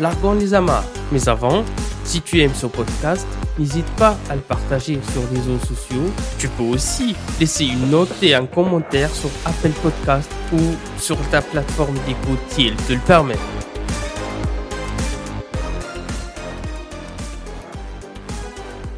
largons 0.00 0.34
les 0.34 0.54
amarres. 0.54 0.84
Mais 1.12 1.28
avant, 1.28 1.64
si 2.04 2.20
tu 2.20 2.40
aimes 2.40 2.54
ce 2.54 2.66
podcast, 2.66 3.26
n'hésite 3.58 3.86
pas 3.96 4.16
à 4.28 4.34
le 4.34 4.40
partager 4.40 4.98
sur 5.12 5.22
les 5.32 5.38
réseaux 5.38 5.58
sociaux. 5.60 6.10
Tu 6.38 6.48
peux 6.48 6.64
aussi 6.64 7.14
laisser 7.40 7.64
une 7.64 7.90
note 7.90 8.10
et 8.22 8.34
un 8.34 8.46
commentaire 8.46 9.14
sur 9.14 9.30
Apple 9.44 9.72
Podcast 9.82 10.30
ou 10.52 10.60
sur 10.98 11.16
ta 11.30 11.40
plateforme 11.42 11.96
d'écoute 12.06 12.40
si 12.48 12.72
te 12.88 12.92
le 12.92 12.98
permet. 13.00 13.38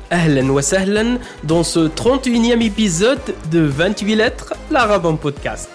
Ahlan 0.09 0.49
wa 0.51 0.63
sahlan 0.63 1.19
dans 1.43 1.65
ce 1.65 1.81
31e 1.81 2.63
épisode 2.63 3.21
de 3.51 3.61
28 3.61 4.15
lettres, 4.15 4.55
l'arabe 4.71 5.17
podcast. 5.19 5.69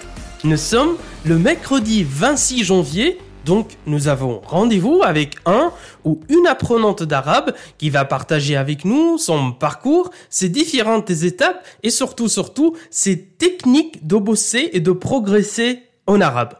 Nous 0.43 0.57
sommes 0.57 0.95
le 1.25 1.37
mercredi 1.37 2.05
26 2.07 2.63
janvier, 2.63 3.19
donc 3.45 3.71
nous 3.85 4.07
avons 4.07 4.41
rendez-vous 4.45 5.01
avec 5.03 5.35
un 5.45 5.71
ou 6.05 6.19
une 6.29 6.47
apprenante 6.47 7.03
d'arabe 7.03 7.53
qui 7.77 7.89
va 7.89 8.05
partager 8.05 8.55
avec 8.55 8.85
nous 8.85 9.17
son 9.17 9.51
parcours, 9.51 10.11
ses 10.29 10.49
différentes 10.49 11.09
étapes 11.09 11.65
et 11.83 11.89
surtout, 11.89 12.27
surtout, 12.27 12.75
ses 12.89 13.21
techniques 13.23 14.05
de 14.05 14.17
bosser 14.17 14.69
et 14.73 14.79
de 14.79 14.91
progresser 14.91 15.83
en 16.07 16.21
arabe. 16.21 16.55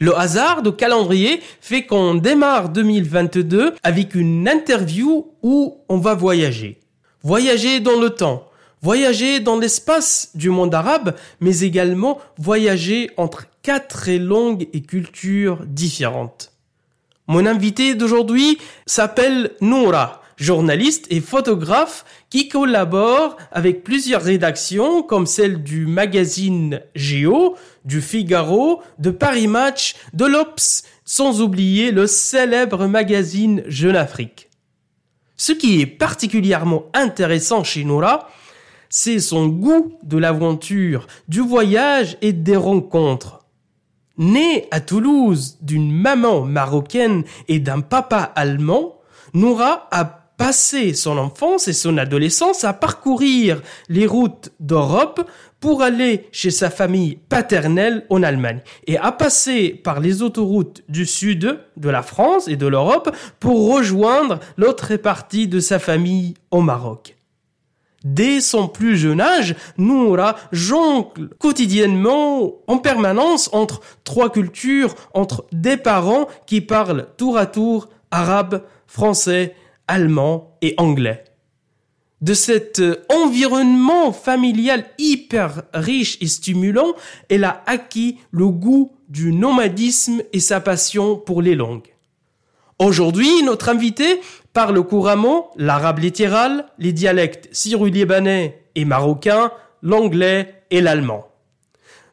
Le 0.00 0.18
hasard 0.18 0.62
de 0.62 0.70
calendrier 0.70 1.40
fait 1.60 1.86
qu'on 1.86 2.16
démarre 2.16 2.68
2022 2.68 3.74
avec 3.82 4.14
une 4.14 4.48
interview 4.48 5.28
où 5.42 5.78
on 5.88 5.98
va 5.98 6.14
voyager. 6.14 6.80
Voyager 7.22 7.78
dans 7.80 8.00
le 8.00 8.10
temps, 8.10 8.48
voyager 8.82 9.38
dans 9.40 9.56
l'espace 9.56 10.30
du 10.34 10.50
monde 10.50 10.74
arabe, 10.74 11.14
mais 11.40 11.60
également 11.60 12.18
voyager 12.38 13.10
entre 13.16 13.46
quatre 13.64 14.12
langues 14.12 14.68
et 14.74 14.82
cultures 14.82 15.64
différentes. 15.66 16.52
Mon 17.26 17.46
invité 17.46 17.94
d'aujourd'hui 17.94 18.58
s'appelle 18.84 19.52
Noura, 19.62 20.20
journaliste 20.36 21.06
et 21.08 21.22
photographe 21.22 22.04
qui 22.28 22.48
collabore 22.48 23.38
avec 23.50 23.82
plusieurs 23.82 24.20
rédactions 24.20 25.02
comme 25.02 25.26
celle 25.26 25.62
du 25.62 25.86
magazine 25.86 26.82
Géo, 26.94 27.56
du 27.86 28.02
Figaro, 28.02 28.82
de 28.98 29.10
Paris 29.10 29.46
Match, 29.46 29.94
de 30.12 30.26
l'Obs, 30.26 30.82
sans 31.06 31.40
oublier 31.40 31.90
le 31.90 32.06
célèbre 32.06 32.86
magazine 32.86 33.62
Jeune 33.66 33.96
Afrique. 33.96 34.50
Ce 35.38 35.52
qui 35.52 35.80
est 35.80 35.86
particulièrement 35.86 36.84
intéressant 36.92 37.64
chez 37.64 37.84
Nora, 37.84 38.28
c'est 38.90 39.20
son 39.20 39.46
goût 39.46 39.98
de 40.02 40.18
l'aventure, 40.18 41.06
du 41.28 41.40
voyage 41.40 42.18
et 42.20 42.34
des 42.34 42.56
rencontres. 42.56 43.43
Née 44.16 44.68
à 44.70 44.80
Toulouse 44.80 45.58
d'une 45.60 45.90
maman 45.90 46.42
marocaine 46.42 47.24
et 47.48 47.58
d'un 47.58 47.80
papa 47.80 48.32
allemand, 48.36 49.00
Noura 49.32 49.88
a 49.90 50.04
passé 50.36 50.94
son 50.94 51.18
enfance 51.18 51.68
et 51.68 51.72
son 51.72 51.98
adolescence 51.98 52.64
à 52.64 52.72
parcourir 52.72 53.60
les 53.88 54.06
routes 54.06 54.52
d'Europe 54.60 55.28
pour 55.58 55.82
aller 55.82 56.28
chez 56.30 56.50
sa 56.50 56.70
famille 56.70 57.16
paternelle 57.28 58.06
en 58.10 58.22
Allemagne 58.22 58.60
et 58.86 58.98
a 58.98 59.10
passé 59.10 59.70
par 59.70 59.98
les 60.00 60.22
autoroutes 60.22 60.82
du 60.88 61.06
sud 61.06 61.58
de 61.76 61.88
la 61.88 62.02
France 62.02 62.46
et 62.48 62.56
de 62.56 62.66
l'Europe 62.66 63.14
pour 63.40 63.74
rejoindre 63.74 64.38
l'autre 64.56 64.94
partie 64.96 65.48
de 65.48 65.60
sa 65.60 65.78
famille 65.78 66.34
au 66.50 66.60
Maroc. 66.60 67.16
Dès 68.04 68.42
son 68.42 68.68
plus 68.68 68.98
jeune 68.98 69.20
âge, 69.20 69.56
Noura 69.78 70.36
jongle 70.52 71.30
quotidiennement 71.38 72.52
en 72.66 72.78
permanence 72.78 73.48
entre 73.52 73.80
trois 74.04 74.30
cultures, 74.30 74.94
entre 75.14 75.46
des 75.52 75.78
parents 75.78 76.28
qui 76.46 76.60
parlent 76.60 77.08
tour 77.16 77.38
à 77.38 77.46
tour 77.46 77.88
arabe, 78.10 78.62
français, 78.86 79.56
allemand 79.88 80.56
et 80.60 80.74
anglais. 80.76 81.24
De 82.20 82.34
cet 82.34 82.80
environnement 83.10 84.12
familial 84.12 84.84
hyper 84.98 85.62
riche 85.72 86.18
et 86.20 86.26
stimulant, 86.26 86.94
elle 87.28 87.44
a 87.44 87.62
acquis 87.66 88.18
le 88.30 88.48
goût 88.48 88.92
du 89.08 89.32
nomadisme 89.32 90.22
et 90.32 90.40
sa 90.40 90.60
passion 90.60 91.16
pour 91.16 91.42
les 91.42 91.54
langues. 91.54 91.94
Aujourd'hui, 92.78 93.42
notre 93.44 93.68
invité 93.68 94.20
parle 94.54 94.82
couramment 94.84 95.50
l'arabe 95.56 95.98
littéral, 95.98 96.66
les 96.78 96.92
dialectes 96.92 97.48
syro-libanais 97.52 98.62
et 98.76 98.86
marocains, 98.86 99.50
l'anglais 99.82 100.62
et 100.70 100.80
l'allemand. 100.80 101.26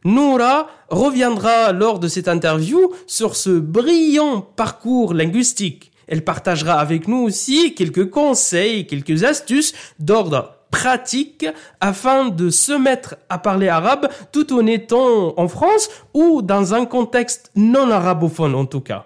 Noura 0.04 0.68
reviendra 0.90 1.72
lors 1.72 2.00
de 2.00 2.08
cette 2.08 2.28
interview 2.28 2.92
sur 3.06 3.36
ce 3.36 3.52
brillant 3.52 4.42
parcours 4.42 5.14
linguistique. 5.14 5.92
Elle 6.08 6.26
partagera 6.26 6.74
avec 6.74 7.08
nous 7.08 7.20
aussi 7.20 7.76
quelques 7.76 8.10
conseils, 8.10 8.88
quelques 8.88 9.24
astuces 9.24 9.74
d'ordre 10.00 10.56
pratique 10.72 11.46
afin 11.80 12.30
de 12.30 12.50
se 12.50 12.72
mettre 12.72 13.16
à 13.30 13.38
parler 13.38 13.70
arabe 13.70 14.08
tout 14.32 14.52
en 14.54 14.66
étant 14.66 15.34
en 15.38 15.48
France 15.48 15.90
ou 16.14 16.42
dans 16.42 16.74
un 16.74 16.86
contexte 16.86 17.52
non 17.56 17.92
arabophone 17.92 18.56
en 18.56 18.66
tout 18.66 18.82
cas. 18.82 19.06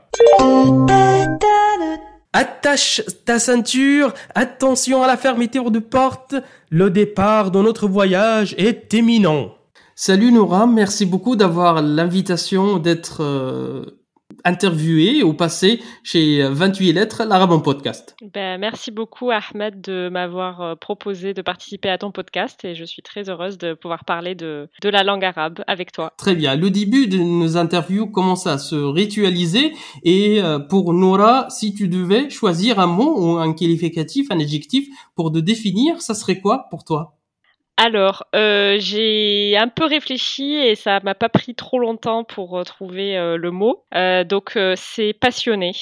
Attache 2.38 3.02
ta 3.24 3.40
ceinture, 3.40 4.14
attention 4.36 5.02
à 5.02 5.08
la 5.08 5.16
fermeture 5.16 5.72
de 5.72 5.80
porte, 5.80 6.36
le 6.70 6.90
départ 6.90 7.50
de 7.50 7.62
notre 7.62 7.88
voyage 7.88 8.54
est 8.58 8.94
éminent. 8.94 9.56
Salut 9.96 10.34
Nora, 10.34 10.68
merci 10.68 11.06
beaucoup 11.06 11.38
d'avoir 11.38 11.82
l'invitation 11.82 12.78
d'être 12.78 13.24
euh, 13.24 13.86
interviewé 14.44 15.24
au 15.24 15.34
passé 15.34 15.82
chez 16.04 16.48
28 16.48 16.94
lettres, 16.94 17.24
l'arabe 17.24 17.52
en 17.52 17.60
podcast. 17.60 18.16
Ben, 18.34 18.60
merci 18.60 18.92
beaucoup 18.92 19.32
Ahmed 19.32 19.82
de 19.82 20.10
m'avoir 20.10 20.62
euh, 20.62 20.76
proposé 20.76 21.34
de 21.34 21.42
participer 21.42 21.90
à 21.90 21.98
ton 21.98 22.12
podcast 22.12 22.64
et 22.66 22.76
je 22.76 22.84
suis 22.84 23.02
très 23.02 23.30
heureuse 23.30 23.58
de 23.58 23.74
pouvoir 23.74 24.06
parler 24.06 24.36
de, 24.36 24.70
de 24.82 24.90
la 24.90 25.04
langue 25.04 25.24
arabe 25.24 25.64
avec 25.68 25.92
toi. 25.92 26.14
Très 26.18 26.36
bien. 26.36 26.56
Le 26.56 26.70
début 26.70 27.08
de 27.08 27.18
nos 27.18 27.58
interviews 27.58 28.08
commence 28.08 28.48
à 28.48 28.58
se 28.58 28.76
ritualiser 28.76 29.74
et 30.04 30.42
euh, 30.42 30.60
pour 30.60 30.94
Nora, 30.94 31.48
si 31.50 31.74
tu 31.74 31.88
devais 31.88 32.30
choisir 32.30 32.80
un 32.80 32.88
mot 32.88 33.16
ou 33.20 33.38
un 33.38 33.54
qualificatif, 33.54 34.32
un 34.32 34.40
adjectif 34.40 34.88
pour 35.16 35.32
te 35.32 35.40
définir, 35.40 36.02
ça 36.02 36.14
serait 36.14 36.40
quoi 36.40 36.68
pour 36.70 36.84
toi? 36.84 37.16
Alors, 37.78 38.24
euh, 38.36 38.78
j'ai 38.80 39.58
un 39.58 39.68
peu 39.68 39.86
réfléchi 39.86 40.54
et 40.54 40.76
ça 40.76 41.02
m'a 41.02 41.14
pas 41.14 41.28
pris 41.28 41.56
trop 41.56 41.78
longtemps 41.78 42.24
pour 42.24 42.58
euh, 42.58 42.64
trouver 42.64 43.18
euh, 43.18 43.36
le 43.36 43.52
mot. 43.52 43.84
donc, 44.26 44.58
c'est 44.76 45.14
passionné 45.14 45.74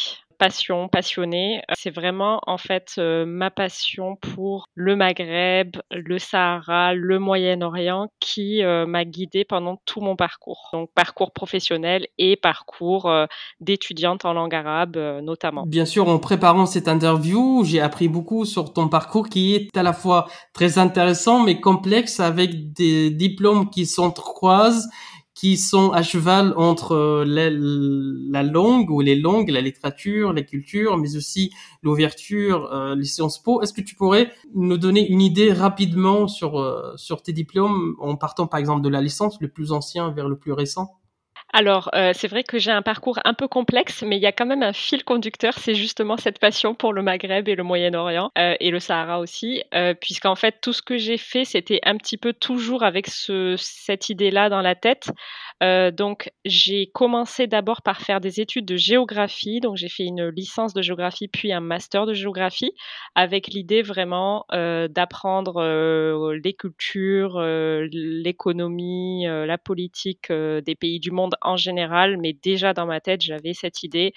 passion, 0.44 0.90
passionnée. 0.90 1.62
C'est 1.74 1.90
vraiment 1.90 2.42
en 2.48 2.58
fait 2.58 2.96
euh, 2.98 3.26
ma 3.26 3.50
passion 3.50 4.18
pour 4.18 4.66
le 4.76 4.98
Maghreb, 4.98 5.78
le 5.90 6.20
Sahara, 6.20 6.94
le 6.94 7.18
Moyen-Orient 7.18 8.10
qui 8.20 8.62
euh, 8.62 8.86
m'a 8.86 9.06
guidée 9.06 9.46
pendant 9.46 9.80
tout 9.86 10.02
mon 10.02 10.18
parcours. 10.18 10.70
Donc 10.74 10.90
parcours 10.94 11.32
professionnel 11.32 12.08
et 12.18 12.36
parcours 12.36 13.10
euh, 13.10 13.26
d'étudiante 13.62 14.26
en 14.26 14.34
langue 14.34 14.54
arabe 14.54 14.98
notamment. 15.24 15.64
Bien 15.66 15.86
sûr, 15.86 16.10
en 16.10 16.20
préparant 16.20 16.66
cette 16.66 16.90
interview, 16.90 17.64
j'ai 17.64 17.80
appris 17.80 18.10
beaucoup 18.10 18.44
sur 18.44 18.74
ton 18.74 18.90
parcours 18.90 19.30
qui 19.30 19.56
est 19.56 19.78
à 19.78 19.84
la 19.84 19.94
fois 19.94 20.28
très 20.52 20.78
intéressant 20.78 21.42
mais 21.42 21.62
complexe 21.62 22.20
avec 22.20 22.74
des 22.74 23.12
diplômes 23.12 23.70
qui 23.70 23.86
s'entrecroisent 23.86 24.90
qui 25.36 25.58
sont 25.58 25.92
à 25.92 26.04
cheval 26.04 26.54
entre 26.58 26.94
euh, 26.94 27.26
la, 27.26 28.44
langue 28.44 28.90
ou 28.92 29.02
les 29.02 29.16
langues, 29.16 29.50
la 29.50 29.62
littérature, 29.62 30.32
la 30.32 30.44
culture, 30.44 30.98
mais 30.98 31.16
aussi 31.16 31.52
l'ouverture, 31.82 32.72
euh, 32.72 32.96
les 32.96 33.06
sciences 33.06 33.42
po. 33.42 33.62
Est-ce 33.62 33.74
que 33.74 33.82
tu 33.82 33.96
pourrais 33.96 34.32
nous 34.54 34.78
donner 34.78 35.08
une 35.08 35.22
idée 35.22 35.52
rapidement 35.52 36.28
sur, 36.28 36.60
euh, 36.60 36.94
sur 36.98 37.24
tes 37.24 37.34
diplômes 37.34 37.96
en 38.00 38.16
partant 38.16 38.48
par 38.48 38.60
exemple 38.60 38.82
de 38.82 38.90
la 38.90 39.02
licence, 39.02 39.40
le 39.42 39.48
plus 39.48 39.72
ancien 39.72 40.12
vers 40.12 40.30
le 40.30 40.38
plus 40.38 40.52
récent? 40.52 41.00
Alors, 41.56 41.92
euh, 41.94 42.14
c'est 42.16 42.28
vrai 42.28 42.44
que 42.44 42.58
j'ai 42.58 42.72
un 42.72 42.82
parcours 42.82 43.20
un 43.26 43.36
peu 43.36 43.48
complexe, 43.48 44.02
mais 44.02 44.18
il 44.18 44.24
y 44.24 44.26
a 44.26 44.32
quand 44.32 44.48
même 44.48 44.64
un 44.64 44.74
fil 44.74 45.04
conducteur, 45.04 45.54
c'est 45.60 45.76
justement 45.76 46.18
cette 46.18 46.40
passion 46.40 46.74
pour 46.74 46.94
le 46.94 47.04
Maghreb 47.04 47.48
et 47.48 47.54
le 47.54 47.62
Moyen-Orient, 47.62 48.32
euh, 48.40 48.56
et 48.60 48.72
le 48.72 48.80
Sahara 48.80 49.20
aussi, 49.20 49.62
euh, 49.76 49.94
puisqu'en 49.94 50.34
fait, 50.34 50.58
tout 50.64 50.74
ce 50.74 50.82
que 50.82 50.98
j'ai 50.98 51.18
fait, 51.20 51.46
c'était 51.46 51.80
un 51.84 51.96
petit 51.98 52.18
peu 52.18 52.34
toujours 52.34 52.82
avec 52.82 53.06
ce, 53.06 53.54
cette 53.56 54.10
idée-là 54.10 54.50
dans 54.50 54.62
la 54.62 54.74
tête. 54.74 55.12
Euh, 55.62 55.92
donc, 55.92 56.32
j'ai 56.44 56.88
commencé 56.88 57.46
d'abord 57.46 57.84
par 57.84 58.02
faire 58.02 58.20
des 58.20 58.42
études 58.42 58.66
de 58.66 58.76
géographie, 58.76 59.60
donc 59.60 59.78
j'ai 59.78 59.90
fait 59.90 60.06
une 60.06 60.30
licence 60.30 60.74
de 60.74 60.82
géographie, 60.82 61.28
puis 61.28 61.54
un 61.54 61.60
master 61.60 62.08
de 62.08 62.14
géographie, 62.14 62.74
avec 63.14 63.48
l'idée 63.48 63.84
vraiment 63.84 64.46
euh, 64.54 64.88
d'apprendre 64.88 65.62
euh, 65.62 66.36
les 66.44 66.54
cultures, 66.54 67.40
l'économie, 67.40 69.26
la 69.28 69.58
politique 69.60 70.32
des 70.32 70.76
pays 70.76 71.00
du 71.00 71.12
monde 71.12 71.36
en 71.44 71.58
général, 71.58 72.18
mais 72.18 72.34
déjà 72.34 72.74
dans 72.74 72.86
ma 72.86 73.00
tête, 73.02 73.22
j'avais 73.22 73.54
cette 73.54 73.84
idée 73.84 74.14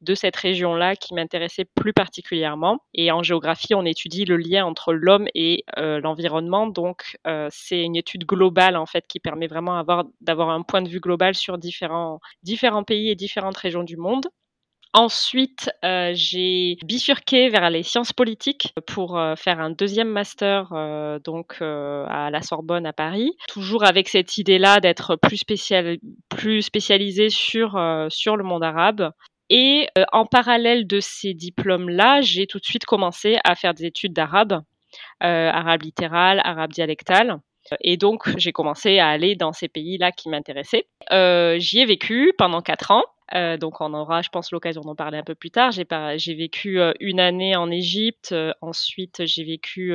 de 0.00 0.14
cette 0.14 0.36
région-là 0.36 0.96
qui 0.96 1.14
m'intéressait 1.14 1.64
plus 1.64 1.92
particulièrement. 1.92 2.78
Et 2.94 3.10
en 3.10 3.22
géographie, 3.22 3.74
on 3.74 3.84
étudie 3.84 4.24
le 4.24 4.36
lien 4.36 4.64
entre 4.64 4.92
l'homme 4.92 5.26
et 5.34 5.64
euh, 5.76 6.00
l'environnement. 6.00 6.66
Donc, 6.68 7.16
euh, 7.26 7.48
c'est 7.50 7.82
une 7.82 7.96
étude 7.96 8.24
globale 8.24 8.76
en 8.76 8.86
fait 8.86 9.06
qui 9.08 9.20
permet 9.20 9.48
vraiment 9.48 9.76
avoir, 9.76 10.04
d'avoir 10.20 10.50
un 10.50 10.62
point 10.62 10.82
de 10.82 10.88
vue 10.88 11.00
global 11.00 11.34
sur 11.34 11.58
différents 11.58 12.20
pays 12.86 13.10
et 13.10 13.14
différentes 13.16 13.56
régions 13.56 13.82
du 13.82 13.96
monde. 13.96 14.26
Ensuite, 14.94 15.70
euh, 15.84 16.12
j'ai 16.14 16.78
bifurqué 16.84 17.50
vers 17.50 17.68
les 17.68 17.82
sciences 17.82 18.14
politiques 18.14 18.72
pour 18.86 19.18
euh, 19.18 19.34
faire 19.36 19.60
un 19.60 19.70
deuxième 19.70 20.08
master 20.08 20.72
euh, 20.72 21.18
donc 21.18 21.60
à 21.60 22.30
la 22.30 22.40
Sorbonne 22.40 22.86
à 22.86 22.94
Paris, 22.94 23.32
toujours 23.48 23.84
avec 23.84 24.08
cette 24.08 24.38
idée-là 24.38 24.80
d'être 24.80 25.16
plus 25.16 25.36
spécial, 25.36 25.98
plus 26.30 26.62
spécialisé 26.62 27.28
sur 27.28 27.78
sur 28.08 28.36
le 28.36 28.44
monde 28.44 28.64
arabe. 28.64 29.12
Et 29.50 29.88
en 30.12 30.26
parallèle 30.26 30.86
de 30.86 31.00
ces 31.00 31.32
diplômes-là, 31.32 32.20
j'ai 32.20 32.46
tout 32.46 32.58
de 32.58 32.64
suite 32.64 32.84
commencé 32.84 33.38
à 33.44 33.54
faire 33.54 33.72
des 33.74 33.86
études 33.86 34.12
d'arabe, 34.12 34.62
arabe 35.20 35.82
littéral, 35.82 36.40
arabe 36.44 36.70
dialectal. 36.70 37.38
Et 37.80 37.96
donc, 37.96 38.36
j'ai 38.38 38.52
commencé 38.52 38.98
à 38.98 39.08
aller 39.08 39.36
dans 39.36 39.52
ces 39.52 39.68
pays-là 39.68 40.12
qui 40.12 40.28
m'intéressaient. 40.28 40.86
J'y 41.10 41.80
ai 41.80 41.86
vécu 41.86 42.32
pendant 42.36 42.60
quatre 42.60 42.90
ans. 42.90 43.04
Euh, 43.34 43.56
donc 43.56 43.80
on 43.80 43.92
aura, 43.94 44.22
je 44.22 44.28
pense, 44.30 44.52
l'occasion 44.52 44.80
d'en 44.82 44.94
parler 44.94 45.18
un 45.18 45.22
peu 45.22 45.34
plus 45.34 45.50
tard. 45.50 45.72
J'ai, 45.72 45.84
pas, 45.84 46.16
j'ai 46.16 46.34
vécu 46.34 46.80
euh, 46.80 46.92
une 47.00 47.20
année 47.20 47.56
en 47.56 47.70
Égypte, 47.70 48.30
euh, 48.32 48.52
ensuite 48.60 49.24
j'ai 49.26 49.44
vécu 49.44 49.92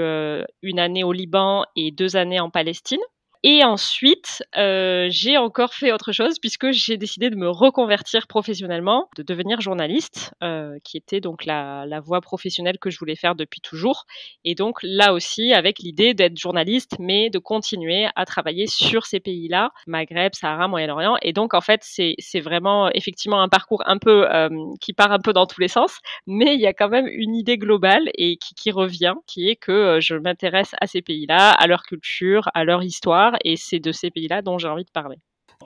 une 0.62 0.80
année 0.80 1.04
au 1.04 1.12
Liban 1.12 1.66
et 1.76 1.92
deux 1.92 2.16
années 2.16 2.40
en 2.40 2.50
Palestine. 2.50 3.00
Et 3.46 3.62
ensuite, 3.66 4.42
euh, 4.56 5.08
j'ai 5.10 5.38
encore 5.38 5.74
fait 5.74 5.92
autre 5.92 6.14
chose 6.14 6.40
puisque 6.40 6.72
j'ai 6.72 6.96
décidé 6.96 7.30
de 7.30 7.36
me 7.36 7.50
reconvertir 7.50 8.26
professionnellement, 8.26 9.10
de 9.18 9.24
devenir 9.24 9.60
journaliste, 9.60 10.34
euh, 10.42 10.80
qui 10.86 10.96
était 10.96 11.20
donc 11.20 11.44
la, 11.44 11.86
voie 12.00 12.22
professionnelle 12.22 12.80
que 12.80 12.90
je 12.90 12.98
voulais 12.98 13.18
faire 13.18 13.36
depuis 13.36 13.60
toujours. 13.60 14.06
Et 14.46 14.56
donc 14.56 14.80
là 14.82 15.12
aussi, 15.12 15.52
avec 15.52 15.80
l'idée 15.80 16.14
d'être 16.14 16.38
journaliste, 16.38 16.96
mais 17.00 17.30
de 17.30 17.38
continuer 17.38 18.08
à 18.16 18.26
travailler 18.26 18.66
sur 18.66 19.06
ces 19.06 19.20
pays-là, 19.20 19.72
Maghreb, 19.88 20.34
Sahara, 20.34 20.70
Moyen-Orient. 20.70 21.18
Et 21.22 21.34
donc 21.34 21.54
en 21.54 21.62
fait, 21.62 21.82
c'est, 21.84 22.16
vraiment 22.40 22.90
effectivement 22.94 23.42
un 23.42 23.50
parcours 23.50 23.84
un 23.86 23.98
peu 23.98 24.26
euh, 24.34 24.50
qui 24.80 24.94
part 24.94 25.12
un 25.12 25.20
peu 25.20 25.34
dans 25.34 25.46
tous 25.46 25.60
les 25.60 25.68
sens, 25.68 26.00
mais 26.28 26.56
il 26.56 26.62
y 26.62 26.68
a 26.68 26.74
quand 26.74 26.90
même 26.90 27.08
une 27.08 27.36
idée 27.36 27.58
globale 27.58 28.10
et 28.16 28.38
qui, 28.38 28.72
revient, 28.72 29.16
qui 29.28 29.50
est 29.50 29.56
que 29.58 30.00
je 30.02 30.16
m'intéresse 30.16 30.72
à 30.80 30.88
ces 30.88 31.02
pays-là, 31.02 31.52
à 31.52 31.68
leur 31.68 31.84
culture, 31.84 32.50
à 32.54 32.64
leur 32.64 32.84
histoire 32.84 33.33
et 33.44 33.56
c'est 33.56 33.80
de 33.80 33.92
ces 33.92 34.12
pays-là 34.12 34.42
dont 34.42 34.58
j'ai 34.58 34.68
envie 34.68 34.86
de 34.86 34.92
parler. 34.92 35.18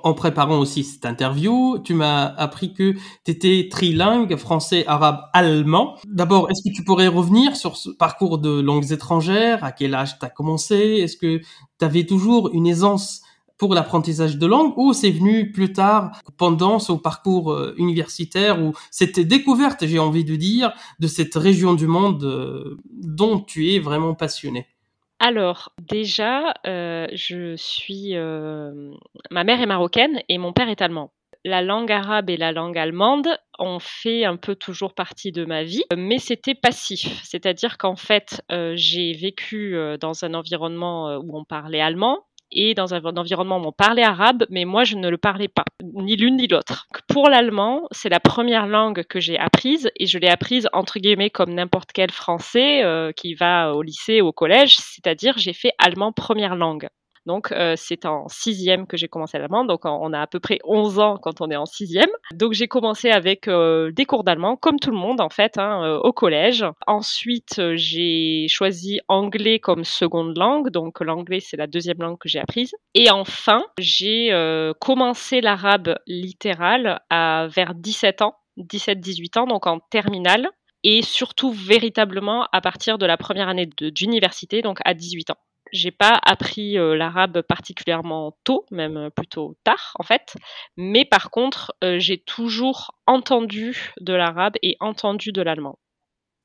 En 0.03 0.13
préparant 0.13 0.59
aussi 0.59 0.83
cette 0.83 1.05
interview, 1.05 1.79
tu 1.83 1.93
m'as 1.93 2.25
appris 2.25 2.73
que 2.73 2.93
tu 3.25 3.31
étais 3.31 3.67
trilingue, 3.69 4.35
français, 4.35 4.85
arabe, 4.85 5.21
allemand. 5.33 5.95
D'abord, 6.05 6.49
est-ce 6.51 6.69
que 6.69 6.75
tu 6.75 6.83
pourrais 6.83 7.07
revenir 7.07 7.55
sur 7.55 7.77
ce 7.77 7.89
parcours 7.89 8.37
de 8.37 8.59
langues 8.59 8.91
étrangères? 8.91 9.63
À 9.63 9.71
quel 9.71 9.95
âge 9.95 10.19
tu 10.19 10.25
as 10.25 10.29
commencé? 10.29 10.75
Est-ce 10.75 11.17
que 11.17 11.39
tu 11.39 11.85
avais 11.85 12.05
toujours 12.05 12.49
une 12.53 12.67
aisance 12.67 13.21
pour 13.57 13.73
l'apprentissage 13.73 14.37
de 14.37 14.45
langue 14.45 14.77
ou 14.77 14.93
c'est 14.93 15.09
venu 15.09 15.51
plus 15.51 15.73
tard 15.73 16.21
pendant 16.37 16.77
ce 16.79 16.91
parcours 16.93 17.51
euh, 17.51 17.73
universitaire 17.77 18.61
ou 18.61 18.73
cette 18.91 19.19
découverte, 19.19 19.85
j'ai 19.87 19.99
envie 19.99 20.23
de 20.23 20.35
dire, 20.35 20.73
de 20.99 21.07
cette 21.07 21.33
région 21.33 21.73
du 21.73 21.87
monde 21.87 22.23
euh, 22.23 22.77
dont 22.91 23.39
tu 23.39 23.71
es 23.73 23.79
vraiment 23.79 24.13
passionné? 24.13 24.67
Alors, 25.19 25.73
déjà, 25.81 26.53
euh, 26.67 27.07
je 27.13 27.55
suis. 27.55 28.15
euh, 28.15 28.91
ma 29.31 29.43
mère 29.43 29.61
est 29.61 29.65
marocaine 29.65 30.21
et 30.29 30.37
mon 30.37 30.53
père 30.53 30.69
est 30.69 30.81
allemand. 30.81 31.11
La 31.43 31.61
langue 31.61 31.91
arabe 31.91 32.29
et 32.29 32.37
la 32.37 32.51
langue 32.51 32.77
allemande 32.77 33.27
ont 33.57 33.79
fait 33.79 34.25
un 34.25 34.35
peu 34.37 34.55
toujours 34.55 34.93
partie 34.93 35.31
de 35.31 35.45
ma 35.45 35.63
vie, 35.63 35.83
mais 35.95 36.19
c'était 36.19 36.55
passif. 36.55 37.21
C'est-à-dire 37.23 37.77
qu'en 37.77 37.95
fait, 37.95 38.43
euh, 38.51 38.73
j'ai 38.75 39.13
vécu 39.13 39.75
dans 39.99 40.23
un 40.23 40.33
environnement 40.33 41.15
où 41.17 41.37
on 41.37 41.45
parlait 41.45 41.81
allemand 41.81 42.25
et 42.51 42.73
dans 42.73 42.93
un, 42.93 43.03
environnement 43.03 43.57
où 43.57 43.67
on 43.67 43.71
parlait 43.71 44.03
arabe, 44.03 44.45
mais 44.49 44.65
moi, 44.65 44.83
je 44.83 44.95
ne 44.95 45.09
le 45.09 45.17
parlais 45.17 45.47
pas, 45.47 45.65
ni 45.81 46.15
l'une 46.15 46.37
ni 46.37 46.47
l'autre. 46.47 46.87
Pour 47.07 47.29
l'allemand, 47.29 47.83
c'est 47.91 48.09
la 48.09 48.19
première 48.19 48.67
langue 48.67 49.03
que 49.03 49.19
j'ai 49.19 49.37
apprise 49.37 49.89
et 49.99 50.05
je 50.05 50.17
l'ai 50.17 50.29
apprise 50.29 50.67
entre 50.73 50.99
guillemets 50.99 51.29
comme 51.29 51.53
n'importe 51.53 51.91
quel 51.93 52.11
Français 52.11 52.83
euh, 52.83 53.11
qui 53.11 53.33
va 53.33 53.73
au 53.73 53.81
lycée 53.81 54.21
ou 54.21 54.27
au 54.27 54.33
collège, 54.33 54.77
c'est-à-dire 54.77 55.37
j'ai 55.37 55.53
fait 55.53 55.71
allemand 55.79 56.11
première 56.11 56.55
langue. 56.55 56.87
Donc, 57.27 57.51
euh, 57.51 57.73
c'est 57.75 58.05
en 58.05 58.29
sixième 58.29 58.87
que 58.87 58.95
j'ai 58.95 59.09
commencé 59.09 59.37
l'allemand. 59.37 59.65
Donc, 59.65 59.81
on 59.83 60.13
a 60.13 60.21
à 60.21 60.27
peu 60.27 60.39
près 60.39 60.59
11 60.63 60.99
ans 60.99 61.17
quand 61.21 61.41
on 61.41 61.51
est 61.51 61.57
en 61.57 61.65
sixième. 61.65 62.09
Donc, 62.33 62.53
j'ai 62.53 62.69
commencé 62.69 63.09
avec 63.09 63.49
euh, 63.49 63.91
des 63.91 64.05
cours 64.05 64.23
d'allemand, 64.23 64.55
comme 64.55 64.79
tout 64.79 64.91
le 64.91 64.97
monde 64.97 65.19
en 65.19 65.29
fait, 65.29 65.57
hein, 65.57 65.83
euh, 65.83 65.99
au 65.99 66.13
collège. 66.13 66.63
Ensuite, 66.87 67.61
j'ai 67.75 68.47
choisi 68.47 69.01
anglais 69.09 69.59
comme 69.59 69.83
seconde 69.83 70.37
langue. 70.37 70.69
Donc, 70.69 71.01
l'anglais, 71.01 71.41
c'est 71.41 71.57
la 71.57 71.67
deuxième 71.67 71.97
langue 71.99 72.17
que 72.17 72.29
j'ai 72.29 72.39
apprise. 72.39 72.73
Et 72.95 73.11
enfin, 73.11 73.65
j'ai 73.77 74.31
commencé 74.79 75.41
l'arabe 75.41 75.97
littéral 76.07 77.01
à 77.09 77.47
vers 77.49 77.75
17 77.75 78.21
ans, 78.21 78.35
17-18 78.57 79.39
ans, 79.39 79.47
donc 79.47 79.67
en 79.67 79.79
terminale. 79.79 80.47
Et 80.83 81.01
surtout, 81.01 81.51
véritablement, 81.51 82.47
à 82.53 82.61
partir 82.61 82.97
de 82.97 83.05
la 83.05 83.17
première 83.17 83.49
année 83.49 83.65
d'université, 83.65 84.61
donc 84.61 84.79
à 84.85 84.93
18 84.93 85.31
ans. 85.31 85.37
J'ai 85.71 85.91
pas 85.91 86.19
appris 86.23 86.77
euh, 86.77 86.95
l'arabe 86.95 87.41
particulièrement 87.41 88.37
tôt, 88.43 88.65
même 88.71 88.97
euh, 88.97 89.09
plutôt 89.09 89.55
tard 89.63 89.93
en 89.99 90.03
fait. 90.03 90.35
Mais 90.75 91.05
par 91.05 91.29
contre, 91.31 91.73
euh, 91.83 91.99
j'ai 91.99 92.17
toujours 92.17 92.95
entendu 93.05 93.93
de 93.99 94.13
l'arabe 94.13 94.55
et 94.61 94.77
entendu 94.79 95.31
de 95.31 95.41
l'allemand. 95.41 95.77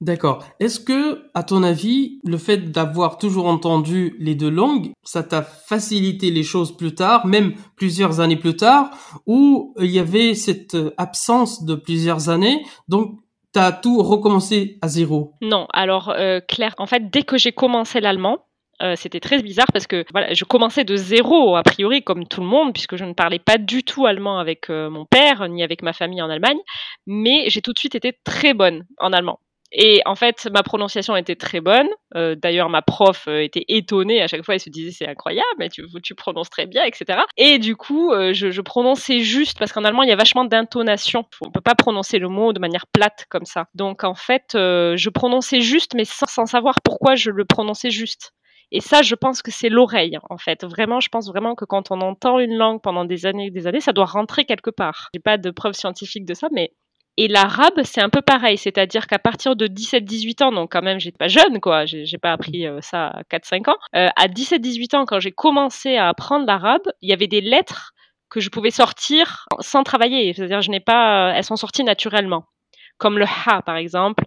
D'accord. 0.00 0.44
Est-ce 0.58 0.80
que, 0.80 1.30
à 1.32 1.44
ton 1.44 1.62
avis, 1.62 2.18
le 2.24 2.36
fait 2.36 2.72
d'avoir 2.72 3.18
toujours 3.18 3.46
entendu 3.46 4.16
les 4.18 4.34
deux 4.34 4.50
langues, 4.50 4.90
ça 5.04 5.22
t'a 5.22 5.42
facilité 5.42 6.32
les 6.32 6.42
choses 6.42 6.76
plus 6.76 6.92
tard, 6.92 7.24
même 7.24 7.54
plusieurs 7.76 8.18
années 8.18 8.36
plus 8.36 8.56
tard, 8.56 8.90
ou 9.26 9.72
il 9.78 9.92
y 9.92 10.00
avait 10.00 10.34
cette 10.34 10.76
absence 10.96 11.64
de 11.64 11.76
plusieurs 11.76 12.30
années, 12.30 12.64
donc 12.88 13.22
t'as 13.52 13.72
tout 13.72 14.02
recommencé 14.02 14.78
à 14.82 14.88
zéro? 14.88 15.34
Non, 15.40 15.66
alors 15.72 16.10
euh, 16.10 16.40
Claire, 16.40 16.74
en 16.78 16.86
fait, 16.86 17.10
dès 17.10 17.22
que 17.22 17.38
j'ai 17.38 17.52
commencé 17.52 18.00
l'allemand, 18.00 18.46
euh, 18.82 18.96
c'était 18.96 19.20
très 19.20 19.40
bizarre 19.40 19.68
parce 19.72 19.86
que 19.86 20.04
voilà, 20.10 20.34
je 20.34 20.44
commençais 20.44 20.84
de 20.84 20.96
zéro 20.96 21.54
a 21.54 21.62
priori 21.62 22.02
comme 22.02 22.26
tout 22.26 22.40
le 22.40 22.46
monde 22.46 22.72
puisque 22.72 22.96
je 22.96 23.04
ne 23.04 23.12
parlais 23.12 23.38
pas 23.38 23.58
du 23.58 23.84
tout 23.84 24.06
allemand 24.06 24.38
avec 24.38 24.70
euh, 24.70 24.90
mon 24.90 25.04
père 25.04 25.48
ni 25.48 25.62
avec 25.62 25.82
ma 25.82 25.92
famille 25.92 26.20
en 26.20 26.30
Allemagne, 26.30 26.58
mais 27.06 27.44
j'ai 27.48 27.62
tout 27.62 27.72
de 27.72 27.78
suite 27.78 27.94
été 27.94 28.18
très 28.24 28.54
bonne 28.54 28.84
en 28.98 29.12
allemand. 29.12 29.38
Et 29.74 30.02
en 30.04 30.16
fait, 30.16 30.48
ma 30.52 30.62
prononciation 30.62 31.16
était 31.16 31.36
très 31.36 31.60
bonne. 31.62 31.88
Euh, 32.14 32.34
D'ailleurs, 32.34 32.68
ma 32.68 32.82
prof 32.82 33.26
était 33.26 33.64
étonnée 33.68 34.20
à 34.20 34.26
chaque 34.26 34.44
fois. 34.44 34.54
Elle 34.54 34.60
se 34.60 34.68
disait 34.68 34.90
c'est 34.90 35.08
incroyable, 35.08 35.70
tu, 35.72 35.86
tu 36.02 36.14
prononces 36.14 36.50
très 36.50 36.66
bien, 36.66 36.84
etc. 36.84 37.20
Et 37.38 37.58
du 37.58 37.74
coup, 37.74 38.12
je, 38.12 38.60
prononçais 38.60 39.20
juste 39.20 39.58
parce 39.58 39.72
qu'en 39.72 39.84
allemand, 39.84 40.02
il 40.02 40.10
y 40.10 40.12
a 40.12 40.16
vachement 40.16 40.44
d'intonation. 40.44 41.24
On 41.40 41.50
peut 41.50 41.62
pas 41.62 41.74
prononcer 41.74 42.18
le 42.18 42.28
mot 42.28 42.52
de 42.52 42.60
manière 42.60 42.86
plate 42.86 43.24
comme 43.30 43.46
ça. 43.46 43.68
Donc 43.74 44.04
en 44.04 44.14
fait, 44.14 44.50
je 44.52 45.08
prononçais 45.08 45.62
juste, 45.62 45.94
mais 45.94 46.04
sans 46.04 46.44
savoir 46.44 46.82
pourquoi 46.82 47.14
je 47.14 47.30
le 47.30 47.46
prononçais 47.46 47.90
juste. 47.90 48.34
Et 48.72 48.80
ça, 48.80 49.02
je 49.02 49.14
pense 49.14 49.42
que 49.42 49.50
c'est 49.50 49.68
l'oreille, 49.68 50.18
en 50.30 50.38
fait. 50.38 50.64
Vraiment, 50.64 50.98
je 50.98 51.10
pense 51.10 51.28
vraiment 51.28 51.54
que 51.54 51.66
quand 51.66 51.90
on 51.90 52.00
entend 52.00 52.38
une 52.38 52.56
langue 52.56 52.80
pendant 52.80 53.04
des 53.04 53.26
années 53.26 53.46
et 53.46 53.50
des 53.50 53.66
années, 53.66 53.80
ça 53.80 53.92
doit 53.92 54.06
rentrer 54.06 54.46
quelque 54.46 54.70
part. 54.70 55.10
J'ai 55.14 55.20
pas 55.20 55.36
de 55.36 55.50
preuves 55.50 55.74
scientifiques 55.74 56.24
de 56.24 56.32
ça, 56.32 56.48
mais 56.52 56.72
et 57.18 57.28
l'arabe, 57.28 57.82
c'est 57.84 58.00
un 58.00 58.08
peu 58.08 58.22
pareil, 58.22 58.56
c'est-à-dire 58.56 59.06
qu'à 59.06 59.18
partir 59.18 59.54
de 59.54 59.66
17-18 59.66 60.44
ans, 60.44 60.52
donc 60.52 60.72
quand 60.72 60.80
même 60.80 60.98
j'étais 60.98 61.18
pas 61.18 61.28
jeune, 61.28 61.60
quoi, 61.60 61.84
j'ai 61.84 62.16
pas 62.16 62.32
appris 62.32 62.66
euh, 62.66 62.80
ça 62.80 63.08
à 63.08 63.22
4-5 63.24 63.70
ans, 63.70 63.76
euh, 63.94 64.08
à 64.16 64.28
17-18 64.28 64.96
ans, 64.96 65.04
quand 65.04 65.20
j'ai 65.20 65.30
commencé 65.30 65.96
à 65.96 66.08
apprendre 66.08 66.46
l'arabe, 66.46 66.80
il 67.02 67.10
y 67.10 67.12
avait 67.12 67.26
des 67.26 67.42
lettres 67.42 67.92
que 68.30 68.40
je 68.40 68.48
pouvais 68.48 68.70
sortir 68.70 69.44
sans 69.60 69.82
travailler, 69.82 70.32
c'est-à-dire 70.32 70.62
je 70.62 70.70
n'ai 70.70 70.80
pas, 70.80 71.34
elles 71.36 71.44
sont 71.44 71.56
sorties 71.56 71.84
naturellement, 71.84 72.46
comme 72.96 73.18
le 73.18 73.26
ha 73.26 73.60
par 73.60 73.76
exemple, 73.76 74.24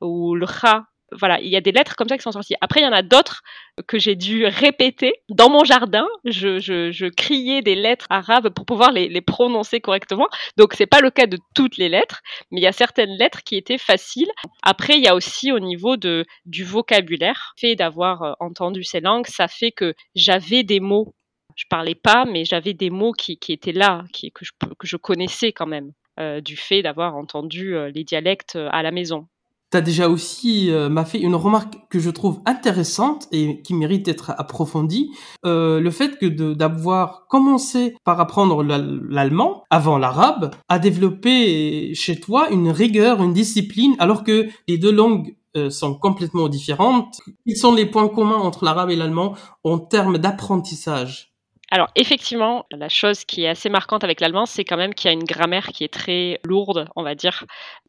ou 0.00 0.36
le 0.36 0.46
kha, 0.46 0.84
Voilà, 1.12 1.40
il 1.40 1.48
y 1.48 1.56
a 1.56 1.62
des 1.62 1.72
lettres 1.72 1.96
comme 1.96 2.08
ça 2.08 2.16
qui 2.18 2.22
sont 2.22 2.32
sorties. 2.32 2.54
Après, 2.60 2.80
il 2.80 2.84
y 2.84 2.86
en 2.86 2.92
a 2.92 3.02
d'autres 3.02 3.42
que 3.86 3.98
j'ai 3.98 4.14
dû 4.14 4.44
répéter 4.44 5.14
dans 5.30 5.48
mon 5.48 5.64
jardin. 5.64 6.06
Je, 6.24 6.58
je, 6.58 7.08
criais 7.08 7.62
des 7.62 7.74
lettres 7.74 8.06
arabes 8.10 8.50
pour 8.50 8.66
pouvoir 8.66 8.92
les, 8.92 9.08
les 9.08 9.22
prononcer 9.22 9.80
correctement. 9.80 10.28
Donc, 10.58 10.74
c'est 10.74 10.86
pas 10.86 11.00
le 11.00 11.10
cas 11.10 11.26
de 11.26 11.38
toutes 11.54 11.78
les 11.78 11.88
lettres, 11.88 12.20
mais 12.50 12.60
il 12.60 12.62
y 12.62 12.66
a 12.66 12.72
certaines 12.72 13.16
lettres 13.16 13.42
qui 13.42 13.56
étaient 13.56 13.78
faciles. 13.78 14.30
Après, 14.62 14.96
il 14.96 15.02
y 15.02 15.08
a 15.08 15.14
aussi 15.14 15.50
au 15.50 15.60
niveau 15.60 15.96
de, 15.96 16.26
du 16.44 16.64
vocabulaire, 16.64 17.54
le 17.56 17.68
fait 17.68 17.76
d'avoir 17.76 18.22
euh, 18.22 18.32
entendu 18.40 18.84
ces 18.84 19.00
langues, 19.00 19.26
ça 19.26 19.48
fait 19.48 19.72
que 19.72 19.94
j'avais 20.14 20.62
des 20.62 20.80
mots. 20.80 21.14
Je 21.56 21.64
parlais 21.70 21.94
pas, 21.94 22.24
mais 22.24 22.44
j'avais 22.44 22.74
des 22.74 22.90
mots 22.90 23.12
qui, 23.12 23.38
qui 23.38 23.52
étaient 23.52 23.72
là, 23.72 24.04
qui, 24.12 24.30
que, 24.30 24.44
je, 24.44 24.52
que 24.78 24.86
je 24.86 24.96
connaissais 24.96 25.52
quand 25.52 25.66
même, 25.66 25.92
euh, 26.20 26.40
du 26.40 26.56
fait 26.56 26.82
d'avoir 26.82 27.16
entendu 27.16 27.74
euh, 27.74 27.90
les 27.90 28.04
dialectes 28.04 28.58
à 28.70 28.82
la 28.82 28.90
maison. 28.90 29.26
Tu 29.70 29.76
as 29.76 29.82
déjà 29.82 30.08
aussi 30.08 30.70
euh, 30.70 30.88
m'a 30.88 31.04
fait 31.04 31.20
une 31.20 31.34
remarque 31.34 31.74
que 31.90 31.98
je 31.98 32.08
trouve 32.08 32.40
intéressante 32.46 33.28
et 33.32 33.60
qui 33.60 33.74
mérite 33.74 34.06
d'être 34.06 34.30
approfondie, 34.30 35.10
euh, 35.44 35.78
le 35.78 35.90
fait 35.90 36.18
que 36.18 36.26
d'avoir 36.26 37.26
commencé 37.26 37.94
par 38.04 38.18
apprendre 38.18 38.62
l'allemand 38.62 39.64
avant 39.68 39.98
l'arabe 39.98 40.54
a 40.70 40.78
développé 40.78 41.94
chez 41.94 42.18
toi 42.18 42.48
une 42.50 42.70
rigueur, 42.70 43.22
une 43.22 43.34
discipline, 43.34 43.94
alors 43.98 44.24
que 44.24 44.48
les 44.68 44.78
deux 44.78 44.92
langues 44.92 45.36
euh, 45.56 45.70
sont 45.70 45.94
complètement 45.94 46.48
différentes. 46.48 47.20
Quels 47.46 47.56
sont 47.56 47.74
les 47.74 47.86
points 47.86 48.08
communs 48.08 48.36
entre 48.36 48.64
l'arabe 48.64 48.90
et 48.90 48.96
l'allemand 48.96 49.34
en 49.64 49.78
termes 49.78 50.18
d'apprentissage 50.18 51.34
alors 51.70 51.88
effectivement, 51.96 52.64
la 52.70 52.88
chose 52.88 53.24
qui 53.24 53.44
est 53.44 53.48
assez 53.48 53.68
marquante 53.68 54.04
avec 54.04 54.20
l'allemand, 54.20 54.46
c'est 54.46 54.64
quand 54.64 54.76
même 54.76 54.94
qu'il 54.94 55.08
y 55.08 55.10
a 55.10 55.12
une 55.12 55.24
grammaire 55.24 55.68
qui 55.68 55.84
est 55.84 55.92
très 55.92 56.40
lourde, 56.44 56.88
on 56.96 57.02
va 57.02 57.14
dire. 57.14 57.44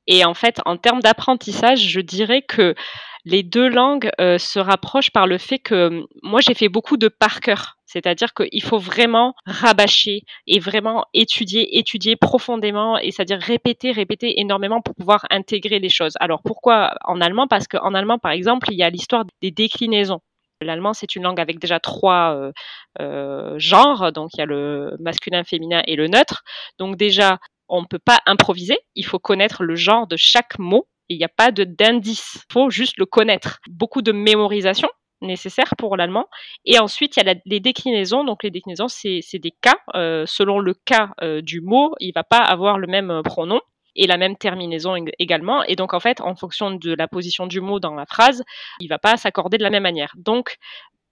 Et 0.08 0.26
en 0.26 0.34
fait, 0.34 0.60
en 0.66 0.76
termes 0.76 1.02
d'apprentissage, 1.02 1.88
je 1.88 2.02
dirais 2.02 2.42
que 2.42 2.76
les 3.26 3.44
deux 3.44 3.70
langues 3.70 4.10
euh, 4.20 4.38
se 4.38 4.60
rapprochent 4.60 5.12
par 5.12 5.28
le 5.28 5.38
fait 5.38 5.60
que 5.60 6.04
moi 6.24 6.42
j'ai 6.42 6.54
fait 6.54 6.70
beaucoup 6.70 6.98
de 6.98 7.08
par 7.08 7.40
cœur. 7.42 7.78
C'est-à-dire 7.86 8.34
qu'il 8.34 8.64
faut 8.64 8.78
vraiment 8.78 9.34
rabâcher 9.46 10.22
et 10.46 10.60
vraiment 10.60 11.06
étudier, 11.14 11.78
étudier 11.80 12.16
profondément, 12.16 12.98
et 12.98 13.12
c'est-à-dire 13.12 13.40
répéter, 13.40 13.92
répéter 13.92 14.40
énormément 14.40 14.82
pour 14.82 14.96
pouvoir 14.96 15.26
intégrer 15.32 15.80
les 15.80 15.90
choses. 15.90 16.14
Alors 16.20 16.42
pourquoi 16.44 16.96
en 17.06 17.20
allemand? 17.20 17.48
Parce 17.48 17.68
qu'en 17.68 17.94
allemand, 17.94 18.20
par 18.20 18.32
exemple, 18.32 18.68
il 18.72 18.78
y 18.78 18.84
a 18.84 18.90
l'histoire 18.90 19.26
des 19.42 19.52
déclinaisons. 19.52 20.22
L'allemand, 20.62 20.94
c'est 20.94 21.16
une 21.16 21.24
langue 21.24 21.40
avec 21.40 21.58
déjà 21.58 21.80
trois 21.80 22.36
euh, 22.36 22.52
euh, 23.00 23.58
genres, 23.58 24.12
donc 24.12 24.32
il 24.34 24.40
y 24.40 24.42
a 24.42 24.46
le 24.46 24.98
masculin, 25.00 25.46
féminin 25.46 25.82
et 25.88 25.96
le 25.96 26.08
neutre. 26.08 26.44
Donc 26.80 26.98
déjà, 26.98 27.40
on 27.70 27.82
ne 27.82 27.86
peut 27.86 28.00
pas 28.00 28.20
improviser, 28.26 28.78
il 28.96 29.06
faut 29.06 29.20
connaître 29.20 29.64
le 29.64 29.76
genre 29.76 30.06
de 30.06 30.18
chaque 30.18 30.60
mot. 30.60 30.88
Il 31.08 31.18
n'y 31.18 31.24
a 31.24 31.30
pas 31.30 31.52
d'indice, 31.52 32.36
il 32.36 32.54
faut 32.54 32.70
juste 32.70 32.98
le 32.98 33.06
connaître. 33.06 33.60
Beaucoup 33.70 34.02
de 34.02 34.12
mémorisation 34.12 34.90
nécessaire 35.22 35.74
pour 35.78 35.96
l'allemand. 35.96 36.28
Et 36.66 36.78
ensuite, 36.78 37.16
il 37.16 37.26
y 37.26 37.30
a 37.30 37.36
les 37.46 37.60
déclinaisons. 37.60 38.26
Donc 38.26 38.44
les 38.44 38.52
déclinaisons, 38.52 38.90
c'est 38.90 39.22
des 39.34 39.54
cas. 39.62 39.78
Euh, 39.96 40.26
selon 40.28 40.60
le 40.60 40.74
cas 40.74 41.12
du 41.42 41.62
mot, 41.62 41.96
il 42.00 42.12
va 42.14 42.24
pas 42.24 42.44
avoir 42.44 42.78
le 42.78 42.88
même 42.88 43.22
pronom 43.24 43.60
et 44.00 44.08
la 44.08 44.18
même 44.18 44.38
terminaison 44.38 44.96
également. 45.20 45.62
Et 45.64 45.76
donc, 45.76 45.94
en 45.94 46.00
fait, 46.00 46.22
en 46.22 46.36
fonction 46.36 46.72
de 46.72 46.96
la 46.96 47.08
position 47.08 47.46
du 47.46 47.60
mot 47.60 47.80
dans 47.80 47.94
la 47.94 48.06
phrase, 48.06 48.44
il 48.80 48.88
va 48.88 48.98
pas 48.98 49.18
s'accorder 49.18 49.58
de 49.58 49.64
la 49.64 49.70
même 49.70 49.84
manière. 49.84 50.14
Donc, 50.16 50.56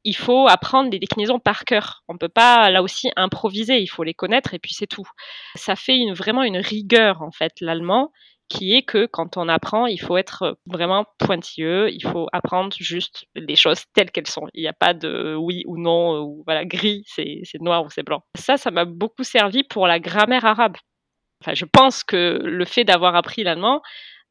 il 0.05 0.15
faut 0.15 0.47
apprendre 0.47 0.89
les 0.89 0.99
déclinaisons 0.99 1.39
par 1.39 1.65
cœur. 1.65 2.03
On 2.07 2.17
peut 2.17 2.29
pas 2.29 2.69
là 2.71 2.81
aussi 2.81 3.09
improviser, 3.17 3.81
il 3.81 3.87
faut 3.87 4.03
les 4.03 4.13
connaître 4.13 4.53
et 4.53 4.59
puis 4.59 4.73
c'est 4.73 4.87
tout. 4.87 5.07
Ça 5.55 5.75
fait 5.75 5.99
vraiment 6.13 6.43
une 6.43 6.57
rigueur 6.57 7.21
en 7.21 7.31
fait 7.31 7.53
l'allemand 7.59 8.11
qui 8.47 8.73
est 8.73 8.83
que 8.83 9.05
quand 9.05 9.35
on 9.35 9.49
apprend, 9.49 9.87
il 9.87 9.99
faut 9.99 10.15
être 10.15 10.57
vraiment 10.65 11.05
pointilleux, 11.17 11.91
il 11.91 12.01
faut 12.01 12.27
apprendre 12.31 12.73
juste 12.79 13.25
les 13.35 13.57
choses 13.57 13.83
telles 13.93 14.11
qu'elles 14.11 14.27
sont. 14.27 14.47
Il 14.53 14.61
n'y 14.61 14.69
a 14.69 14.73
pas 14.73 14.93
de 14.93 15.35
oui 15.35 15.63
ou 15.67 15.77
non 15.77 16.21
ou 16.21 16.43
voilà 16.45 16.63
gris, 16.63 17.03
c'est 17.07 17.41
noir 17.59 17.83
ou 17.83 17.89
c'est 17.89 18.03
blanc. 18.03 18.23
Ça, 18.35 18.55
ça 18.55 18.71
m'a 18.71 18.85
beaucoup 18.85 19.23
servi 19.23 19.63
pour 19.63 19.87
la 19.87 19.99
grammaire 19.99 20.45
arabe. 20.45 20.77
Enfin, 21.41 21.53
je 21.53 21.65
pense 21.65 22.03
que 22.03 22.39
le 22.43 22.65
fait 22.65 22.83
d'avoir 22.83 23.15
appris 23.15 23.43
l'allemand, 23.43 23.81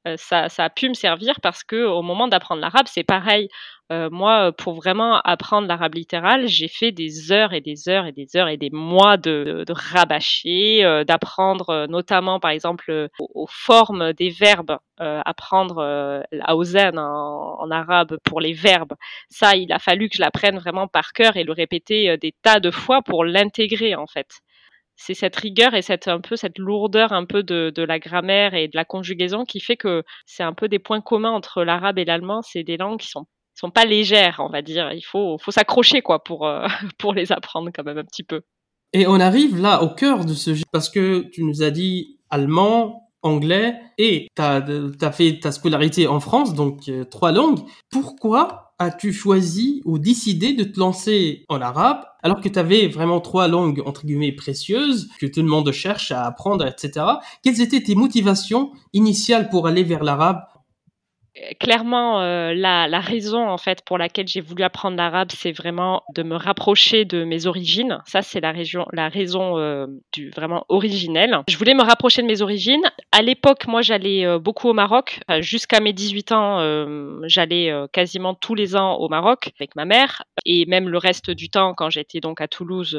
euh, 0.06 0.14
ça, 0.18 0.48
ça, 0.48 0.64
a 0.64 0.70
pu 0.70 0.88
me 0.88 0.94
servir 0.94 1.40
parce 1.40 1.64
que 1.64 1.84
au 1.84 2.02
moment 2.02 2.28
d'apprendre 2.28 2.60
l'arabe, 2.60 2.86
c'est 2.88 3.04
pareil. 3.04 3.48
Euh, 3.92 4.08
moi, 4.10 4.50
pour 4.52 4.74
vraiment 4.74 5.20
apprendre 5.20 5.68
l'arabe 5.68 5.94
littéral, 5.94 6.48
j'ai 6.48 6.66
fait 6.66 6.90
des 6.90 7.30
heures 7.30 7.52
et 7.52 7.60
des 7.60 7.88
heures 7.88 8.06
et 8.06 8.12
des 8.12 8.36
heures 8.36 8.48
et 8.48 8.56
des 8.56 8.70
mois 8.70 9.16
de, 9.16 9.64
de 9.66 9.72
rabâcher, 9.72 10.84
euh, 10.84 11.04
d'apprendre 11.04 11.70
euh, 11.70 11.86
notamment, 11.86 12.40
par 12.40 12.50
exemple, 12.50 12.90
euh, 12.90 13.08
aux, 13.20 13.46
formes 13.48 14.12
des 14.12 14.30
verbes, 14.30 14.78
apprendre 14.98 16.24
la 16.32 16.56
ozen 16.56 16.98
en, 16.98 17.58
en, 17.60 17.70
arabe 17.70 18.16
pour 18.24 18.40
les 18.40 18.54
verbes. 18.54 18.94
Ça, 19.28 19.54
il 19.54 19.70
a 19.72 19.78
fallu 19.78 20.08
que 20.08 20.16
je 20.16 20.22
l'apprenne 20.22 20.58
vraiment 20.58 20.88
par 20.88 21.12
cœur 21.12 21.36
et 21.36 21.44
le 21.44 21.52
répéter 21.52 22.16
des 22.16 22.34
tas 22.42 22.60
de 22.60 22.70
fois 22.70 23.02
pour 23.02 23.24
l'intégrer 23.24 23.94
en 23.94 24.06
fait 24.06 24.40
c'est 24.96 25.14
cette 25.14 25.36
rigueur 25.36 25.74
et 25.74 25.82
cette 25.82 26.08
un 26.08 26.20
peu 26.20 26.36
cette 26.36 26.58
lourdeur 26.58 27.12
un 27.12 27.24
peu 27.24 27.42
de, 27.42 27.72
de, 27.74 27.82
la 27.82 27.98
grammaire 27.98 28.54
et 28.54 28.68
de 28.68 28.76
la 28.76 28.84
conjugaison 28.84 29.44
qui 29.44 29.60
fait 29.60 29.76
que 29.76 30.02
c'est 30.24 30.42
un 30.42 30.52
peu 30.52 30.68
des 30.68 30.78
points 30.78 31.00
communs 31.00 31.30
entre 31.30 31.62
l'arabe 31.64 31.98
et 31.98 32.04
l'allemand. 32.04 32.42
C'est 32.42 32.64
des 32.64 32.76
langues 32.76 33.00
qui 33.00 33.08
sont 33.08 33.26
sont 33.54 33.70
pas 33.70 33.84
légères, 33.84 34.36
on 34.40 34.50
va 34.50 34.62
dire. 34.62 34.92
Il 34.92 35.04
faut 35.04 35.38
faut 35.38 35.50
s'accrocher 35.50 36.02
quoi 36.02 36.22
pour 36.24 36.46
euh, 36.46 36.66
pour 36.98 37.14
les 37.14 37.32
apprendre 37.32 37.70
quand 37.74 37.84
même 37.84 37.98
un 37.98 38.04
petit 38.04 38.24
peu. 38.24 38.42
Et 38.92 39.06
on 39.06 39.20
arrive 39.20 39.60
là 39.60 39.82
au 39.82 39.90
cœur 39.90 40.24
de 40.24 40.34
ce 40.34 40.50
parce 40.72 40.88
que 40.88 41.28
tu 41.32 41.42
nous 41.44 41.62
as 41.62 41.70
dit 41.70 42.18
allemand, 42.30 43.06
anglais 43.26 43.74
et 43.98 44.28
tu 44.34 44.42
as, 44.42 45.12
fait 45.12 45.40
ta 45.40 45.52
scolarité 45.52 46.06
en 46.06 46.20
France, 46.20 46.54
donc 46.54 46.88
euh, 46.88 47.04
trois 47.04 47.32
langues. 47.32 47.60
Pourquoi 47.90 48.65
as-tu 48.78 49.12
choisi 49.12 49.82
ou 49.84 49.98
décidé 49.98 50.52
de 50.52 50.64
te 50.64 50.78
lancer 50.78 51.44
en 51.48 51.60
arabe 51.60 52.04
alors 52.22 52.40
que 52.40 52.48
tu 52.48 52.58
avais 52.58 52.88
vraiment 52.88 53.20
trois 53.20 53.48
langues 53.48 53.82
entre 53.86 54.04
guillemets 54.04 54.32
précieuses 54.32 55.08
que 55.18 55.26
tout 55.26 55.40
le 55.40 55.48
monde 55.48 55.70
cherche 55.72 56.12
à 56.12 56.26
apprendre, 56.26 56.66
etc. 56.66 57.06
Quelles 57.42 57.60
étaient 57.60 57.82
tes 57.82 57.94
motivations 57.94 58.72
initiales 58.92 59.48
pour 59.48 59.66
aller 59.66 59.84
vers 59.84 60.04
l'arabe? 60.04 60.42
Clairement, 61.60 62.20
euh, 62.20 62.54
la, 62.54 63.00
raison 63.00 63.48
en 63.48 63.58
fait 63.58 63.82
pour 63.84 63.98
laquelle 63.98 64.26
j'ai 64.26 64.40
voulu 64.40 64.62
apprendre 64.62 64.96
l'arabe, 64.96 65.28
c'est 65.30 65.52
vraiment 65.52 66.02
de 66.14 66.22
me 66.22 66.36
rapprocher 66.36 67.04
de 67.04 67.24
mes 67.24 67.46
origines. 67.46 67.98
Ça, 68.06 68.22
c'est 68.22 68.40
la, 68.40 68.52
région, 68.52 68.86
la 68.92 69.08
raison 69.08 69.58
euh, 69.58 69.86
du 70.12 70.30
vraiment 70.30 70.64
originelle. 70.68 71.38
Je 71.48 71.56
voulais 71.56 71.74
me 71.74 71.82
rapprocher 71.82 72.22
de 72.22 72.26
mes 72.26 72.42
origines. 72.42 72.82
À 73.12 73.22
l'époque, 73.22 73.66
moi, 73.66 73.82
j'allais 73.82 74.24
euh, 74.24 74.38
beaucoup 74.38 74.68
au 74.68 74.72
Maroc. 74.72 75.20
Jusqu'à 75.40 75.80
mes 75.80 75.92
18 75.92 76.32
ans, 76.32 77.16
j'allais 77.24 77.72
quasiment 77.92 78.34
tous 78.34 78.54
les 78.54 78.76
ans 78.76 78.94
au 78.96 79.08
Maroc 79.08 79.50
avec 79.58 79.76
ma 79.76 79.84
mère. 79.84 80.22
Et 80.44 80.66
même 80.66 80.88
le 80.88 80.98
reste 80.98 81.30
du 81.30 81.48
temps, 81.48 81.74
quand 81.74 81.90
j'étais 81.90 82.20
donc 82.20 82.40
à 82.40 82.48
Toulouse, 82.48 82.98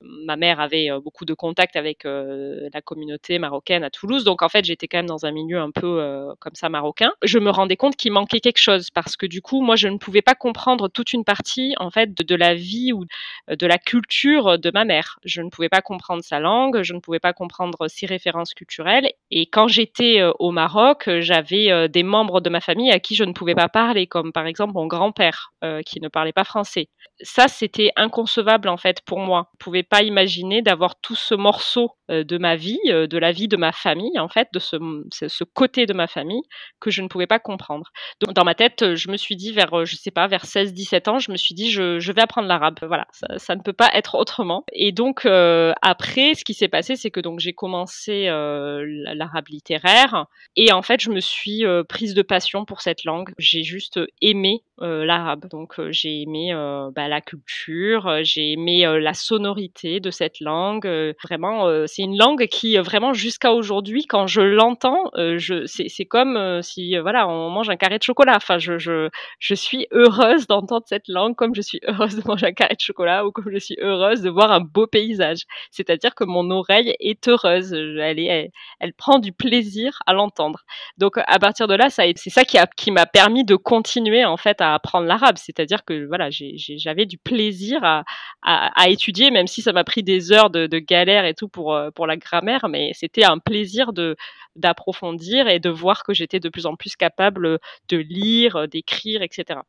ma 0.00 0.36
mère 0.36 0.60
avait 0.60 0.90
beaucoup 1.02 1.24
de 1.24 1.34
contacts 1.34 1.76
avec 1.76 2.04
la 2.04 2.80
communauté 2.82 3.38
marocaine 3.38 3.84
à 3.84 3.90
Toulouse. 3.90 4.24
Donc 4.24 4.42
en 4.42 4.48
fait, 4.48 4.64
j'étais 4.64 4.88
quand 4.88 4.98
même 4.98 5.06
dans 5.06 5.26
un 5.26 5.32
milieu 5.32 5.58
un 5.58 5.70
peu 5.70 6.34
comme 6.40 6.54
ça 6.54 6.68
marocain. 6.68 7.12
Rendais 7.48 7.76
compte 7.76 7.96
qu'il 7.96 8.12
manquait 8.12 8.40
quelque 8.40 8.60
chose 8.60 8.90
parce 8.90 9.16
que 9.16 9.26
du 9.26 9.42
coup, 9.42 9.62
moi, 9.62 9.76
je 9.76 9.88
ne 9.88 9.98
pouvais 9.98 10.22
pas 10.22 10.34
comprendre 10.34 10.88
toute 10.88 11.12
une 11.12 11.24
partie 11.24 11.74
en 11.78 11.90
fait 11.90 12.14
de, 12.14 12.34
la 12.34 12.54
vie 12.54 12.92
ou 12.92 13.04
de 13.48 13.66
la 13.66 13.78
culture 13.78 14.58
de 14.58 14.70
ma 14.72 14.84
mère. 14.84 15.18
Je 15.24 15.42
ne 15.42 15.50
pouvais 15.50 15.68
pas 15.68 15.82
comprendre 15.82 16.22
sa 16.22 16.40
langue, 16.40 16.82
je 16.82 16.94
ne 16.94 17.00
pouvais 17.00 17.20
pas 17.20 17.32
comprendre 17.32 17.88
ses 17.88 18.06
références 18.06 18.54
culturelles. 18.54 19.10
Et 19.30 19.46
quand 19.46 19.68
j'étais 19.68 20.22
au 20.38 20.50
Maroc, 20.50 21.08
j'avais 21.20 21.88
des 21.88 22.02
membres 22.02 22.40
de 22.40 22.50
ma 22.50 22.60
famille 22.60 22.90
à 22.90 23.00
qui 23.00 23.14
je 23.14 23.24
ne 23.24 23.32
pouvais 23.32 23.54
pas 23.54 23.68
parler, 23.68 24.06
comme 24.06 24.32
par 24.32 24.46
exemple 24.46 24.74
mon 24.74 24.86
grand-père 24.86 25.52
euh, 25.64 25.82
qui 25.82 26.00
ne 26.00 26.08
parlait 26.08 26.32
pas 26.32 26.44
français 26.44 26.88
ça, 27.22 27.48
c'était 27.48 27.90
inconcevable 27.96 28.68
en 28.68 28.76
fait 28.76 29.00
pour 29.02 29.20
moi. 29.20 29.48
Je 29.52 29.56
ne 29.56 29.64
pouvais 29.64 29.82
pas 29.82 30.02
imaginer 30.02 30.62
d'avoir 30.62 31.00
tout 31.00 31.14
ce 31.14 31.34
morceau 31.34 31.92
euh, 32.10 32.24
de 32.24 32.38
ma 32.38 32.56
vie, 32.56 32.78
euh, 32.88 33.06
de 33.06 33.18
la 33.18 33.32
vie 33.32 33.48
de 33.48 33.56
ma 33.56 33.72
famille 33.72 34.18
en 34.18 34.28
fait, 34.28 34.48
de 34.52 34.58
ce, 34.58 35.44
côté 35.44 35.86
de 35.86 35.94
ma 35.94 36.06
famille 36.06 36.42
que 36.80 36.90
je 36.90 37.02
ne 37.02 37.08
pouvais 37.08 37.26
pas 37.26 37.35
comprendre. 37.38 37.90
Donc 38.20 38.34
dans 38.34 38.44
ma 38.44 38.54
tête, 38.54 38.94
je 38.94 39.10
me 39.10 39.16
suis 39.16 39.36
dit 39.36 39.52
vers, 39.52 39.84
je 39.84 39.96
sais 39.96 40.10
pas, 40.10 40.26
vers 40.26 40.44
16-17 40.44 41.10
ans, 41.10 41.18
je 41.18 41.30
me 41.30 41.36
suis 41.36 41.54
dit 41.54 41.70
je, 41.70 42.12
vais 42.12 42.22
apprendre 42.22 42.48
l'arabe. 42.48 42.78
Voilà, 42.82 43.06
ça, 43.36 43.56
ne 43.56 43.62
peut 43.62 43.72
pas 43.72 43.90
être 43.94 44.14
autrement. 44.14 44.64
Et 44.72 44.92
donc 44.92 45.26
euh, 45.26 45.72
après, 45.82 46.34
ce 46.34 46.44
qui 46.44 46.54
s'est 46.54 46.68
passé, 46.68 46.96
c'est 46.96 47.10
que 47.10 47.20
donc 47.20 47.40
j'ai 47.40 47.52
commencé 47.52 48.28
euh, 48.28 48.84
l'arabe 49.14 49.48
littéraire 49.48 50.26
et 50.56 50.72
en 50.72 50.82
fait, 50.82 51.00
je 51.00 51.10
me 51.10 51.20
suis 51.20 51.64
euh, 51.64 51.84
prise 51.84 52.14
de 52.14 52.22
passion 52.22 52.64
pour 52.64 52.80
cette 52.80 53.04
langue. 53.04 53.32
J'ai 53.38 53.62
juste 53.62 54.00
aimé 54.22 54.62
l'arabe. 54.78 55.46
Donc 55.50 55.80
j'ai 55.90 56.22
aimé 56.22 56.52
bah, 56.94 57.08
la 57.08 57.20
culture, 57.20 58.06
euh, 58.06 58.20
j'ai 58.22 58.52
aimé 58.52 58.86
euh, 58.86 58.98
la 58.98 59.14
sonorité 59.14 60.00
de 60.00 60.10
cette 60.10 60.40
langue. 60.40 60.86
Euh, 60.86 61.12
vraiment, 61.22 61.86
c'est 61.86 62.02
une 62.02 62.16
langue 62.16 62.46
qui, 62.46 62.76
vraiment, 62.78 63.12
jusqu'à 63.12 63.52
aujourd'hui, 63.52 64.06
quand 64.06 64.26
je 64.26 64.40
l'entends, 64.40 65.10
je, 65.16 65.66
c'est 65.66 66.04
comme 66.04 66.62
si, 66.62 66.96
voilà, 66.98 67.25
on 67.26 67.50
mange 67.50 67.68
un 67.68 67.76
carré 67.76 67.98
de 67.98 68.02
chocolat. 68.02 68.36
Enfin, 68.36 68.58
je, 68.58 68.78
je, 68.78 69.08
je 69.38 69.54
suis 69.54 69.86
heureuse 69.92 70.46
d'entendre 70.46 70.84
cette 70.86 71.08
langue 71.08 71.34
comme 71.34 71.54
je 71.54 71.60
suis 71.60 71.80
heureuse 71.86 72.16
de 72.16 72.26
manger 72.26 72.46
un 72.46 72.52
carré 72.52 72.74
de 72.74 72.80
chocolat 72.80 73.26
ou 73.26 73.32
comme 73.32 73.50
je 73.52 73.58
suis 73.58 73.76
heureuse 73.80 74.22
de 74.22 74.30
voir 74.30 74.52
un 74.52 74.60
beau 74.60 74.86
paysage. 74.86 75.42
C'est-à-dire 75.70 76.14
que 76.14 76.24
mon 76.24 76.50
oreille 76.50 76.94
est 77.00 77.28
heureuse. 77.28 77.72
Elle, 77.72 78.18
est, 78.18 78.52
elle, 78.80 78.92
prend 78.94 79.18
du 79.18 79.32
plaisir 79.32 79.98
à 80.06 80.12
l'entendre. 80.12 80.64
Donc, 80.98 81.18
à 81.18 81.38
partir 81.38 81.68
de 81.68 81.74
là, 81.74 81.90
c'est 81.90 82.14
ça 82.16 82.44
qui, 82.44 82.58
qui 82.76 82.90
m'a 82.90 83.06
permis 83.06 83.44
de 83.44 83.56
continuer, 83.56 84.24
en 84.24 84.36
fait, 84.36 84.60
à 84.60 84.74
apprendre 84.74 85.06
l'arabe. 85.06 85.36
C'est-à-dire 85.38 85.84
que, 85.84 86.06
voilà, 86.06 86.28
j'avais 86.30 87.06
du 87.06 87.18
plaisir 87.18 87.80
à, 87.82 88.04
à, 88.42 88.88
étudier, 88.88 89.30
même 89.30 89.46
si 89.46 89.62
ça 89.62 89.72
m'a 89.72 89.84
pris 89.84 90.02
des 90.02 90.32
heures 90.32 90.50
de, 90.50 90.66
de 90.66 90.78
galère 90.78 91.24
et 91.24 91.34
tout 91.34 91.48
pour, 91.48 91.78
pour 91.94 92.06
la 92.06 92.16
grammaire, 92.16 92.68
mais 92.68 92.92
c'était 92.94 93.24
un 93.24 93.38
plaisir 93.38 93.92
de, 93.92 94.16
d'approfondir 94.56 95.48
et 95.48 95.60
de 95.60 95.70
voir 95.70 96.02
que 96.04 96.14
j'étais 96.14 96.40
de 96.40 96.48
plus 96.48 96.66
en 96.66 96.76
plus 96.76 96.96
capable 96.96 97.58
de 97.88 97.96
lire, 97.96 98.68
d'écrire, 98.68 99.22
etc. 99.22 99.60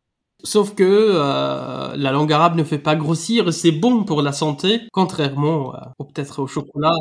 Sauf 0.44 0.76
que 0.76 0.84
euh, 0.84 1.96
la 1.96 2.12
langue 2.12 2.32
arabe 2.32 2.56
ne 2.56 2.64
fait 2.64 2.78
pas 2.78 2.96
grossir, 2.96 3.52
c'est 3.52 3.72
bon 3.72 4.04
pour 4.04 4.22
la 4.22 4.32
santé, 4.32 4.82
contrairement 4.92 5.74
euh, 5.76 5.80
peut-être 6.14 6.40
au 6.40 6.48
chocolat 6.48 6.94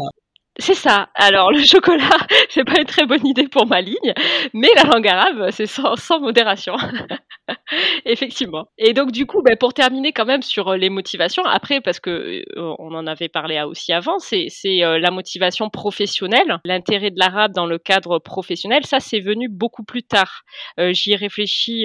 c'est 0.58 0.74
ça. 0.74 1.10
Alors 1.14 1.52
le 1.52 1.62
chocolat, 1.64 2.16
c'est 2.48 2.64
pas 2.64 2.80
une 2.80 2.86
très 2.86 3.06
bonne 3.06 3.26
idée 3.26 3.48
pour 3.48 3.66
ma 3.66 3.80
ligne, 3.80 4.14
mais 4.54 4.68
la 4.74 4.84
langue 4.84 5.06
arabe, 5.06 5.50
c'est 5.50 5.66
sans, 5.66 6.20
modération. 6.20 6.76
Effectivement. 8.04 8.66
Et 8.78 8.92
donc 8.92 9.12
du 9.12 9.26
coup, 9.26 9.42
ben, 9.42 9.56
pour 9.56 9.74
terminer 9.74 10.12
quand 10.12 10.24
même 10.24 10.42
sur 10.42 10.68
euh, 10.68 10.76
les 10.76 10.90
motivations, 10.90 11.44
après 11.44 11.80
parce 11.80 12.00
que 12.00 12.10
euh, 12.10 12.74
on 12.78 12.94
en 12.94 13.06
avait 13.06 13.28
parlé 13.28 13.60
aussi 13.62 13.92
avant, 13.92 14.18
c'est 14.18 14.48
euh, 14.66 14.98
la 14.98 15.10
motivation 15.10 15.70
professionnelle, 15.70 16.58
l'intérêt 16.64 17.10
de 17.10 17.18
l'arabe 17.18 17.52
dans 17.52 17.66
le 17.66 17.78
cadre 17.78 18.18
professionnel. 18.18 18.84
Ça, 18.84 19.00
c'est 19.00 19.20
venu 19.20 19.48
beaucoup 19.48 19.84
plus 19.84 20.02
tard. 20.02 20.42
J'y 20.78 21.12
ai 21.12 21.16
réfléchi 21.16 21.84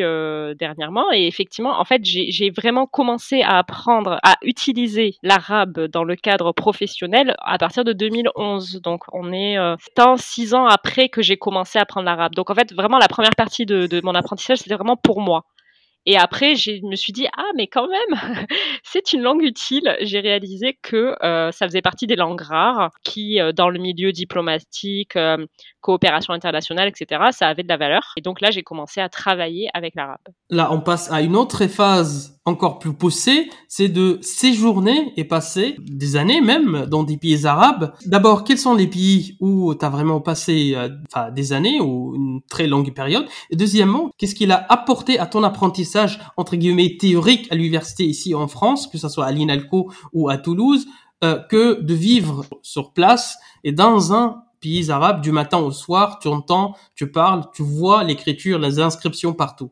dernièrement 0.60 1.12
et 1.14 1.28
effectivement, 1.28 1.80
en 1.80 1.86
fait, 1.86 2.02
j'ai 2.04 2.50
vraiment 2.50 2.86
commencé 2.86 3.42
à 3.42 3.58
apprendre 3.58 4.20
à 4.24 4.36
utiliser 4.42 5.16
l'arabe 5.24 5.88
dans 5.88 6.04
le 6.04 6.16
cadre 6.16 6.52
professionnel 6.52 7.36
à 7.40 7.58
partir 7.58 7.84
de 7.84 7.94
2011 7.94 8.82
donc 8.84 9.04
on 9.14 9.32
est 9.32 9.58
euh, 9.58 9.76
6 10.18 10.54
ans 10.54 10.66
après 10.66 11.10
que 11.10 11.22
j'ai 11.22 11.38
commencé 11.38 11.80
à 11.80 11.84
apprendre 11.84 12.06
l'arabe. 12.06 12.34
Donc 12.34 12.50
en 12.50 12.56
fait, 12.56 12.74
vraiment 12.74 12.98
la 12.98 13.08
première 13.08 13.36
partie 13.36 13.66
de, 13.66 13.88
de 13.88 14.02
mon 14.04 14.16
apprentissage, 14.16 14.60
c'était 14.60 14.76
vraiment 14.76 14.98
pour 14.98 15.22
moi. 15.22 15.46
Et 16.08 16.18
après, 16.18 16.56
je 16.56 16.84
me 16.84 16.96
suis 16.96 17.14
dit, 17.14 17.28
ah, 17.38 17.46
mais 17.56 17.68
quand 17.68 17.88
même, 17.88 18.20
c'est 18.84 19.14
une 19.14 19.22
langue 19.22 19.44
utile. 19.44 19.96
J'ai 20.02 20.20
réalisé 20.20 20.78
que 20.82 21.16
euh, 21.24 21.52
ça 21.52 21.68
faisait 21.68 21.84
partie 21.84 22.08
des 22.08 22.16
langues 22.16 22.42
rares 22.42 22.90
qui, 23.04 23.40
euh, 23.40 23.52
dans 23.52 23.70
le 23.70 23.80
milieu 23.80 24.12
diplomatique, 24.12 25.16
euh, 25.16 25.46
coopération 25.82 26.34
internationale, 26.34 26.88
etc., 26.88 27.22
ça 27.32 27.48
avait 27.48 27.64
de 27.64 27.68
la 27.68 27.78
valeur. 27.78 28.14
Et 28.18 28.22
donc 28.22 28.42
là, 28.42 28.52
j'ai 28.52 28.64
commencé 28.64 29.02
à 29.02 29.10
travailler 29.10 29.70
avec 29.74 29.96
l'arabe. 29.96 30.20
Là, 30.50 30.72
on 30.72 30.80
passe 30.80 31.12
à 31.12 31.22
une 31.22 31.36
autre 31.36 31.68
phase 31.68 32.40
encore 32.46 32.80
plus 32.80 32.94
poussée, 32.94 33.50
c'est 33.68 33.88
de 33.88 34.18
séjourner 34.22 35.14
et 35.16 35.24
passer 35.24 35.76
des 35.80 36.16
années 36.16 36.42
même 36.42 36.88
dans 36.88 37.04
des 37.04 37.18
pays 37.18 37.46
arabes. 37.46 37.94
D'abord, 38.08 38.44
quels 38.44 38.58
sont 38.58 38.74
les 38.74 38.88
pays 38.88 39.38
où 39.40 39.76
tu 39.76 39.86
as 39.86 39.90
vraiment 39.90 40.22
passé 40.22 40.76
enfin, 41.08 41.30
des 41.30 41.54
années 41.54 41.80
ou 41.80 42.16
une 42.16 42.42
très 42.50 42.66
longue 42.66 42.94
période? 42.94 43.28
Et 43.52 43.56
deuxièmement, 43.56 44.10
qu'est-ce 44.18 44.34
qu'il 44.34 44.52
a 44.52 44.66
apporté 44.70 45.20
à 45.20 45.28
ton 45.28 45.44
apprentissage 45.44 46.20
entre 46.36 46.56
guillemets 46.56 46.98
théorique 47.00 47.48
à 47.52 47.56
l'université 47.56 48.06
ici 48.06 48.34
en 48.34 48.48
France, 48.48 48.88
que 48.88 48.98
ce 48.98 49.08
soit 49.08 49.26
à 49.26 49.32
l'INALCO 49.32 49.92
ou 50.14 50.30
à 50.30 50.38
Toulouse, 50.38 50.88
euh, 51.24 51.38
que 51.38 51.80
de 51.80 51.94
vivre 51.94 52.46
sur 52.64 52.94
place 52.94 53.38
et 53.64 53.72
dans 53.72 54.14
un 54.14 54.42
pays 54.62 54.92
arabe 54.92 55.22
du 55.22 55.32
matin 55.32 55.58
au 55.58 55.72
soir, 55.72 56.20
tu 56.20 56.28
entends, 56.28 56.76
tu 56.96 57.12
parles, 57.12 57.46
tu 57.54 57.64
vois 57.64 58.04
l'écriture, 58.04 58.60
les 58.60 58.80
inscriptions 58.80 59.34
partout 59.34 59.72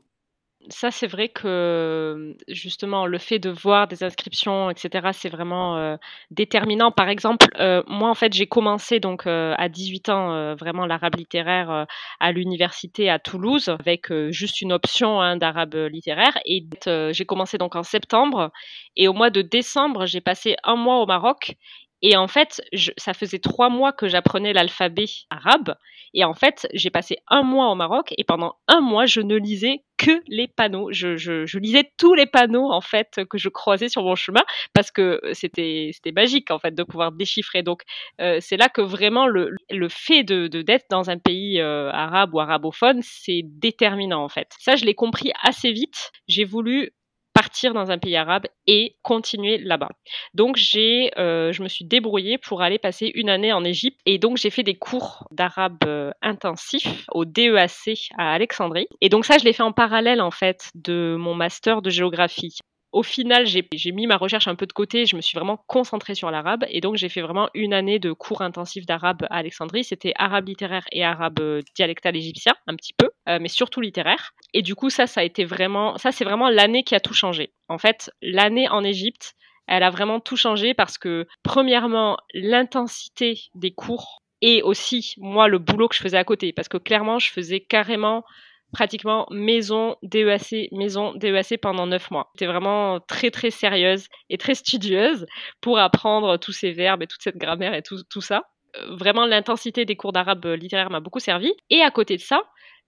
ça, 0.71 0.91
c'est 0.91 1.07
vrai 1.07 1.29
que 1.29 2.35
justement, 2.47 3.05
le 3.05 3.17
fait 3.17 3.39
de 3.39 3.49
voir 3.49 3.87
des 3.87 4.03
inscriptions, 4.03 4.69
etc., 4.69 5.09
c'est 5.13 5.29
vraiment 5.29 5.77
euh, 5.77 5.97
déterminant. 6.31 6.91
Par 6.91 7.09
exemple, 7.09 7.47
euh, 7.59 7.83
moi, 7.87 8.09
en 8.09 8.13
fait, 8.15 8.33
j'ai 8.33 8.47
commencé 8.47 8.99
donc 8.99 9.25
euh, 9.27 9.53
à 9.57 9.69
18 9.69 10.09
ans 10.09 10.55
vraiment 10.55 10.85
l'arabe 10.85 11.15
littéraire 11.15 11.87
à 12.19 12.31
l'université 12.31 13.09
à 13.09 13.19
Toulouse 13.19 13.69
avec 13.69 14.11
juste 14.29 14.61
une 14.61 14.73
option 14.73 15.21
hein, 15.21 15.37
d'arabe 15.37 15.75
littéraire. 15.91 16.37
Et 16.45 16.65
j'ai 17.11 17.25
commencé 17.25 17.57
donc 17.57 17.75
en 17.75 17.83
septembre. 17.83 18.51
Et 18.95 19.07
au 19.07 19.13
mois 19.13 19.29
de 19.29 19.41
décembre, 19.41 20.05
j'ai 20.05 20.21
passé 20.21 20.55
un 20.63 20.75
mois 20.75 21.01
au 21.01 21.05
Maroc. 21.05 21.55
Et 22.01 22.15
en 22.15 22.27
fait, 22.27 22.61
ça 22.97 23.13
faisait 23.13 23.39
trois 23.39 23.69
mois 23.69 23.91
que 23.91 24.07
j'apprenais 24.07 24.53
l'alphabet 24.53 25.05
arabe. 25.29 25.75
Et 26.13 26.23
en 26.23 26.33
fait, 26.33 26.67
j'ai 26.73 26.89
passé 26.89 27.17
un 27.27 27.43
mois 27.43 27.71
au 27.71 27.75
Maroc 27.75 28.13
et 28.17 28.23
pendant 28.23 28.55
un 28.67 28.81
mois, 28.81 29.05
je 29.05 29.21
ne 29.21 29.35
lisais 29.35 29.83
que 29.97 30.11
les 30.27 30.47
panneaux. 30.47 30.89
Je, 30.91 31.17
je, 31.17 31.59
lisais 31.59 31.91
tous 31.97 32.13
les 32.13 32.25
panneaux 32.25 32.71
en 32.71 32.81
fait 32.81 33.19
que 33.29 33.37
je 33.37 33.49
croisais 33.49 33.89
sur 33.89 34.03
mon 34.03 34.15
chemin 34.15 34.43
parce 34.73 34.91
que 34.91 35.19
c'était 35.33 35.91
c'était 35.93 36.13
magique 36.13 36.51
en 36.51 36.59
fait 36.59 36.73
de 36.73 36.83
pouvoir 36.83 37.11
déchiffrer. 37.11 37.63
Donc 37.63 37.81
euh, 38.21 38.37
c'est 38.39 38.57
là 38.57 38.69
que 38.69 38.81
vraiment 38.81 39.27
le, 39.27 39.51
le 39.69 39.89
fait 39.89 40.23
de 40.23 40.47
d'être 40.47 40.85
dans 40.89 41.09
un 41.09 41.17
pays 41.17 41.59
euh, 41.59 41.91
arabe 41.91 42.33
ou 42.33 42.39
arabophone, 42.39 43.01
c'est 43.03 43.41
déterminant 43.43 44.23
en 44.23 44.29
fait. 44.29 44.47
Ça, 44.59 44.75
je 44.75 44.85
l'ai 44.85 44.95
compris 44.95 45.31
assez 45.43 45.71
vite. 45.71 46.11
J'ai 46.27 46.45
voulu 46.45 46.91
partir 47.39 47.73
dans 47.73 47.89
un 47.89 47.97
pays 47.97 48.17
arabe 48.17 48.47
et 48.67 48.97
continuer 49.01 49.59
là-bas. 49.59 49.87
Donc 50.33 50.57
j'ai, 50.57 51.09
euh, 51.17 51.53
je 51.53 51.63
me 51.63 51.69
suis 51.69 51.85
débrouillée 51.85 52.37
pour 52.37 52.61
aller 52.61 52.79
passer 52.79 53.09
une 53.15 53.29
année 53.29 53.53
en 53.53 53.63
Égypte 53.63 53.97
et 54.05 54.17
donc 54.17 54.35
j'ai 54.35 54.49
fait 54.49 54.63
des 54.63 54.75
cours 54.75 55.25
d'arabe 55.31 55.77
euh, 55.85 56.11
intensifs 56.21 57.05
au 57.13 57.23
DEAC 57.23 58.09
à 58.17 58.33
Alexandrie. 58.33 58.87
Et 58.99 59.07
donc 59.07 59.23
ça, 59.23 59.37
je 59.37 59.45
l'ai 59.45 59.53
fait 59.53 59.63
en 59.63 59.71
parallèle 59.71 60.19
en 60.19 60.31
fait 60.31 60.69
de 60.75 61.15
mon 61.17 61.33
master 61.33 61.81
de 61.81 61.89
géographie 61.89 62.57
au 62.91 63.03
final, 63.03 63.45
j'ai 63.45 63.91
mis 63.91 64.07
ma 64.07 64.17
recherche 64.17 64.47
un 64.47 64.55
peu 64.55 64.65
de 64.65 64.73
côté, 64.73 65.05
je 65.05 65.15
me 65.15 65.21
suis 65.21 65.35
vraiment 65.35 65.63
concentrée 65.67 66.15
sur 66.15 66.31
l'arabe, 66.31 66.65
et 66.69 66.81
donc 66.81 66.95
j'ai 66.95 67.09
fait 67.09 67.21
vraiment 67.21 67.49
une 67.53 67.73
année 67.73 67.99
de 67.99 68.11
cours 68.11 68.41
intensifs 68.41 68.85
d'arabe 68.85 69.27
à 69.29 69.37
Alexandrie. 69.37 69.83
C'était 69.83 70.13
arabe 70.15 70.47
littéraire 70.47 70.85
et 70.91 71.03
arabe 71.03 71.39
euh, 71.39 71.61
dialectal 71.75 72.15
égyptien, 72.15 72.53
un 72.67 72.75
petit 72.75 72.93
peu, 72.93 73.09
euh, 73.27 73.37
mais 73.39 73.47
surtout 73.47 73.81
littéraire. 73.81 74.33
Et 74.53 74.61
du 74.61 74.75
coup, 74.75 74.89
ça, 74.89 75.05
ça 75.05 75.21
a 75.21 75.23
été 75.23 75.45
vraiment, 75.45 75.97
ça, 75.97 76.11
c'est 76.11 76.25
vraiment 76.25 76.49
l'année 76.49 76.83
qui 76.83 76.95
a 76.95 76.99
tout 76.99 77.13
changé. 77.13 77.53
En 77.67 77.77
fait, 77.77 78.11
l'année 78.21 78.67
en 78.69 78.83
Égypte, 78.83 79.35
elle 79.67 79.83
a 79.83 79.91
vraiment 79.91 80.19
tout 80.19 80.37
changé 80.37 80.73
parce 80.73 80.97
que, 80.97 81.27
premièrement, 81.43 82.17
l'intensité 82.33 83.39
des 83.53 83.71
cours 83.71 84.23
et 84.41 84.63
aussi, 84.63 85.13
moi, 85.17 85.47
le 85.47 85.59
boulot 85.59 85.89
que 85.89 85.95
je 85.95 86.01
faisais 86.01 86.17
à 86.17 86.23
côté, 86.23 86.53
parce 86.53 86.69
que 86.69 86.77
clairement, 86.77 87.19
je 87.19 87.31
faisais 87.31 87.59
carrément 87.59 88.23
pratiquement 88.71 89.27
maison 89.31 89.95
DEAC, 90.03 90.69
maison 90.71 91.13
DEAC 91.15 91.59
pendant 91.61 91.87
neuf 91.87 92.11
mois. 92.11 92.29
J'étais 92.35 92.51
vraiment 92.51 92.99
très 92.99 93.31
très 93.31 93.51
sérieuse 93.51 94.07
et 94.29 94.37
très 94.37 94.55
studieuse 94.55 95.25
pour 95.61 95.79
apprendre 95.79 96.37
tous 96.37 96.51
ces 96.51 96.71
verbes 96.71 97.03
et 97.03 97.07
toute 97.07 97.21
cette 97.21 97.37
grammaire 97.37 97.73
et 97.73 97.81
tout, 97.81 98.03
tout 98.09 98.21
ça. 98.21 98.43
Euh, 98.77 98.95
vraiment, 98.95 99.25
l'intensité 99.25 99.85
des 99.85 99.95
cours 99.95 100.13
d'arabe 100.13 100.45
littéraire 100.45 100.89
m'a 100.89 100.99
beaucoup 100.99 101.19
servi. 101.19 101.53
Et 101.69 101.81
à 101.81 101.91
côté 101.91 102.15
de 102.15 102.21
ça, 102.21 102.43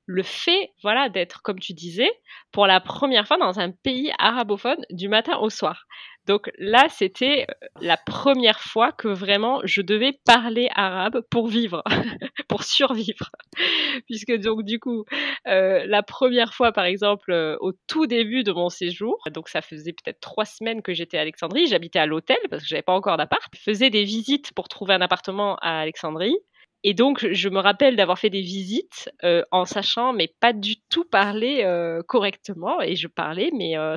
le 0.05 0.23
fait, 0.23 0.71
voilà, 0.83 1.09
d'être, 1.09 1.41
comme 1.41 1.59
tu 1.59 1.73
disais, 1.73 2.09
pour 2.51 2.67
la 2.67 2.79
première 2.81 3.27
fois 3.27 3.37
dans 3.37 3.59
un 3.59 3.71
pays 3.71 4.11
arabophone 4.19 4.83
du 4.89 5.07
matin 5.07 5.37
au 5.37 5.49
soir. 5.49 5.85
Donc 6.27 6.51
là, 6.57 6.87
c'était 6.89 7.47
euh, 7.49 7.67
la 7.81 7.97
première 7.97 8.59
fois 8.59 8.91
que 8.91 9.07
vraiment 9.07 9.61
je 9.63 9.81
devais 9.81 10.19
parler 10.25 10.69
arabe 10.75 11.21
pour 11.29 11.47
vivre, 11.47 11.83
pour 12.47 12.63
survivre. 12.63 13.31
Puisque 14.05 14.33
donc 14.37 14.63
du 14.63 14.79
coup, 14.79 15.03
euh, 15.47 15.83
la 15.85 16.03
première 16.03 16.53
fois, 16.53 16.71
par 16.71 16.85
exemple, 16.85 17.31
euh, 17.31 17.57
au 17.59 17.73
tout 17.87 18.05
début 18.05 18.43
de 18.43 18.51
mon 18.51 18.69
séjour, 18.69 19.17
donc 19.33 19.49
ça 19.49 19.61
faisait 19.61 19.93
peut-être 19.93 20.19
trois 20.19 20.45
semaines 20.45 20.81
que 20.81 20.93
j'étais 20.93 21.17
à 21.17 21.21
Alexandrie, 21.21 21.67
j'habitais 21.67 21.99
à 21.99 22.05
l'hôtel 22.05 22.37
parce 22.49 22.63
que 22.63 22.69
j'avais 22.69 22.81
pas 22.83 22.93
encore 22.93 23.17
d'appart, 23.17 23.51
faisais 23.55 23.89
des 23.89 24.03
visites 24.03 24.53
pour 24.53 24.67
trouver 24.67 24.93
un 24.93 25.01
appartement 25.01 25.55
à 25.61 25.79
Alexandrie. 25.79 26.37
Et 26.83 26.95
donc, 26.95 27.25
je 27.31 27.49
me 27.49 27.59
rappelle 27.59 27.95
d'avoir 27.95 28.17
fait 28.17 28.31
des 28.31 28.41
visites 28.41 29.11
euh, 29.23 29.43
en 29.51 29.65
sachant, 29.65 30.13
mais 30.13 30.33
pas 30.39 30.51
du 30.51 30.77
tout 30.89 31.03
parler 31.05 31.61
euh, 31.63 32.01
correctement. 32.01 32.81
Et 32.81 32.95
je 32.95 33.07
parlais, 33.07 33.51
mais 33.55 33.77
euh, 33.77 33.95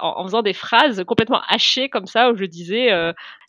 en, 0.00 0.24
faisant 0.24 0.42
des 0.42 0.52
phrases 0.52 1.02
complètement 1.04 1.40
hachées 1.48 1.88
comme 1.88 2.06
ça, 2.06 2.30
où 2.30 2.36
je 2.36 2.44
disais 2.44 2.90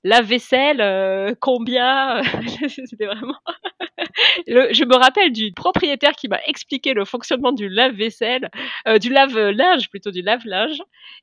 la 0.04 0.22
vaisselle, 0.22 1.36
combien 1.39 2.22
C'était 2.68 3.06
vraiment. 3.06 3.38
je 4.48 4.86
me 4.86 4.96
rappelle 4.96 5.32
du 5.32 5.52
propriétaire 5.54 6.13
qui 6.13 6.28
m'a 6.28 6.39
expliqué 6.46 6.94
le 6.94 7.06
fonctionnement 7.06 7.52
du 7.52 7.70
lave-vaisselle, 7.70 8.50
du 9.00 9.10
lave-linge 9.10 9.89
plutôt 9.89 10.12
du 10.12 10.22
lave-linge, 10.22 10.82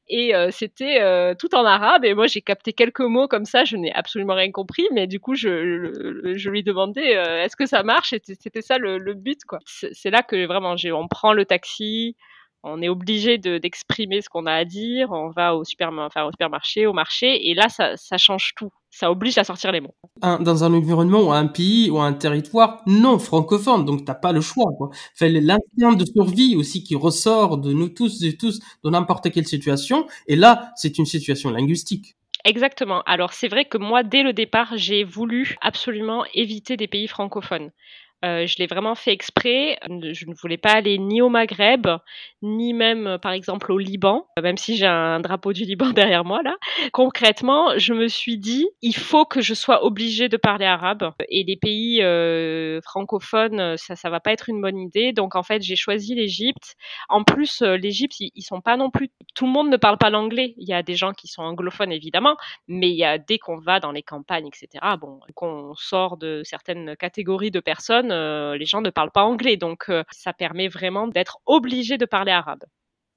et 0.08 0.32
c'était 0.50 1.34
tout 1.36 1.54
en 1.54 1.64
arabe. 1.64 2.04
Et 2.04 2.14
moi, 2.14 2.26
j'ai 2.26 2.40
capté 2.40 2.72
quelques 2.72 3.00
mots 3.00 3.28
comme 3.28 3.44
ça. 3.44 3.64
Je 3.64 3.76
n'ai 3.76 3.92
absolument 3.92 4.34
rien 4.34 4.50
compris, 4.50 4.86
mais 4.92 5.06
du 5.06 5.20
coup, 5.20 5.34
je, 5.34 6.32
je 6.34 6.50
lui 6.50 6.62
demandais 6.62 7.12
est-ce 7.44 7.56
que 7.56 7.66
ça 7.66 7.82
marche? 7.82 8.14
C'était 8.24 8.62
ça 8.62 8.78
le, 8.78 9.14
but, 9.14 9.44
quoi. 9.44 9.58
C'est 9.66 10.10
là 10.10 10.22
que 10.22 10.46
vraiment, 10.46 10.74
on 10.92 11.08
prend 11.08 11.32
le 11.32 11.44
taxi, 11.44 12.16
on 12.62 12.82
est 12.82 12.88
obligé 12.88 13.38
d'exprimer 13.38 14.20
ce 14.20 14.28
qu'on 14.28 14.46
a 14.46 14.52
à 14.52 14.64
dire. 14.64 15.10
On 15.12 15.30
va 15.30 15.56
au, 15.56 15.62
enfin, 15.62 16.24
au 16.24 16.30
supermarché, 16.30 16.86
au 16.86 16.92
marché, 16.92 17.48
et 17.48 17.54
là, 17.54 17.68
ça, 17.68 17.96
ça 17.96 18.18
change 18.18 18.52
tout. 18.56 18.70
Ça 18.90 19.10
oblige 19.10 19.38
à 19.38 19.44
sortir 19.44 19.70
les 19.72 19.80
mots. 19.80 19.94
dans 20.20 20.64
un 20.64 20.74
environnement 20.74 21.20
ou 21.22 21.32
un 21.32 21.46
pays 21.46 21.90
ou 21.90 22.00
un 22.00 22.12
territoire 22.12 22.82
non 22.86 23.18
francophone, 23.18 23.84
donc 23.84 24.04
t'as 24.04 24.14
pas 24.14 24.32
le 24.32 24.40
choix. 24.40 24.72
Quoi. 24.76 24.90
l'instinct 25.20 25.92
de 25.92 26.04
survie 26.04 26.56
aussi 26.56 26.82
qui 26.82 26.96
ressort 26.96 27.58
de 27.58 27.72
nous 27.72 27.88
tous 27.88 28.22
et 28.24 28.36
tous 28.36 28.58
dans 28.82 28.90
n'importe 28.90 29.30
quelle 29.30 29.46
situation. 29.46 30.06
Et 30.26 30.36
là, 30.36 30.72
c'est 30.76 30.98
une 30.98 31.06
situation 31.06 31.50
linguistique. 31.50 32.16
Exactement. 32.44 33.02
Alors 33.02 33.32
c'est 33.32 33.48
vrai 33.48 33.64
que 33.64 33.78
moi, 33.78 34.02
dès 34.02 34.22
le 34.22 34.32
départ, 34.32 34.72
j'ai 34.76 35.04
voulu 35.04 35.56
absolument 35.60 36.24
éviter 36.34 36.76
des 36.76 36.88
pays 36.88 37.06
francophones. 37.06 37.70
Euh, 38.24 38.46
je 38.46 38.56
l'ai 38.58 38.66
vraiment 38.66 38.94
fait 38.94 39.12
exprès. 39.12 39.78
Je 39.88 40.26
ne 40.26 40.34
voulais 40.34 40.58
pas 40.58 40.72
aller 40.72 40.98
ni 40.98 41.22
au 41.22 41.28
Maghreb, 41.28 41.86
ni 42.42 42.74
même, 42.74 43.06
euh, 43.06 43.18
par 43.18 43.32
exemple, 43.32 43.72
au 43.72 43.78
Liban, 43.78 44.26
même 44.42 44.58
si 44.58 44.76
j'ai 44.76 44.86
un 44.86 45.20
drapeau 45.20 45.52
du 45.52 45.64
Liban 45.64 45.90
derrière 45.94 46.24
moi 46.24 46.42
là. 46.42 46.56
Concrètement, 46.92 47.78
je 47.78 47.94
me 47.94 48.08
suis 48.08 48.36
dit, 48.36 48.68
il 48.82 48.94
faut 48.94 49.24
que 49.24 49.40
je 49.40 49.54
sois 49.54 49.84
obligée 49.84 50.28
de 50.28 50.36
parler 50.36 50.66
arabe. 50.66 51.12
Et 51.28 51.44
les 51.44 51.56
pays 51.56 52.02
euh, 52.02 52.80
francophones, 52.82 53.76
ça, 53.76 53.96
ça 53.96 54.10
va 54.10 54.20
pas 54.20 54.32
être 54.32 54.48
une 54.48 54.60
bonne 54.60 54.78
idée. 54.78 55.12
Donc 55.12 55.34
en 55.34 55.42
fait, 55.42 55.62
j'ai 55.62 55.76
choisi 55.76 56.14
l'Égypte. 56.14 56.76
En 57.08 57.24
plus, 57.24 57.62
l'Égypte, 57.62 58.16
ils, 58.20 58.42
sont 58.42 58.60
pas 58.60 58.76
non 58.76 58.90
plus. 58.90 59.10
Tout 59.34 59.46
le 59.46 59.52
monde 59.52 59.70
ne 59.70 59.76
parle 59.76 59.96
pas 59.96 60.10
l'anglais. 60.10 60.54
Il 60.58 60.68
y 60.68 60.74
a 60.74 60.82
des 60.82 60.94
gens 60.94 61.12
qui 61.12 61.28
sont 61.28 61.42
anglophones 61.42 61.92
évidemment, 61.92 62.36
mais 62.68 62.90
il 62.90 62.96
y 62.96 63.04
a 63.04 63.18
dès 63.18 63.38
qu'on 63.38 63.58
va 63.58 63.80
dans 63.80 63.92
les 63.92 64.02
campagnes, 64.02 64.48
etc. 64.48 64.84
Bon, 65.00 65.20
qu'on 65.34 65.74
sort 65.76 66.16
de 66.16 66.42
certaines 66.44 66.96
catégories 66.96 67.50
de 67.50 67.60
personnes 67.60 68.09
euh, 68.10 68.56
les 68.56 68.66
gens 68.66 68.80
ne 68.80 68.90
parlent 68.90 69.10
pas 69.12 69.24
anglais, 69.24 69.56
donc 69.56 69.84
euh, 69.88 70.04
ça 70.10 70.32
permet 70.32 70.68
vraiment 70.68 71.06
d'être 71.08 71.38
obligé 71.46 71.98
de 71.98 72.06
parler 72.06 72.32
arabe. 72.32 72.64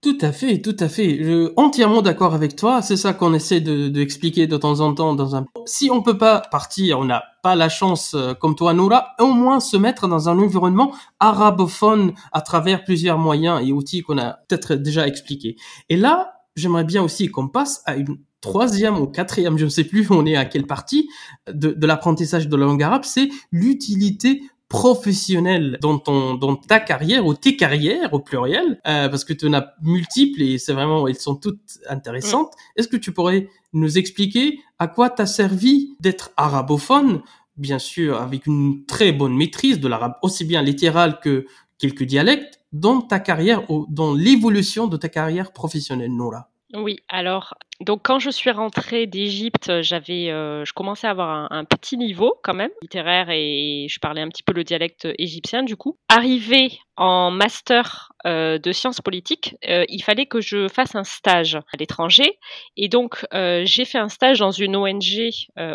Tout 0.03 0.17
à 0.19 0.33
fait, 0.33 0.61
tout 0.61 0.75
à 0.79 0.89
fait. 0.89 1.23
Je 1.23 1.53
entièrement 1.55 2.01
d'accord 2.01 2.33
avec 2.33 2.57
toi. 2.57 2.81
C'est 2.81 2.97
ça 2.97 3.13
qu'on 3.13 3.33
essaie 3.33 3.61
de, 3.61 3.87
de, 3.87 4.45
de 4.45 4.57
temps 4.57 4.81
en 4.81 4.93
temps 4.93 5.15
dans 5.15 5.37
un. 5.37 5.45
Si 5.65 5.89
on 5.89 6.01
peut 6.01 6.17
pas 6.17 6.41
partir, 6.51 6.99
on 6.99 7.05
n'a 7.05 7.23
pas 7.41 7.55
la 7.55 7.69
chance 7.69 8.13
euh, 8.13 8.33
comme 8.33 8.55
toi, 8.55 8.73
Noura, 8.73 9.13
au 9.19 9.27
moins 9.27 9.61
se 9.61 9.77
mettre 9.77 10.09
dans 10.09 10.27
un 10.27 10.37
environnement 10.37 10.93
arabophone 11.21 12.13
à 12.33 12.41
travers 12.41 12.83
plusieurs 12.83 13.17
moyens 13.17 13.65
et 13.65 13.71
outils 13.71 14.01
qu'on 14.01 14.17
a 14.17 14.39
peut-être 14.49 14.75
déjà 14.75 15.07
expliqués. 15.07 15.55
Et 15.87 15.95
là, 15.95 16.33
j'aimerais 16.57 16.83
bien 16.83 17.01
aussi 17.01 17.29
qu'on 17.29 17.47
passe 17.47 17.81
à 17.85 17.95
une 17.95 18.17
troisième 18.41 18.99
ou 18.99 19.07
quatrième, 19.07 19.57
je 19.57 19.63
ne 19.63 19.69
sais 19.69 19.85
plus, 19.85 20.05
on 20.11 20.25
est 20.25 20.35
à 20.35 20.43
quelle 20.43 20.67
partie 20.67 21.09
de, 21.47 21.71
de 21.71 21.87
l'apprentissage 21.87 22.49
de 22.49 22.55
la 22.57 22.65
langue 22.65 22.83
arabe, 22.83 23.05
c'est 23.05 23.29
l'utilité 23.53 24.43
professionnel 24.73 25.77
dans 25.81 25.99
ton 25.99 26.33
dans 26.33 26.55
ta 26.55 26.79
carrière 26.79 27.27
ou 27.27 27.35
tes 27.35 27.55
carrières 27.55 28.11
au 28.11 28.19
pluriel 28.19 28.81
euh, 28.87 29.07
parce 29.07 29.23
que 29.23 29.31
tu 29.31 29.47
en 29.47 29.53
as 29.53 29.75
multiples 29.83 30.41
et 30.41 30.57
c'est 30.57 30.73
vraiment 30.73 31.07
elles 31.07 31.15
sont 31.15 31.35
toutes 31.35 31.77
intéressantes. 31.87 32.47
Mm. 32.47 32.79
Est-ce 32.79 32.87
que 32.87 32.97
tu 32.97 33.11
pourrais 33.11 33.49
nous 33.73 33.99
expliquer 33.99 34.61
à 34.79 34.87
quoi 34.87 35.11
t'as 35.11 35.27
servi 35.27 35.95
d'être 35.99 36.31
arabophone? 36.37 37.21
Bien 37.55 37.77
sûr 37.77 38.19
avec 38.19 38.47
une 38.47 38.83
très 38.85 39.11
bonne 39.11 39.35
maîtrise 39.35 39.79
de 39.79 39.87
l'arabe 39.87 40.15
aussi 40.23 40.43
bien 40.43 40.63
littéral 40.63 41.19
que 41.19 41.45
quelques 41.77 42.05
dialectes 42.05 42.59
dans 42.71 42.99
ta 42.99 43.19
carrière 43.19 43.69
ou 43.69 43.85
dans 43.89 44.15
l'évolution 44.15 44.87
de 44.87 44.97
ta 44.97 45.07
carrière 45.07 45.53
professionnelle 45.53 46.15
Nora 46.15 46.49
oui, 46.75 46.97
alors 47.07 47.53
donc 47.83 48.01
quand 48.03 48.19
je 48.19 48.29
suis 48.29 48.51
rentrée 48.51 49.07
d'Égypte, 49.07 49.81
j'avais, 49.81 50.29
euh, 50.31 50.65
je 50.65 50.73
commençais 50.73 51.07
à 51.07 51.11
avoir 51.11 51.29
un, 51.29 51.47
un, 51.51 51.65
petit 51.65 51.97
niveau 51.97 52.35
quand 52.43 52.53
même 52.53 52.71
littéraire 52.81 53.29
et 53.29 53.87
je 53.89 53.99
parlais 53.99 54.21
un 54.21 54.29
petit 54.29 54.43
peu 54.43 54.53
le 54.53 54.63
dialecte 54.63 55.07
égyptien 55.17 55.63
du 55.63 55.75
coup. 55.75 55.97
Arrivé 56.09 56.79
en 56.95 57.31
master 57.31 58.13
euh, 58.25 58.57
de 58.57 58.71
sciences 58.71 59.01
politiques, 59.01 59.57
euh, 59.67 59.83
il 59.89 60.01
fallait 60.01 60.25
que 60.25 60.39
je 60.39 60.69
fasse 60.69 60.95
un 60.95 61.03
stage 61.03 61.55
à 61.55 61.77
l'étranger. 61.77 62.39
Et 62.77 62.87
donc, 62.87 63.25
euh, 63.33 63.63
j'ai 63.65 63.83
fait 63.83 63.97
un 63.97 64.07
stage 64.07 64.39
dans 64.39 64.51
une 64.51 64.77
ONG 64.77 65.29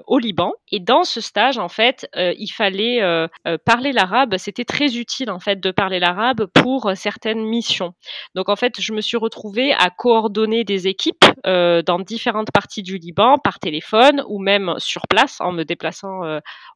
au 0.07 0.19
Liban. 0.19 0.53
Et 0.73 0.81
dans 0.81 1.05
ce 1.05 1.21
stage, 1.21 1.59
en 1.59 1.69
fait, 1.69 2.09
il 2.15 2.49
fallait 2.49 3.01
parler 3.65 3.93
l'arabe. 3.93 4.37
C'était 4.39 4.65
très 4.65 4.97
utile, 4.97 5.31
en 5.31 5.41
fait, 5.41 5.61
de 5.61 5.71
parler 5.71 5.99
l'arabe 5.99 6.47
pour 6.47 6.91
certaines 6.95 7.45
missions. 7.45 7.95
Donc, 8.35 8.49
en 8.49 8.57
fait, 8.57 8.81
je 8.81 8.93
me 8.93 9.01
suis 9.01 9.17
retrouvée 9.17 9.73
à 9.73 9.91
coordonner 9.91 10.65
des 10.65 10.89
équipes 10.89 11.25
dans 11.45 11.99
différentes 11.99 12.51
parties 12.53 12.83
du 12.83 12.99
Liban 12.99 13.37
par 13.43 13.59
téléphone 13.59 14.23
ou 14.29 14.41
même 14.41 14.75
sur 14.79 15.07
place 15.09 15.41
en 15.41 15.53
me 15.53 15.65
déplaçant 15.65 16.21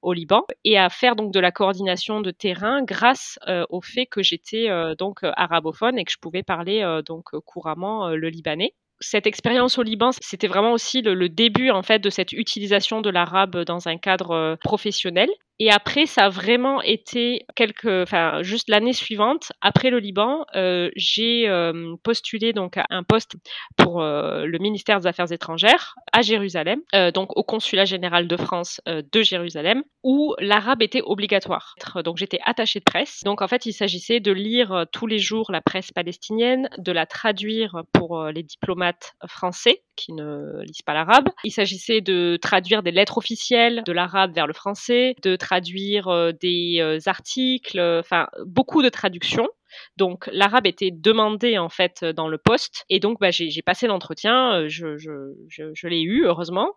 au 0.02 0.12
Liban 0.12 0.42
et 0.64 0.78
à 0.78 0.88
faire 0.88 1.16
donc 1.16 1.32
de 1.32 1.40
la 1.40 1.52
coordination 1.52 2.20
de 2.20 2.30
terrain 2.30 2.82
grâce 2.82 3.38
au 3.70 3.80
fait 3.80 4.06
que 4.06 4.22
j'étais 4.32 4.70
euh, 4.70 4.94
donc 4.94 5.24
euh, 5.24 5.32
arabophone 5.36 5.98
et 5.98 6.04
que 6.04 6.12
je 6.12 6.18
pouvais 6.18 6.42
parler 6.42 6.82
euh, 6.82 7.02
donc 7.02 7.30
couramment 7.44 8.08
le 8.10 8.28
libanais 8.28 8.74
cette 9.04 9.26
expérience 9.26 9.78
au 9.78 9.82
Liban, 9.82 10.10
c'était 10.20 10.46
vraiment 10.46 10.70
aussi 10.70 11.02
le, 11.02 11.28
début 11.28 11.70
en 11.70 11.82
fait 11.82 11.98
de 11.98 12.08
cette 12.08 12.30
utilisation 12.30 13.00
de 13.00 13.10
l'arabe 13.10 13.64
dans 13.64 13.88
un 13.88 13.98
cadre 13.98 14.56
professionnel. 14.62 15.28
Et 15.64 15.70
après, 15.70 16.06
ça 16.06 16.24
a 16.24 16.28
vraiment 16.28 16.82
été 16.82 17.46
quelques, 17.54 17.86
enfin, 17.86 18.42
juste 18.42 18.68
l'année 18.68 18.92
suivante, 18.92 19.52
après 19.60 19.90
le 19.90 20.00
Liban, 20.00 20.44
euh, 20.56 20.90
j'ai 20.96 21.48
euh, 21.48 21.94
postulé 22.02 22.52
donc 22.52 22.78
à 22.78 22.86
un 22.90 23.04
poste 23.04 23.36
pour 23.76 24.02
euh, 24.02 24.44
le 24.44 24.58
ministère 24.58 24.98
des 24.98 25.06
Affaires 25.06 25.30
étrangères 25.30 25.94
à 26.12 26.22
Jérusalem, 26.22 26.80
donc 27.14 27.36
au 27.36 27.44
consulat 27.44 27.84
général 27.84 28.26
de 28.26 28.36
France 28.36 28.80
de 28.86 29.22
Jérusalem, 29.22 29.84
où 30.02 30.34
l'arabe 30.40 30.82
était 30.82 31.00
obligatoire. 31.00 31.76
Donc 32.04 32.16
j'étais 32.16 32.40
attachée 32.44 32.80
de 32.80 32.84
presse. 32.84 33.20
Donc 33.24 33.40
en 33.40 33.46
fait, 33.46 33.64
il 33.64 33.72
s'agissait 33.72 34.18
de 34.18 34.32
lire 34.32 34.86
tous 34.90 35.06
les 35.06 35.20
jours 35.20 35.52
la 35.52 35.60
presse 35.60 35.92
palestinienne, 35.92 36.68
de 36.78 36.90
la 36.90 37.06
traduire 37.06 37.82
pour 37.92 38.24
les 38.26 38.42
diplomates 38.42 39.12
français 39.28 39.84
qui 39.96 40.12
ne 40.12 40.62
lisent 40.62 40.82
pas 40.82 40.94
l'arabe. 40.94 41.28
Il 41.44 41.50
s'agissait 41.50 42.00
de 42.00 42.38
traduire 42.40 42.82
des 42.82 42.90
lettres 42.90 43.18
officielles 43.18 43.82
de 43.84 43.92
l'arabe 43.92 44.34
vers 44.34 44.46
le 44.46 44.52
français, 44.52 45.14
de 45.22 45.36
traduire 45.36 46.08
euh, 46.08 46.32
des 46.32 46.76
euh, 46.80 46.98
articles, 47.06 47.80
enfin 47.80 48.28
beaucoup 48.44 48.82
de 48.82 48.88
traductions. 48.88 49.48
Donc 49.96 50.28
l'arabe 50.32 50.66
était 50.66 50.90
demandé 50.90 51.58
en 51.58 51.68
fait 51.68 52.04
dans 52.04 52.28
le 52.28 52.38
poste 52.38 52.84
et 52.88 53.00
donc 53.00 53.18
bah, 53.20 53.30
j'ai 53.30 53.62
passé 53.62 53.86
l'entretien, 53.86 54.54
euh, 54.54 54.68
je, 54.68 55.86
l'ai 55.86 56.00
eu 56.00 56.24
heureusement. 56.24 56.72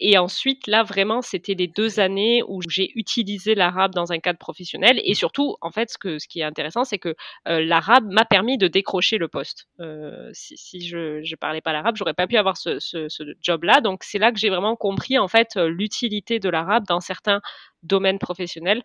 Et 0.00 0.18
ensuite 0.18 0.66
là 0.66 0.82
vraiment 0.82 1.22
c'était 1.22 1.54
les 1.54 1.68
deux 1.68 2.00
années 2.00 2.42
où 2.46 2.60
j'ai 2.68 2.90
utilisé 2.94 3.54
l'arabe 3.54 3.92
dans 3.94 4.12
un 4.12 4.18
cadre 4.18 4.38
professionnel 4.38 5.00
et 5.04 5.14
surtout 5.14 5.56
en 5.60 5.70
fait 5.70 5.90
ce, 5.90 6.28
qui 6.28 6.40
est 6.40 6.44
intéressant 6.44 6.84
c'est 6.84 6.98
que 6.98 7.14
euh, 7.48 7.64
l'arabe 7.64 8.10
m'a 8.10 8.24
permis 8.24 8.58
de 8.58 8.68
décrocher 8.68 9.18
le 9.18 9.28
poste. 9.28 9.66
Euh, 9.80 10.30
si, 10.32 10.86
je 10.86 11.18
ne 11.18 11.36
parlais 11.36 11.60
pas 11.60 11.72
l'arabe 11.72 11.96
j'aurais 11.96 12.14
pas 12.14 12.26
pu 12.26 12.36
avoir 12.36 12.56
ce, 12.56 12.78
ce, 12.78 13.08
ce 13.08 13.22
job 13.40 13.64
là 13.64 13.80
donc 13.80 14.04
c'est 14.04 14.18
là 14.18 14.32
que 14.32 14.38
j'ai 14.38 14.50
vraiment 14.50 14.76
compris 14.76 15.18
en 15.18 15.28
fait 15.28 15.56
l'utilité 15.56 16.38
de 16.38 16.48
l'arabe 16.48 16.84
dans 16.86 17.00
certains 17.00 17.40
domaines 17.82 18.18
professionnels. 18.18 18.82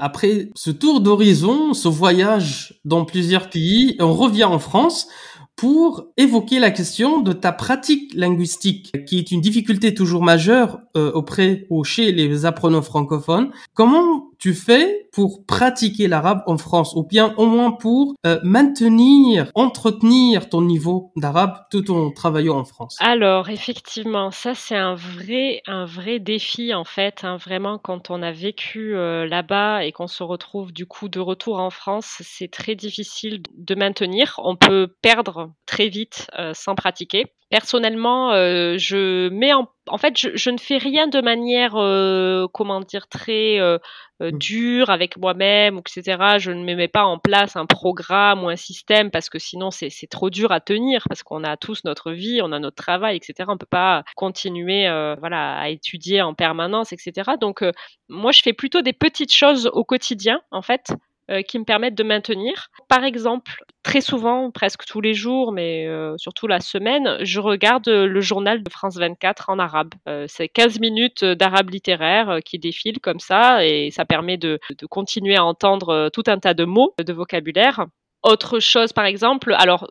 Après 0.00 0.50
ce 0.54 0.70
tour 0.70 1.00
d'horizon, 1.00 1.74
ce 1.74 1.88
voyage 1.88 2.80
dans 2.84 3.04
plusieurs 3.04 3.50
pays, 3.50 3.96
on 4.00 4.12
revient 4.12 4.44
en 4.44 4.58
France 4.58 5.08
pour 5.56 6.06
évoquer 6.16 6.58
la 6.58 6.70
question 6.70 7.20
de 7.20 7.32
ta 7.32 7.52
pratique 7.52 8.12
linguistique, 8.14 8.92
qui 9.06 9.18
est 9.18 9.30
une 9.30 9.40
difficulté 9.40 9.94
toujours 9.94 10.22
majeure 10.22 10.80
euh, 10.96 11.12
auprès 11.12 11.66
ou 11.70 11.84
chez 11.84 12.10
les 12.10 12.46
apprenants 12.46 12.82
francophones. 12.82 13.52
Comment 13.74 14.31
tu 14.42 14.54
fais 14.54 15.08
pour 15.12 15.46
pratiquer 15.46 16.08
l'arabe 16.08 16.42
en 16.46 16.58
France, 16.58 16.94
ou 16.96 17.04
bien 17.04 17.32
au 17.36 17.46
moins 17.46 17.70
pour 17.70 18.14
euh, 18.26 18.40
maintenir, 18.42 19.48
entretenir 19.54 20.48
ton 20.48 20.62
niveau 20.62 21.12
d'arabe 21.14 21.58
tout 21.70 21.92
en 21.92 22.10
travaillant 22.10 22.58
en 22.58 22.64
France 22.64 22.96
Alors 22.98 23.50
effectivement, 23.50 24.32
ça 24.32 24.56
c'est 24.56 24.76
un 24.76 24.96
vrai, 24.96 25.62
un 25.68 25.84
vrai 25.84 26.18
défi 26.18 26.74
en 26.74 26.82
fait. 26.82 27.22
Hein, 27.22 27.36
vraiment, 27.36 27.78
quand 27.78 28.10
on 28.10 28.20
a 28.20 28.32
vécu 28.32 28.96
euh, 28.96 29.28
là-bas 29.28 29.84
et 29.84 29.92
qu'on 29.92 30.08
se 30.08 30.24
retrouve 30.24 30.72
du 30.72 30.86
coup 30.86 31.08
de 31.08 31.20
retour 31.20 31.60
en 31.60 31.70
France, 31.70 32.16
c'est 32.22 32.50
très 32.50 32.74
difficile 32.74 33.44
de 33.56 33.76
maintenir. 33.76 34.40
On 34.42 34.56
peut 34.56 34.92
perdre 35.02 35.52
très 35.66 35.88
vite 35.88 36.26
euh, 36.36 36.52
sans 36.52 36.74
pratiquer. 36.74 37.26
Personnellement, 37.48 38.32
je 38.32 39.28
mets 39.28 39.52
en 39.52 39.68
en 39.88 39.98
fait, 39.98 40.18
je, 40.18 40.36
je, 40.36 40.50
ne 40.50 40.58
fais 40.58 40.78
rien 40.78 41.08
de 41.08 41.20
manière, 41.20 41.74
euh, 41.76 42.46
comment 42.52 42.80
dire, 42.80 43.08
très 43.08 43.58
euh, 43.58 43.78
euh 44.22 44.30
mmh. 44.30 44.38
dure 44.38 44.90
avec 44.90 45.16
moi-même, 45.16 45.78
etc. 45.78 46.38
Je 46.38 46.52
ne 46.52 46.64
me 46.64 46.74
mets 46.74 46.88
pas 46.88 47.04
en 47.04 47.18
place 47.18 47.56
un 47.56 47.66
programme 47.66 48.44
ou 48.44 48.48
un 48.48 48.56
système 48.56 49.10
parce 49.10 49.28
que 49.28 49.38
sinon 49.40 49.70
c'est 49.70 49.90
trop 50.08 50.30
dur 50.30 50.52
à 50.52 50.60
tenir 50.60 51.04
parce 51.08 51.22
qu'on 51.24 51.42
a 51.42 51.56
tous 51.56 51.84
notre 51.84 52.12
vie, 52.12 52.40
on 52.42 52.52
a 52.52 52.60
notre 52.60 52.76
travail, 52.76 53.16
etc. 53.16 53.48
On 53.48 53.58
peut 53.58 53.66
pas 53.66 54.04
continuer, 54.14 54.86
euh, 54.86 55.16
voilà, 55.18 55.58
à 55.58 55.68
étudier 55.68 56.22
en 56.22 56.34
permanence, 56.34 56.92
etc. 56.92 57.32
Donc, 57.40 57.62
euh, 57.62 57.72
moi, 58.08 58.30
je 58.32 58.42
fais 58.42 58.52
plutôt 58.52 58.82
des 58.82 58.92
petites 58.92 59.32
choses 59.32 59.68
au 59.72 59.84
quotidien, 59.84 60.40
en 60.52 60.62
fait, 60.62 60.92
euh, 61.32 61.42
qui 61.42 61.58
me 61.58 61.64
permettent 61.64 61.94
de 61.94 62.02
maintenir. 62.02 62.68
Par 62.88 63.04
exemple, 63.04 63.64
très 63.82 64.02
souvent, 64.02 64.50
presque 64.50 64.84
tous 64.84 65.00
les 65.00 65.14
jours, 65.14 65.52
mais 65.52 65.86
euh, 65.86 66.14
surtout 66.18 66.46
la 66.46 66.60
semaine, 66.60 67.16
je 67.22 67.40
regarde 67.40 67.88
le 67.88 68.20
journal 68.20 68.62
de 68.62 68.68
France 68.68 68.96
24 68.96 69.48
en 69.48 69.58
arabe. 69.58 69.94
Euh, 70.08 70.26
c'est 70.28 70.48
15 70.48 70.80
minutes 70.80 71.24
d'arabe 71.24 71.70
littéraire 71.70 72.40
qui 72.44 72.58
défilent 72.58 73.00
comme 73.00 73.20
ça 73.20 73.64
et 73.64 73.90
ça 73.90 74.04
permet 74.04 74.36
de, 74.36 74.60
continuer 74.90 75.36
à 75.36 75.44
entendre 75.44 76.10
tout 76.12 76.24
un 76.26 76.38
tas 76.38 76.54
de 76.54 76.64
mots, 76.64 76.92
de 77.02 77.12
vocabulaire. 77.12 77.86
autre 78.22 78.60
chose, 78.60 78.92
par 78.92 79.06
exemple, 79.06 79.54
alors 79.58 79.88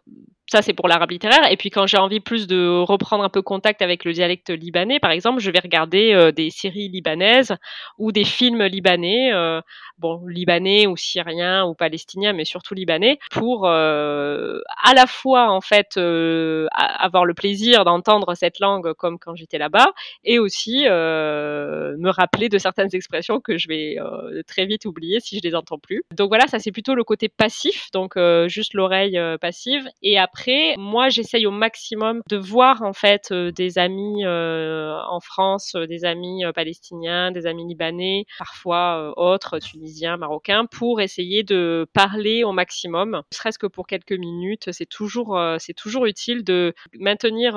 ça, 0.52 0.62
c'est 0.62 0.74
pour 0.74 0.90
l'arabe 0.90 1.12
littéraire. 1.12 1.50
Et 1.50 1.56
puis, 1.56 1.70
quand 1.70 1.88
j'ai 1.88 1.98
envie 1.98 2.20
plus 2.20 2.46
de 2.46 2.68
reprendre 2.82 3.24
un 3.24 3.30
peu 3.30 3.42
contact 3.42 3.82
avec 3.82 4.04
le 4.04 4.12
dialecte 4.12 4.50
libanais, 4.50 5.00
par 5.00 5.12
exemple, 5.12 5.40
je 5.40 5.50
vais 5.50 5.60
regarder 5.60 6.12
euh, 6.14 6.34
des 6.34 6.50
séries 6.50 6.90
libanaises 6.90 7.56
ou 7.98 8.12
des 8.12 8.26
films 8.26 8.64
libanais, 8.64 9.32
euh, 9.34 9.62
bon, 9.98 10.22
libanais 10.28 10.88
ou 10.88 10.98
syriens 10.98 11.64
ou 11.64 11.74
palestiniens, 11.74 12.34
mais 12.34 12.44
surtout 12.44 12.74
libanais, 12.74 13.18
pour 13.32 13.66
euh, 13.66 14.60
à 14.84 14.94
la 14.94 15.08
fois, 15.08 15.50
en 15.50 15.62
fait, 15.62 15.98
avoir 15.98 17.24
le 17.24 17.34
plaisir 17.34 17.86
d'entendre 17.86 18.36
cette 18.36 18.60
langue 18.60 18.92
comme 18.94 19.20
quand 19.20 19.36
j'étais 19.36 19.58
là-bas, 19.58 19.94
et 20.26 20.38
aussi 20.38 20.84
me 20.84 22.10
rappeler 22.10 22.50
de 22.50 22.58
certaines 22.58 22.94
expressions 22.94 23.40
que 23.40 23.58
je 23.58 23.70
vais 23.70 23.98
très 24.48 24.66
vite 24.66 24.86
oublier 24.86 25.22
si 25.22 25.38
je 25.38 25.44
les 25.44 25.56
entends 25.56 25.80
plus. 25.80 26.04
Donc 26.14 26.28
voilà, 26.28 26.48
ça 26.48 26.60
c'est 26.60 26.72
plutôt 26.72 26.96
le 26.96 27.06
côté 27.06 27.30
passif, 27.30 27.90
donc 27.94 28.18
juste 28.48 28.74
l'oreille 28.74 29.20
passive. 29.40 29.88
Et 30.02 30.18
après, 30.18 30.41
moi, 30.78 31.10
j'essaye 31.10 31.46
au 31.46 31.52
maximum 31.52 32.22
de 32.30 32.38
voir 32.38 32.82
en 32.84 32.94
fait 32.94 33.32
euh, 33.32 33.52
des 33.52 33.78
amis 33.78 34.26
euh, 34.26 34.98
en 35.10 35.20
France, 35.20 35.74
euh, 35.76 35.86
des 35.86 36.06
amis 36.06 36.44
palestiniens, 36.56 37.32
des 37.32 37.46
amis 37.46 37.68
libanais, 37.68 38.26
parfois 38.38 39.14
autres, 39.18 39.60
tunisiens, 39.60 40.18
marocains, 40.18 40.66
pour 40.66 41.02
essayer 41.02 41.44
de 41.44 41.88
parler 41.94 42.44
au 42.44 42.52
maximum, 42.52 43.12
ne 43.32 43.36
serait-ce 43.36 43.60
que 43.60 43.68
pour 43.68 43.88
quelques 43.88 44.12
minutes. 44.12 44.72
C'est 44.72 44.86
toujours, 44.86 45.40
c'est 45.60 45.74
toujours 45.74 46.06
utile 46.06 46.44
de 46.44 46.74
maintenir 46.98 47.54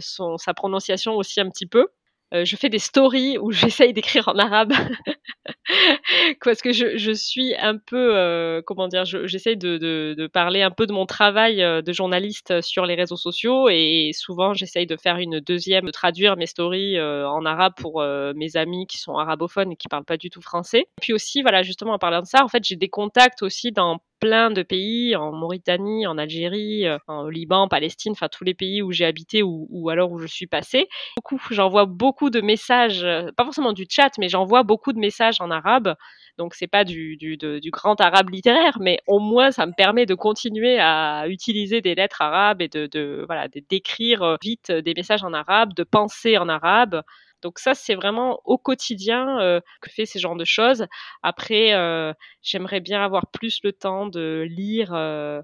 son, 0.00 0.36
sa 0.36 0.54
prononciation 0.54 1.14
aussi 1.14 1.40
un 1.40 1.48
petit 1.48 1.66
peu. 1.66 1.88
Euh, 2.32 2.44
je 2.46 2.56
fais 2.56 2.68
des 2.68 2.78
stories 2.78 3.36
où 3.38 3.50
j'essaye 3.52 3.92
d'écrire 3.92 4.28
en 4.28 4.38
arabe 4.38 4.72
parce 6.44 6.62
que 6.62 6.72
je, 6.72 6.96
je, 6.96 7.12
suis 7.12 7.54
un 7.56 7.76
peu, 7.76 8.16
euh, 8.16 8.62
comment 8.64 8.88
dire, 8.88 9.04
j'essaye 9.04 9.56
de, 9.56 9.76
de, 9.76 10.14
de, 10.16 10.26
parler 10.26 10.62
un 10.62 10.70
peu 10.70 10.86
de 10.86 10.92
mon 10.92 11.04
travail 11.04 11.62
euh, 11.62 11.82
de 11.82 11.92
journaliste 11.92 12.60
sur 12.62 12.86
les 12.86 12.94
réseaux 12.94 13.16
sociaux 13.16 13.68
et 13.68 14.12
souvent 14.14 14.54
j'essaye 14.54 14.86
de 14.86 14.96
faire 14.96 15.18
une 15.18 15.40
deuxième, 15.40 15.84
de 15.84 15.90
traduire 15.90 16.36
mes 16.36 16.46
stories 16.46 17.00
en 17.00 17.44
arabe 17.44 17.74
pour 17.76 18.02
mes 18.34 18.56
amis 18.56 18.86
qui 18.86 18.98
sont 18.98 19.16
arabophones 19.16 19.72
et 19.72 19.76
qui 19.76 19.88
parlent 19.88 20.04
pas 20.04 20.16
du 20.16 20.30
tout 20.30 20.40
français. 20.40 20.86
Puis 21.00 21.12
aussi, 21.12 21.42
voilà, 21.42 21.62
justement 21.62 21.94
en 21.94 21.98
parlant 21.98 22.20
de 22.20 22.26
ça, 22.26 22.44
en 22.44 22.48
fait, 22.48 22.64
j'ai 22.64 22.76
des 22.76 22.88
contacts 22.88 23.42
aussi 23.42 23.72
dans 23.72 23.98
plein 24.22 24.52
de 24.52 24.62
pays, 24.62 25.16
en 25.16 25.32
Mauritanie, 25.32 26.06
en 26.06 26.16
Algérie, 26.16 26.86
euh, 26.86 26.96
en 27.08 27.26
Liban, 27.26 27.62
en 27.62 27.68
Palestine, 27.68 28.12
enfin 28.12 28.28
tous 28.28 28.44
les 28.44 28.54
pays 28.54 28.80
où 28.80 28.92
j'ai 28.92 29.04
habité 29.04 29.42
ou, 29.42 29.88
alors 29.90 30.12
où 30.12 30.18
je 30.20 30.28
suis 30.28 30.46
passée. 30.46 30.88
Beaucoup, 31.16 31.40
j'envoie 31.50 31.86
beaucoup 31.86 32.30
de 32.30 32.40
messages, 32.40 33.02
euh, 33.02 33.30
pas 33.36 33.42
forcément 33.42 33.72
du 33.72 33.84
chat, 33.90 34.10
mais 34.20 34.28
j'envoie 34.28 34.62
beaucoup 34.62 34.92
de 34.92 35.00
messages 35.00 35.40
en 35.40 35.50
arabe. 35.50 35.96
Donc 36.38 36.54
c'est 36.54 36.68
pas 36.68 36.84
du, 36.84 37.16
du, 37.16 37.36
grand 37.72 38.00
arabe 38.00 38.30
littéraire, 38.30 38.78
mais 38.80 39.00
au 39.08 39.18
moins 39.18 39.50
ça 39.50 39.66
me 39.66 39.72
permet 39.72 40.06
de 40.06 40.14
continuer 40.14 40.78
à 40.78 41.24
utiliser 41.26 41.80
des 41.80 41.96
lettres 41.96 42.22
arabes 42.22 42.62
et 42.62 42.68
de 42.68 43.24
voilà 43.26 43.48
d'écrire 43.48 44.22
euh, 44.22 44.36
vite 44.40 44.70
des 44.70 44.94
messages 44.94 45.24
en 45.24 45.32
arabe, 45.32 45.74
de 45.74 45.82
penser 45.82 46.38
en 46.38 46.48
arabe. 46.48 47.02
Donc 47.42 47.58
ça, 47.58 47.74
c'est 47.74 47.94
vraiment 47.94 48.40
au 48.44 48.58
quotidien 48.58 49.40
euh, 49.40 49.60
que 49.80 49.90
fait 49.90 50.06
ces 50.06 50.18
genres 50.18 50.36
de 50.36 50.44
choses. 50.44 50.86
Après, 51.22 51.74
euh, 51.74 52.12
j'aimerais 52.42 52.80
bien 52.80 53.02
avoir 53.04 53.26
plus 53.30 53.58
le 53.64 53.72
temps 53.72 54.06
de 54.06 54.46
lire 54.48 54.92
euh, 54.94 55.42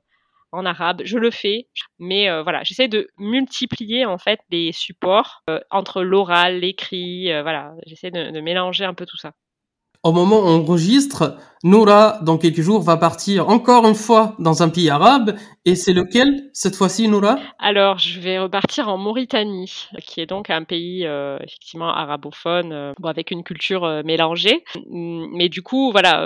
en 0.52 0.64
arabe. 0.64 1.02
Je 1.04 1.18
le 1.18 1.30
fais, 1.30 1.68
mais 1.98 2.30
voilà, 2.42 2.62
j'essaie 2.64 2.88
de 2.88 3.08
multiplier 3.18 4.06
en 4.06 4.18
fait 4.18 4.40
les 4.50 4.72
supports 4.72 5.42
entre 5.70 6.02
l'oral, 6.02 6.60
l'écrit. 6.60 7.26
voilà, 7.42 7.74
j'essaie 7.86 8.10
de 8.10 8.40
mélanger 8.40 8.84
un 8.86 8.94
peu 8.94 9.04
tout 9.04 9.18
ça 9.18 9.32
au 10.02 10.12
moment 10.12 10.40
où 10.40 10.46
on 10.46 10.60
enregistre, 10.60 11.36
Noura, 11.64 12.20
dans 12.22 12.38
quelques 12.38 12.60
jours, 12.60 12.82
va 12.82 12.96
partir 12.96 13.48
encore 13.48 13.84
une 13.86 13.96
fois 13.96 14.36
dans 14.38 14.62
un 14.62 14.68
pays 14.68 14.90
arabe. 14.90 15.34
Et 15.64 15.74
c'est 15.74 15.92
lequel, 15.92 16.50
cette 16.52 16.76
fois-ci, 16.76 17.08
Noura? 17.08 17.36
Alors, 17.58 17.98
je 17.98 18.20
vais 18.20 18.38
repartir 18.38 18.88
en 18.88 18.96
Mauritanie, 18.96 19.88
qui 20.02 20.20
est 20.20 20.26
donc 20.26 20.50
un 20.50 20.62
pays 20.62 21.04
euh, 21.04 21.36
effectivement 21.42 21.92
arabophone, 21.92 22.72
euh, 22.72 22.92
avec 23.02 23.32
une 23.32 23.42
culture 23.42 23.84
euh, 23.84 24.02
mélangée. 24.04 24.64
Mais 24.88 25.48
du 25.48 25.62
coup, 25.62 25.90
voilà, 25.90 26.24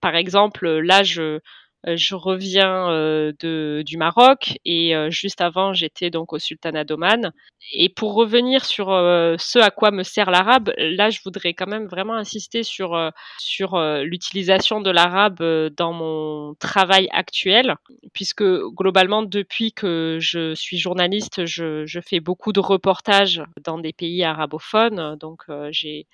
par 0.00 0.16
exemple, 0.16 0.66
là, 0.66 1.02
je 1.02 1.22
euh, 1.22 1.38
je 1.86 2.14
reviens 2.14 2.90
euh, 2.90 3.82
du 3.82 3.96
Maroc 3.96 4.58
et 4.64 4.94
euh, 4.94 5.10
juste 5.10 5.40
avant 5.40 5.72
j'étais 5.72 6.10
donc 6.10 6.32
au 6.32 6.38
Sultanat 6.38 6.84
d'Oman. 6.84 7.32
Et 7.72 7.88
pour 7.88 8.14
revenir 8.14 8.64
sur 8.64 8.86
ce 8.86 9.58
à 9.58 9.70
quoi 9.70 9.90
me 9.90 10.02
sert 10.02 10.30
l'arabe, 10.30 10.72
là 10.76 11.10
je 11.10 11.20
voudrais 11.24 11.54
quand 11.54 11.66
même 11.66 11.86
vraiment 11.86 12.14
insister 12.14 12.62
sur 12.62 12.98
sur 13.38 13.78
l'utilisation 14.02 14.80
de 14.80 14.90
l'arabe 14.90 15.40
dans 15.76 15.92
mon 15.92 16.54
travail 16.58 17.08
actuel, 17.12 17.76
puisque 18.12 18.42
globalement 18.42 19.22
depuis 19.22 19.72
que 19.72 20.18
je 20.20 20.54
suis 20.54 20.78
journaliste, 20.78 21.44
je, 21.44 22.00
fais 22.04 22.18
beaucoup 22.18 22.52
de 22.52 22.60
reportages 22.60 23.42
dans 23.62 23.78
des 23.78 23.92
pays 23.92 24.24
arabophones. 24.24 25.16
Donc 25.20 25.44
j'ai 25.70 26.06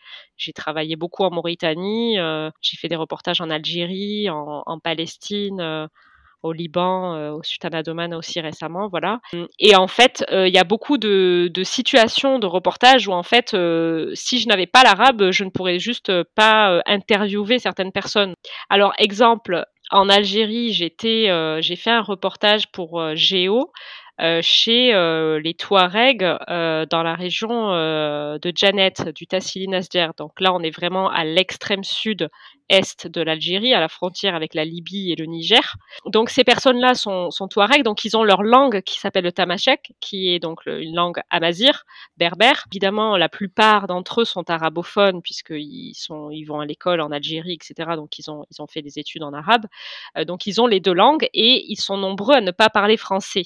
travaillé 0.55 0.97
beaucoup 0.97 1.23
en 1.23 1.31
Mauritanie, 1.31 2.17
j'ai 2.61 2.77
fait 2.77 2.89
des 2.89 2.97
reportages 2.97 3.41
en 3.41 3.51
Algérie, 3.51 4.29
en 4.31 4.79
Palestine 4.81 5.56
euh, 5.61 5.87
au 6.43 6.53
Liban, 6.53 7.15
euh, 7.15 7.33
au 7.33 7.43
Sultanat 7.43 7.83
d'Oman 7.83 8.15
aussi 8.15 8.41
récemment, 8.41 8.89
voilà. 8.89 9.21
Et 9.59 9.75
en 9.75 9.89
fait, 9.89 10.25
euh, 10.31 10.47
il 10.47 10.55
y 10.55 10.59
a 10.59 10.65
beaucoup 10.65 10.97
de, 10.99 11.51
situations 11.65 12.39
de 12.39 12.47
reportages 12.47 13.09
où 13.09 13.13
en 13.13 13.23
fait, 13.23 13.57
si 14.15 14.39
je 14.39 14.49
n'avais 14.49 14.67
pas 14.67 14.83
l'arabe, 14.83 15.31
je 15.31 15.45
ne 15.45 15.51
pourrais 15.51 15.79
juste 15.79 16.13
pas 16.35 16.81
interviewer 16.87 17.59
certaines 17.59 17.93
personnes. 17.93 18.35
Alors, 18.71 18.93
exemple, 18.99 19.65
en 19.91 20.09
Algérie, 20.09 20.73
j'ai 20.73 21.77
fait 21.77 21.91
un 21.91 22.03
reportage 22.03 22.71
pour 22.71 23.15
Géo 23.15 23.73
chez 24.41 24.95
euh, 24.95 25.41
les 25.41 25.55
Touaregs 25.55 26.25
euh, 26.49 26.87
dans 26.87 27.03
la 27.03 27.15
région 27.15 27.71
de 27.71 28.53
Janet, 28.55 29.09
du 29.15 29.27
Tassili 29.27 29.69
Nasjer. 29.69 30.09
Donc 30.17 30.41
là, 30.41 30.55
on 30.55 30.61
est 30.61 30.71
vraiment 30.71 31.11
à 31.11 31.25
l'extrême 31.25 31.85
sud 31.85 32.29
est 32.69 33.07
de 33.07 33.21
l'Algérie, 33.21 33.75
à 33.75 33.81
la 33.81 33.89
frontière 33.89 34.35
avec 34.35 34.53
la 34.53 34.65
Libye 34.65 35.13
et 35.13 35.15
le 35.15 35.27
Niger. 35.27 35.77
Donc 36.07 36.31
ces 36.31 36.43
personnes-là 36.43 36.95
sont, 36.95 37.31
sont 37.31 37.47
Touaregs, 37.47 37.85
donc 37.85 38.05
ils 38.05 38.17
ont 38.17 38.25
leur 38.25 38.43
langue 38.43 38.83
qui 38.83 38.99
s'appelle 38.99 39.23
le 39.23 39.31
tamashek, 39.31 39.93
qui 40.01 40.31
est 40.35 40.41
donc 40.41 40.67
une 40.67 40.95
langue 40.97 41.21
amazir, 41.31 41.85
berbère. 42.17 42.65
Évidemment, 42.73 43.17
la 43.17 43.29
plupart 43.29 43.87
d'entre 43.87 44.23
eux 44.23 44.25
sont 44.25 44.51
arabophones 44.51 45.23
puisqu'ils 45.23 45.95
sont, 45.95 46.31
ils 46.31 46.45
vont 46.45 46.59
à 46.59 46.67
l'école 46.67 47.01
en 47.01 47.13
Algérie, 47.13 47.53
etc. 47.53 47.91
Donc 47.95 48.19
ils 48.19 48.31
ont, 48.31 48.45
ils 48.51 48.61
ont 48.61 48.67
fait 48.67 48.83
des 48.83 48.99
études 48.99 49.23
en 49.23 49.33
arabe. 49.33 49.67
donc 50.27 50.47
ils 50.47 50.61
ont 50.61 50.67
les 50.67 50.81
deux 50.81 50.95
langues 50.95 51.29
et 51.35 51.65
ils 51.69 51.81
sont 51.81 51.97
nombreux 51.97 52.35
à 52.35 52.41
ne 52.41 52.51
pas 52.51 52.69
parler 52.69 52.97
français. 52.97 53.45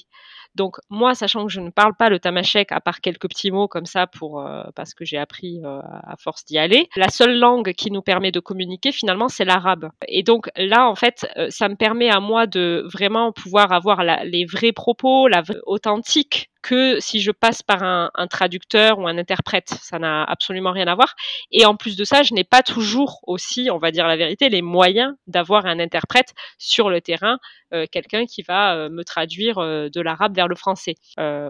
Donc 0.55 0.77
moi, 0.89 1.15
sachant 1.15 1.45
que 1.45 1.51
je 1.51 1.61
ne 1.61 1.69
parle 1.69 1.95
pas 1.95 2.09
le 2.09 2.19
tamashek 2.19 2.71
à 2.71 2.81
part 2.81 3.01
quelques 3.01 3.29
petits 3.29 3.51
mots 3.51 3.67
comme 3.67 3.85
ça 3.85 4.07
pour 4.07 4.41
euh, 4.41 4.63
parce 4.75 4.93
que 4.93 5.05
j'ai 5.05 5.17
appris 5.17 5.61
euh, 5.63 5.79
à 5.81 6.15
force 6.17 6.45
d'y 6.45 6.57
aller, 6.57 6.89
la 6.95 7.09
seule 7.09 7.37
langue 7.37 7.73
qui 7.73 7.91
nous 7.91 8.01
permet 8.01 8.31
de 8.31 8.39
communiquer 8.39 8.91
finalement 8.91 9.29
c'est 9.29 9.45
l'arabe. 9.45 9.89
Et 10.07 10.23
donc 10.23 10.49
là 10.57 10.87
en 10.87 10.95
fait, 10.95 11.27
euh, 11.37 11.47
ça 11.49 11.69
me 11.69 11.75
permet 11.75 12.09
à 12.09 12.19
moi 12.19 12.47
de 12.47 12.85
vraiment 12.91 13.31
pouvoir 13.31 13.71
avoir 13.71 14.03
les 14.03 14.45
vrais 14.45 14.73
propos, 14.73 15.27
la 15.27 15.43
authentique 15.65 16.50
que 16.61 16.99
si 16.99 17.21
je 17.21 17.31
passe 17.31 17.63
par 17.63 17.83
un, 17.83 18.09
traducteur 18.29 18.99
ou 18.99 19.07
un 19.07 19.17
interprète. 19.17 19.69
Ça 19.81 19.99
n'a 19.99 20.23
absolument 20.23 20.71
rien 20.71 20.87
à 20.87 20.95
voir. 20.95 21.15
Et 21.51 21.65
en 21.65 21.75
plus 21.75 21.95
de 21.95 22.03
ça, 22.03 22.23
je 22.23 22.33
n'ai 22.33 22.43
pas 22.43 22.63
toujours 22.63 23.19
aussi, 23.23 23.69
on 23.71 23.77
va 23.77 23.91
dire 23.91 24.07
la 24.07 24.15
vérité, 24.15 24.49
les 24.49 24.61
moyens 24.61 25.13
d'avoir 25.27 25.65
un 25.65 25.79
interprète 25.79 26.33
sur 26.57 26.89
le 26.89 27.01
terrain, 27.01 27.39
euh, 27.73 27.85
quelqu'un 27.91 28.25
qui 28.25 28.41
va 28.41 28.75
euh, 28.75 28.89
me 28.89 29.03
traduire 29.03 29.57
euh, 29.57 29.89
de 29.89 30.01
l'arabe 30.01 30.35
vers 30.35 30.47
le 30.47 30.55
français 30.55 30.95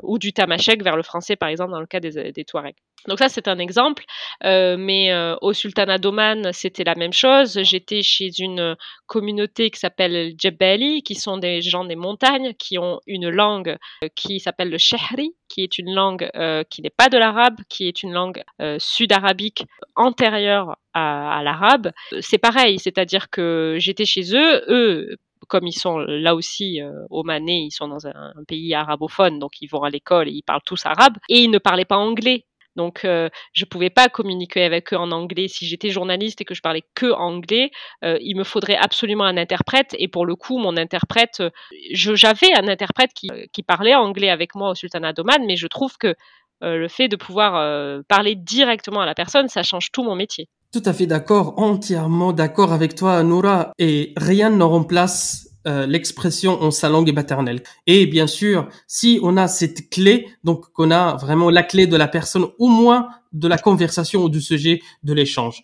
ou 0.03 0.17
du 0.17 0.33
tamashek 0.33 0.83
vers 0.83 0.95
le 0.95 1.03
français, 1.03 1.35
par 1.35 1.49
exemple, 1.49 1.71
dans 1.71 1.79
le 1.79 1.87
cas 1.87 1.99
des, 1.99 2.31
des 2.31 2.45
Touaregs. 2.45 2.75
Donc 3.07 3.19
ça, 3.19 3.29
c'est 3.29 3.47
un 3.47 3.59
exemple. 3.59 4.03
Euh, 4.43 4.75
mais 4.77 5.11
euh, 5.11 5.35
au 5.41 5.53
Sultanat 5.53 5.97
d'Oman, 5.97 6.51
c'était 6.53 6.83
la 6.83 6.95
même 6.95 7.13
chose. 7.13 7.59
J'étais 7.63 8.01
chez 8.01 8.29
une 8.39 8.75
communauté 9.07 9.69
qui 9.71 9.79
s'appelle 9.79 10.33
Djebali, 10.37 11.03
qui 11.03 11.15
sont 11.15 11.37
des 11.37 11.61
gens 11.61 11.85
des 11.85 11.95
montagnes, 11.95 12.53
qui 12.53 12.77
ont 12.77 12.99
une 13.07 13.29
langue 13.29 13.77
euh, 14.03 14.07
qui 14.15 14.39
s'appelle 14.39 14.69
le 14.69 14.77
Shehri, 14.77 15.35
qui 15.47 15.61
est 15.61 15.77
une 15.77 15.93
langue 15.93 16.29
qui 16.69 16.81
n'est 16.81 16.89
pas 16.89 17.09
de 17.09 17.17
l'arabe, 17.17 17.57
qui 17.67 17.87
est 17.87 18.03
une 18.03 18.13
langue 18.13 18.41
sud-arabique 18.77 19.65
antérieure 19.95 20.77
à, 20.93 21.39
à 21.39 21.43
l'arabe. 21.43 21.91
C'est 22.21 22.37
pareil, 22.37 22.79
c'est-à-dire 22.79 23.29
que 23.29 23.75
j'étais 23.79 24.05
chez 24.05 24.33
eux, 24.33 24.63
eux 24.69 25.17
comme 25.51 25.67
ils 25.67 25.73
sont 25.73 25.99
là 25.99 26.33
aussi 26.33 26.81
euh, 26.81 27.05
omanais, 27.09 27.63
ils 27.63 27.71
sont 27.71 27.89
dans 27.89 28.07
un, 28.07 28.31
un, 28.35 28.43
pays 28.47 28.73
arabophone, 28.73 29.37
donc 29.37 29.61
ils 29.61 29.67
vont 29.67 29.83
à 29.83 29.89
l'école 29.89 30.29
et 30.29 30.31
ils 30.31 30.43
parlent 30.43 30.61
tous 30.65 30.85
arabe, 30.85 31.17
et 31.27 31.39
ils 31.39 31.51
ne 31.51 31.57
parlaient 31.57 31.83
pas 31.83 31.97
anglais. 31.97 32.45
Donc, 32.75 33.05
euh, 33.05 33.29
je 33.53 33.65
pouvais 33.65 33.89
pas 33.89 34.09
communiquer 34.09 34.63
avec 34.63 34.93
eux 34.93 34.97
en 34.97 35.11
anglais. 35.11 35.47
Si 35.47 35.65
j'étais 35.65 35.89
journaliste 35.89 36.41
et 36.41 36.45
que 36.45 36.53
je 36.53 36.61
parlais 36.61 36.83
que 36.95 37.11
anglais, 37.11 37.71
euh, 38.03 38.17
il 38.21 38.37
me 38.37 38.43
faudrait 38.43 38.77
absolument 38.77 39.25
un 39.25 39.37
interprète. 39.37 39.95
Et 39.99 40.07
pour 40.07 40.25
le 40.25 40.35
coup, 40.35 40.57
mon 40.57 40.77
interprète, 40.77 41.41
euh, 41.41 41.49
j'avais 41.91 42.53
un 42.53 42.67
interprète 42.67 43.11
qui, 43.13 43.29
parlait 43.63 43.95
anglais 43.95 44.29
avec 44.29 44.55
moi 44.55 44.71
au 44.71 44.75
Sultanat 44.75 45.13
d'Oman, 45.13 45.45
mais 45.45 45.55
je 45.55 45.67
trouve 45.67 45.97
que 45.97 46.15
le 46.63 46.87
fait 46.87 47.07
de 47.07 47.15
pouvoir 47.15 48.03
parler 48.07 48.35
directement 48.35 49.01
à 49.01 49.05
la 49.05 49.15
personne, 49.15 49.47
ça 49.47 49.63
change 49.63 49.91
tout 49.91 50.03
mon 50.03 50.15
métier. 50.15 50.47
Tout 50.73 50.81
à 50.85 50.93
fait 50.93 51.05
d'accord, 51.05 51.53
entièrement 51.57 52.33
d'accord 52.33 52.73
avec 52.73 52.95
toi, 52.95 53.21
Noura. 53.23 53.71
Et 53.77 54.13
rien 54.17 54.49
ne 54.49 54.63
remplace 54.63 55.50
euh, 55.67 55.85
l'expression 55.85 56.61
en 56.61 56.71
sa 56.71 56.89
langue 56.89 57.13
maternelle. 57.13 57.61
Et 57.87 58.05
bien 58.05 58.27
sûr, 58.27 58.67
si 58.87 59.19
on 59.21 59.37
a 59.37 59.47
cette 59.47 59.89
clé, 59.89 60.27
donc 60.43 60.71
qu'on 60.73 60.91
a 60.91 61.15
vraiment 61.17 61.49
la 61.49 61.63
clé 61.63 61.87
de 61.87 61.95
la 61.95 62.07
personne, 62.07 62.47
au 62.57 62.67
moins 62.67 63.09
de 63.33 63.47
la 63.47 63.57
conversation 63.57 64.23
ou 64.23 64.29
du 64.29 64.41
sujet 64.41 64.81
de 65.03 65.13
l'échange. 65.13 65.63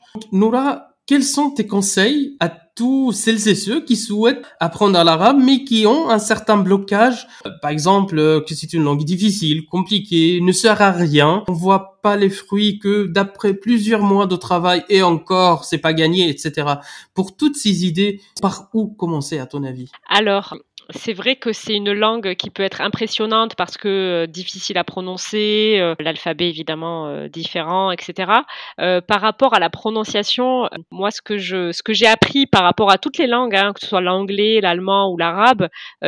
Quels 1.07 1.23
sont 1.23 1.51
tes 1.51 1.65
conseils 1.65 2.35
à 2.41 2.49
tous 2.49 3.11
celles 3.13 3.47
et 3.47 3.55
ceux 3.55 3.83
qui 3.83 3.95
souhaitent 3.95 4.45
apprendre 4.59 5.01
l'arabe 5.03 5.39
mais 5.41 5.63
qui 5.63 5.87
ont 5.87 6.09
un 6.09 6.19
certain 6.19 6.57
blocage? 6.57 7.27
Euh, 7.45 7.49
Par 7.61 7.71
exemple, 7.71 8.19
euh, 8.19 8.41
que 8.41 8.53
c'est 8.53 8.73
une 8.73 8.83
langue 8.83 9.03
difficile, 9.03 9.65
compliquée, 9.65 10.39
ne 10.41 10.51
sert 10.51 10.81
à 10.81 10.91
rien, 10.91 11.43
on 11.47 11.53
voit 11.53 11.99
pas 12.03 12.17
les 12.17 12.29
fruits 12.29 12.77
que 12.77 13.07
d'après 13.07 13.53
plusieurs 13.53 14.01
mois 14.01 14.27
de 14.27 14.35
travail 14.35 14.83
et 14.89 15.01
encore, 15.01 15.63
c'est 15.63 15.77
pas 15.77 15.93
gagné, 15.93 16.29
etc. 16.29 16.67
Pour 17.13 17.35
toutes 17.35 17.55
ces 17.55 17.85
idées, 17.85 18.21
par 18.41 18.69
où 18.73 18.87
commencer 18.87 19.39
à 19.39 19.45
ton 19.45 19.63
avis? 19.63 19.89
Alors, 20.09 20.55
c'est 20.91 21.13
vrai 21.13 21.35
que 21.35 21.51
c'est 21.51 21.75
une 21.75 21.91
langue 21.91 22.35
qui 22.35 22.49
peut 22.49 22.63
être 22.63 22.81
impressionnante 22.81 23.55
parce 23.55 23.77
que 23.77 23.87
euh, 23.87 24.27
difficile 24.27 24.77
à 24.77 24.83
prononcer, 24.83 25.77
euh, 25.79 25.95
l'alphabet 25.99 26.47
évidemment 26.47 27.07
euh, 27.07 27.27
différent, 27.27 27.91
etc. 27.91 28.31
par 28.77 29.21
rapport 29.21 29.53
à 29.53 29.59
la 29.59 29.69
prononciation, 29.69 30.69
moi 30.91 31.11
ce 31.11 31.21
que 31.21 31.37
je, 31.37 31.71
ce 31.71 31.83
que 31.83 31.93
j'ai 31.93 32.07
appris 32.07 32.45
par 32.45 32.63
rapport 32.63 32.91
à 32.91 32.97
toutes 32.97 33.17
les 33.17 33.27
langues, 33.27 33.55
hein, 33.55 33.73
que 33.73 33.81
ce 33.81 33.87
soit 33.87 34.01
l'anglais, 34.01 34.59
l'allemand 34.61 35.11
ou 35.11 35.17
l'arabe, 35.17 35.67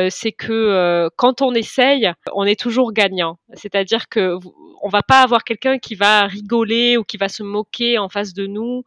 c'est 0.10 0.32
que 0.32 1.10
quand 1.16 1.42
on 1.42 1.54
essaye, 1.54 2.12
on 2.34 2.46
est 2.46 2.60
toujours 2.60 2.94
gagnant. 2.94 3.38
C'est-à-dire 3.54 4.08
que 4.10 4.36
on 4.82 4.88
va 4.88 5.04
pas 5.04 5.22
avoir 5.22 5.44
quelqu'un 5.44 5.78
qui 5.78 5.96
va 5.96 6.26
rigoler 6.26 6.98
ou 6.98 7.04
qui 7.04 7.18
va 7.18 7.28
se 7.28 7.44
moquer 7.44 7.98
en 7.98 8.08
face 8.10 8.34
de 8.34 8.48
nous 8.48 8.84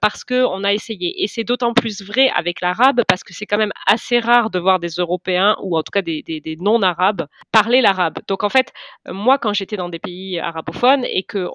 parce 0.00 0.24
que 0.24 0.44
on 0.44 0.64
a 0.64 0.72
essayé. 0.72 1.22
Et 1.22 1.26
c'est 1.26 1.44
d'autant 1.44 1.72
plus 1.72 2.02
vrai 2.02 2.30
avec 2.34 2.60
l'arabe 2.60 3.02
parce 3.08 3.22
que 3.22 3.32
c'est 3.32 3.46
quand 3.46 3.58
même 3.58 3.72
assez 3.86 4.18
rare 4.18 4.50
de 4.50 4.58
voir 4.58 4.78
des 4.78 4.88
Européens 4.98 5.21
ou 5.62 5.76
en 5.76 5.82
tout 5.82 5.90
cas 5.92 6.02
des, 6.02 6.22
non-arabes 6.60 7.26
parler 7.50 7.80
l'arabe. 7.80 8.18
Donc 8.28 8.44
en 8.44 8.48
fait, 8.48 8.72
moi 9.08 9.38
quand 9.38 9.52
j'étais 9.52 9.76
dans 9.76 9.88
des 9.88 9.98
pays 9.98 10.38
arabophones 10.38 11.04
et 11.04 11.22
que 11.22 11.48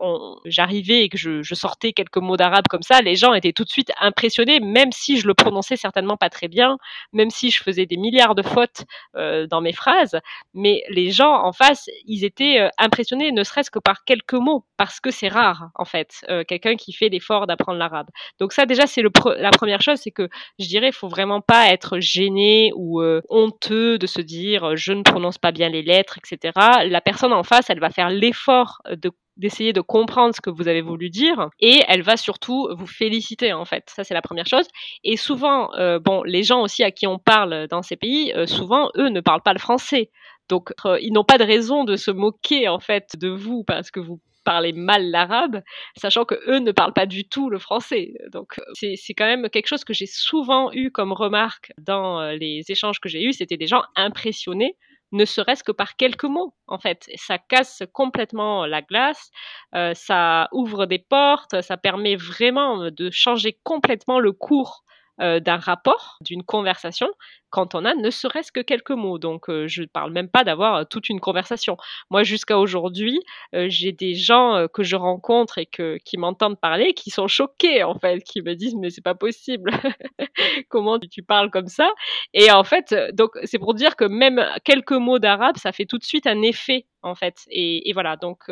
j'arrivais 0.45 1.03
et 1.03 1.09
que 1.09 1.17
je, 1.17 1.41
je, 1.41 1.55
sortais 1.55 1.93
quelques 1.93 2.17
mots 2.17 2.37
d'arabe 2.37 2.67
comme 2.69 2.81
ça, 2.81 3.01
les 3.01 3.15
gens 3.15 3.33
étaient 3.33 3.53
tout 3.53 3.63
de 3.63 3.69
suite 3.69 3.91
impressionnés, 3.99 4.59
même 4.59 4.91
si 4.91 5.19
je 5.19 5.27
le 5.27 5.33
prononçais 5.33 5.75
certainement 5.75 6.17
pas 6.17 6.29
très 6.29 6.47
bien, 6.47 6.77
même 7.13 7.29
si 7.29 7.51
je 7.51 7.61
faisais 7.61 7.85
des 7.85 7.97
milliards 7.97 8.35
de 8.35 8.41
fautes 8.41 8.85
euh, 9.15 9.47
dans 9.47 9.61
mes 9.61 9.73
phrases, 9.73 10.19
mais 10.53 10.83
les 10.89 11.11
gens 11.11 11.33
en 11.33 11.51
face, 11.51 11.89
ils 12.05 12.23
étaient 12.23 12.59
euh, 12.59 12.69
impressionnés, 12.77 13.31
ne 13.31 13.43
serait-ce 13.43 13.71
que 13.71 13.79
par 13.79 14.03
quelques 14.05 14.33
mots, 14.33 14.65
parce 14.77 14.99
que 14.99 15.11
c'est 15.11 15.27
rare 15.27 15.69
en 15.75 15.85
fait, 15.85 16.25
euh, 16.29 16.43
quelqu'un 16.47 16.75
qui 16.75 16.93
fait 16.93 17.09
l'effort 17.09 17.47
d'apprendre 17.47 17.79
l'arabe. 17.79 18.07
Donc 18.39 18.53
ça 18.53 18.65
déjà 18.65 18.87
c'est 18.87 19.01
la 19.37 19.51
première 19.51 19.81
chose, 19.81 19.99
c'est 19.99 20.11
que 20.11 20.29
je 20.59 20.67
dirais 20.67 20.89
il 20.89 20.93
faut 20.93 21.07
vraiment 21.07 21.41
pas 21.41 21.71
être 21.71 21.99
gêné 21.99 22.71
ou 22.75 23.01
euh, 23.01 23.21
honteux 23.29 23.56
de 23.69 24.07
se 24.07 24.21
dire 24.21 24.63
euh, 24.63 24.75
je 24.75 24.93
ne 24.93 25.03
prononce 25.03 25.37
pas 25.37 25.51
bien 25.51 25.69
les 25.69 25.81
lettres, 25.81 26.17
etc. 26.17 26.53
La 26.87 27.01
personne 27.01 27.33
en 27.33 27.43
face, 27.43 27.69
elle 27.69 27.79
va 27.79 27.89
faire 27.89 28.09
l'effort 28.09 28.81
de 28.89 29.11
d'essayer 29.37 29.71
de 29.71 29.81
comprendre 29.81 30.33
ce 30.33 30.41
que 30.41 30.49
vous 30.49 30.67
avez 30.67 30.81
voulu 30.81 31.11
dire 31.11 31.49
et 31.59 31.83
elle 31.87 32.01
va 32.01 32.17
surtout 32.17 32.69
vous 32.75 32.87
féliciter 32.87 33.53
en 33.53 33.65
fait. 33.65 33.83
Ça 33.95 34.03
c'est 34.03 34.15
la 34.15 34.23
première 34.23 34.47
chose. 34.47 34.65
Et 35.03 35.15
souvent 35.15 35.69
bon 36.03 36.23
les 36.23 36.41
gens 36.41 36.61
aussi 36.63 36.83
à 36.83 36.89
qui 36.89 37.05
on 37.05 37.19
parle 37.19 37.67
dans 37.67 37.83
ces 37.83 37.97
pays 37.97 38.33
souvent 38.47 38.89
eux 38.97 39.09
ne 39.09 39.21
parlent 39.21 39.43
pas 39.43 39.53
le 39.53 39.59
français. 39.59 40.09
Donc 40.49 40.73
ils 41.01 41.13
n'ont 41.13 41.23
pas 41.23 41.37
de 41.37 41.43
raison 41.43 41.83
de 41.83 41.97
se 41.97 42.09
moquer 42.09 42.67
en 42.67 42.79
fait 42.79 43.11
de 43.15 43.29
vous 43.29 43.63
parce 43.63 43.91
que 43.91 43.99
vous 43.99 44.19
parler 44.47 44.71
mal 44.71 45.11
l'arabe, 45.11 45.61
sachant 45.97 46.23
que 46.23 46.35
eux 46.47 46.59
ne 46.59 46.71
parlent 46.71 46.93
pas 46.93 47.05
du 47.05 47.27
tout 47.27 47.49
le 47.49 47.59
français. 47.59 48.13
Donc 48.31 48.61
c'est 48.75 49.13
quand 49.13 49.25
même 49.25 49.49
quelque 49.49 49.67
chose 49.67 49.83
que 49.83 49.93
j'ai 49.93 50.05
souvent 50.05 50.71
eu 50.71 50.89
comme 50.89 51.11
remarque 51.11 51.73
dans 51.77 52.21
euh, 52.21 52.31
les 52.31 52.63
échanges 52.69 53.01
que 53.01 53.09
j'ai 53.09 53.23
eus, 53.23 53.33
c'était 53.33 53.57
des 53.57 53.67
gens 53.67 53.83
impressionnés 53.97 54.77
ne 55.13 55.25
serait-ce 55.25 55.63
que 55.63 55.71
par 55.71 55.95
quelques 55.95 56.25
mots, 56.25 56.53
en 56.67 56.79
fait. 56.79 57.09
Ça 57.15 57.37
casse 57.37 57.83
complètement 57.93 58.65
la 58.65 58.81
glace, 58.81 59.31
euh, 59.73 59.93
ça 59.93 60.49
ouvre 60.51 60.85
des 60.85 60.99
portes, 60.99 61.61
ça 61.61 61.77
permet 61.77 62.17
vraiment 62.17 62.89
de 62.91 63.09
changer 63.09 63.57
complètement 63.63 64.19
le 64.19 64.33
cours 64.33 64.83
euh, 65.19 65.39
d'un 65.39 65.57
rapport, 65.57 66.17
d'une 66.21 66.43
conversation, 66.43 67.07
quand 67.49 67.73
on 67.73 67.85
a 67.85 67.95
ne 67.95 68.09
serait-ce 68.11 68.51
que 68.51 68.59
quelques 68.59 68.91
mots. 68.91 69.17
Donc, 69.17 69.49
euh, 69.49 69.67
je 69.67 69.81
ne 69.81 69.87
parle 69.87 70.11
même 70.11 70.29
pas 70.29 70.43
d'avoir 70.43 70.75
euh, 70.75 70.83
toute 70.83 71.09
une 71.09 71.19
conversation. 71.19 71.75
Moi, 72.11 72.23
jusqu'à 72.23 72.59
aujourd'hui, 72.59 73.19
j'ai 73.53 73.91
des 73.91 74.13
gens 74.13 74.67
que 74.73 74.83
je 74.83 74.95
rencontre 74.95 75.57
et 75.57 75.65
que, 75.65 75.97
qui 76.05 76.17
m'entendent 76.17 76.59
parler, 76.59 76.93
qui 76.93 77.09
sont 77.09 77.27
choqués, 77.27 77.83
en 77.83 77.97
fait, 77.97 78.21
qui 78.21 78.41
me 78.41 78.53
disent, 78.53 78.75
mais 78.75 78.89
c'est 78.89 79.03
pas 79.03 79.15
possible. 79.15 79.71
Comment 80.69 80.99
tu 80.99 81.23
parles 81.23 81.49
comme 81.49 81.67
ça? 81.67 81.89
Et 82.33 82.51
en 82.51 82.63
fait, 82.63 82.93
donc, 83.13 83.31
c'est 83.43 83.59
pour 83.59 83.73
dire 83.73 83.95
que 83.95 84.05
même 84.05 84.45
quelques 84.63 84.91
mots 84.91 85.19
d'arabe, 85.19 85.57
ça 85.57 85.71
fait 85.71 85.85
tout 85.85 85.97
de 85.97 86.03
suite 86.03 86.27
un 86.27 86.41
effet, 86.41 86.85
en 87.01 87.15
fait. 87.15 87.45
Et, 87.49 87.89
et 87.89 87.93
voilà. 87.93 88.17
Donc, 88.17 88.49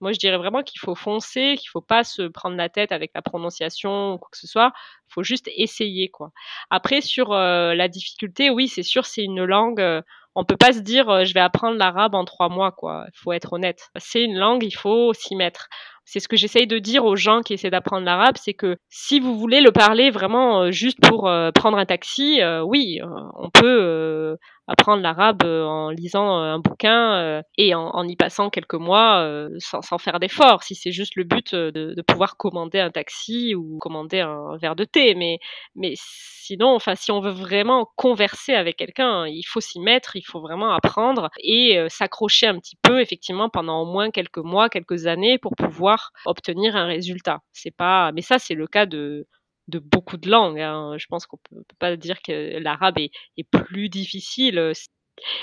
moi, 0.00 0.12
je 0.12 0.18
dirais 0.18 0.38
vraiment 0.38 0.62
qu'il 0.62 0.80
faut 0.80 0.94
foncer, 0.94 1.56
qu'il 1.58 1.68
faut 1.68 1.82
pas 1.82 2.04
se 2.04 2.22
prendre 2.22 2.56
la 2.56 2.68
tête 2.68 2.92
avec 2.92 3.10
la 3.14 3.22
prononciation 3.22 4.14
ou 4.14 4.18
quoi 4.18 4.28
que 4.32 4.38
ce 4.38 4.46
soit. 4.46 4.72
Il 5.08 5.12
faut 5.12 5.22
juste 5.22 5.50
essayer, 5.56 6.08
quoi. 6.08 6.30
Après, 6.70 7.00
sur 7.00 7.32
euh, 7.32 7.74
la 7.74 7.88
difficulté, 7.88 8.48
oui, 8.50 8.68
c'est 8.68 8.82
sûr, 8.82 9.04
c'est 9.04 9.22
une 9.22 9.44
langue. 9.44 9.80
Euh, 9.80 10.00
on 10.34 10.44
peut 10.44 10.56
pas 10.56 10.72
se 10.72 10.78
dire, 10.78 11.10
euh, 11.10 11.24
je 11.24 11.34
vais 11.34 11.40
apprendre 11.40 11.76
l'arabe 11.76 12.14
en 12.14 12.24
trois 12.24 12.48
mois, 12.48 12.72
quoi. 12.72 13.04
Il 13.08 13.18
faut 13.18 13.32
être 13.32 13.52
honnête. 13.52 13.90
C'est 13.96 14.22
une 14.22 14.38
langue, 14.38 14.62
il 14.64 14.74
faut 14.74 15.12
s'y 15.12 15.36
mettre. 15.36 15.68
C'est 16.04 16.20
ce 16.20 16.28
que 16.28 16.36
j'essaye 16.36 16.66
de 16.66 16.78
dire 16.78 17.04
aux 17.04 17.16
gens 17.16 17.42
qui 17.42 17.52
essaient 17.52 17.70
d'apprendre 17.70 18.04
l'arabe, 18.06 18.36
c'est 18.36 18.54
que 18.54 18.76
si 18.88 19.20
vous 19.20 19.38
voulez 19.38 19.60
le 19.60 19.70
parler 19.70 20.10
vraiment 20.10 20.70
juste 20.70 20.98
pour 21.00 21.30
prendre 21.54 21.78
un 21.78 21.86
taxi, 21.86 22.40
oui, 22.64 22.98
on 23.36 23.48
peut 23.50 24.36
apprendre 24.70 25.02
l'arabe 25.02 25.42
euh, 25.44 25.64
en 25.64 25.90
lisant 25.90 26.38
euh, 26.38 26.54
un 26.54 26.60
bouquin 26.60 27.14
euh, 27.14 27.42
et 27.58 27.74
en, 27.74 28.06
y 28.06 28.14
passant 28.14 28.50
quelques 28.50 28.74
mois 28.74 29.26
sans, 29.58 29.98
faire 29.98 30.20
d'effort, 30.20 30.62
si 30.62 30.74
c'est 30.74 30.92
juste 30.92 31.16
le 31.16 31.24
but 31.24 31.54
de, 31.54 31.70
de, 31.70 32.02
pouvoir 32.02 32.36
commander 32.36 32.78
un 32.78 32.90
taxi 32.90 33.54
ou 33.54 33.78
commander 33.78 34.20
un 34.20 34.56
verre 34.58 34.76
de 34.76 34.84
thé. 34.84 35.14
Mais, 35.14 35.38
mais 35.74 35.94
sinon, 35.96 36.68
enfin, 36.74 36.94
si 36.94 37.10
on 37.10 37.20
veut 37.20 37.32
vraiment 37.32 37.90
converser 37.96 38.54
avec 38.54 38.76
quelqu'un, 38.76 39.26
il 39.26 39.42
faut 39.42 39.60
s'y 39.60 39.80
mettre, 39.80 40.16
il 40.16 40.22
faut 40.22 40.40
vraiment 40.40 40.72
apprendre 40.72 41.30
et 41.38 41.78
s'accrocher 41.88 42.46
un 42.46 42.58
petit 42.58 42.76
peu, 42.82 43.00
effectivement, 43.00 43.48
pendant 43.48 43.82
au 43.82 43.86
moins 43.86 44.10
quelques 44.10 44.38
mois, 44.38 44.68
quelques 44.68 45.06
années 45.06 45.38
pour 45.38 45.54
pouvoir 45.56 46.12
obtenir 46.24 46.76
un 46.76 46.86
résultat. 46.86 47.40
C'est 47.52 47.74
pas, 47.74 48.12
mais 48.12 48.22
ça, 48.22 48.38
c'est 48.38 48.54
le 48.54 48.66
cas 48.66 48.86
de, 48.86 49.26
de 49.70 49.78
beaucoup 49.78 50.16
de 50.16 50.28
langues. 50.28 50.60
Hein. 50.60 50.96
Je 50.98 51.06
pense 51.08 51.26
qu'on 51.26 51.38
peut, 51.38 51.56
peut 51.56 51.76
pas 51.78 51.96
dire 51.96 52.20
que 52.22 52.58
l'arabe 52.58 52.98
est, 52.98 53.10
est, 53.38 53.44
plus 53.44 53.88
difficile. 53.88 54.72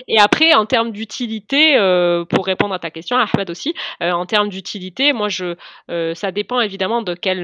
Et 0.08 0.20
après, 0.20 0.54
en 0.54 0.66
termes 0.66 0.92
d'utilité, 0.92 1.78
euh, 1.78 2.26
pour 2.26 2.46
répondre 2.46 2.74
à 2.74 2.80
ta 2.80 2.92
question, 2.92 3.18
Ahmed 3.18 3.50
aussi, 3.50 3.74
euh, 4.02 4.12
en 4.12 4.26
termes 4.26 4.50
d'utilité, 4.50 5.14
moi, 5.14 5.30
je, 5.30 5.56
euh, 5.92 6.14
ça 6.14 6.32
dépend 6.32 6.60
évidemment 6.60 7.02
de 7.02 7.14
quel 7.14 7.38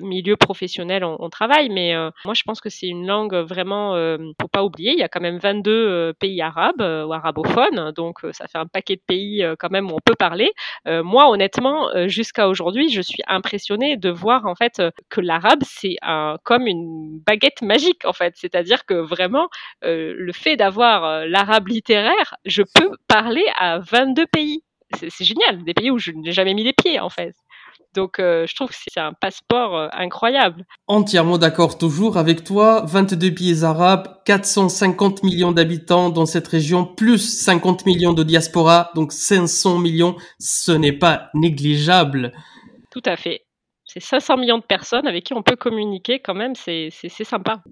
milieu 0.00 0.36
professionnel 0.36 1.04
on, 1.04 1.28
travaille, 1.30 1.68
mais 1.68 1.94
moi, 2.24 2.34
je 2.34 2.42
pense 2.44 2.60
que 2.60 2.68
c'est 2.70 2.86
une 2.86 3.06
langue 3.06 3.34
vraiment, 3.34 3.94
faut 4.40 4.48
pas 4.48 4.62
oublier, 4.62 4.92
il 4.92 4.98
y 4.98 5.02
a 5.02 5.08
quand 5.08 5.20
même 5.20 5.38
22 5.38 6.14
pays 6.18 6.40
arabes 6.40 6.80
ou 6.80 7.12
arabophones, 7.12 7.92
donc 7.92 8.20
ça 8.32 8.46
fait 8.46 8.58
un 8.58 8.66
paquet 8.66 8.96
de 8.96 9.02
pays 9.06 9.44
quand 9.58 9.70
même 9.70 9.90
où 9.90 9.96
on 9.96 10.00
peut 10.04 10.14
parler. 10.14 10.52
moi, 10.86 11.28
honnêtement, 11.28 11.88
jusqu'à 12.06 12.48
aujourd'hui, 12.48 12.90
je 12.90 13.00
suis 13.00 13.22
impressionnée 13.26 13.96
de 13.96 14.08
voir 14.08 14.46
en 14.46 14.54
fait 14.54 14.82
que 15.10 15.20
l'arabe, 15.20 15.62
c'est 15.62 15.96
un, 16.02 16.36
comme 16.44 16.66
une 16.66 17.20
baguette 17.26 17.62
magique 17.62 18.04
en 18.04 18.12
fait, 18.12 18.34
c'est-à-dire 18.36 18.86
que 18.86 18.94
vraiment, 18.94 19.48
le 19.82 20.32
fait 20.32 20.56
d'avoir 20.56 21.26
l'arabe 21.36 21.68
littéraire, 21.68 22.36
je 22.44 22.62
peux 22.62 22.90
parler 23.08 23.44
à 23.58 23.78
22 23.78 24.26
pays. 24.26 24.62
C'est 24.96 25.24
génial, 25.24 25.64
des 25.64 25.74
pays 25.74 25.90
où 25.90 25.98
je 25.98 26.12
n'ai 26.12 26.32
jamais 26.32 26.54
mis 26.54 26.64
les 26.64 26.72
pieds 26.72 27.00
en 27.00 27.10
fait. 27.10 27.34
Donc 27.94 28.18
euh, 28.18 28.46
je 28.46 28.54
trouve 28.54 28.68
que 28.68 28.74
c'est 28.76 29.00
un 29.00 29.12
passeport 29.12 29.76
euh, 29.76 29.88
incroyable. 29.92 30.64
Entièrement 30.86 31.38
d'accord 31.38 31.76
toujours 31.78 32.16
avec 32.18 32.44
toi. 32.44 32.84
22 32.86 33.34
pays 33.34 33.64
arabes, 33.64 34.20
450 34.24 35.24
millions 35.24 35.52
d'habitants 35.52 36.10
dans 36.10 36.26
cette 36.26 36.46
région, 36.46 36.84
plus 36.84 37.18
50 37.18 37.84
millions 37.86 38.12
de 38.12 38.22
diaspora, 38.22 38.90
donc 38.94 39.12
500 39.12 39.78
millions, 39.78 40.16
ce 40.38 40.72
n'est 40.72 40.92
pas 40.92 41.30
négligeable. 41.34 42.32
Tout 42.90 43.02
à 43.04 43.16
fait. 43.16 43.42
C'est 43.84 44.00
500 44.00 44.36
millions 44.38 44.58
de 44.58 44.64
personnes 44.64 45.06
avec 45.06 45.24
qui 45.24 45.34
on 45.34 45.42
peut 45.42 45.56
communiquer 45.56 46.20
quand 46.20 46.34
même, 46.34 46.54
c'est 46.54 46.90
sympa. 47.24 47.62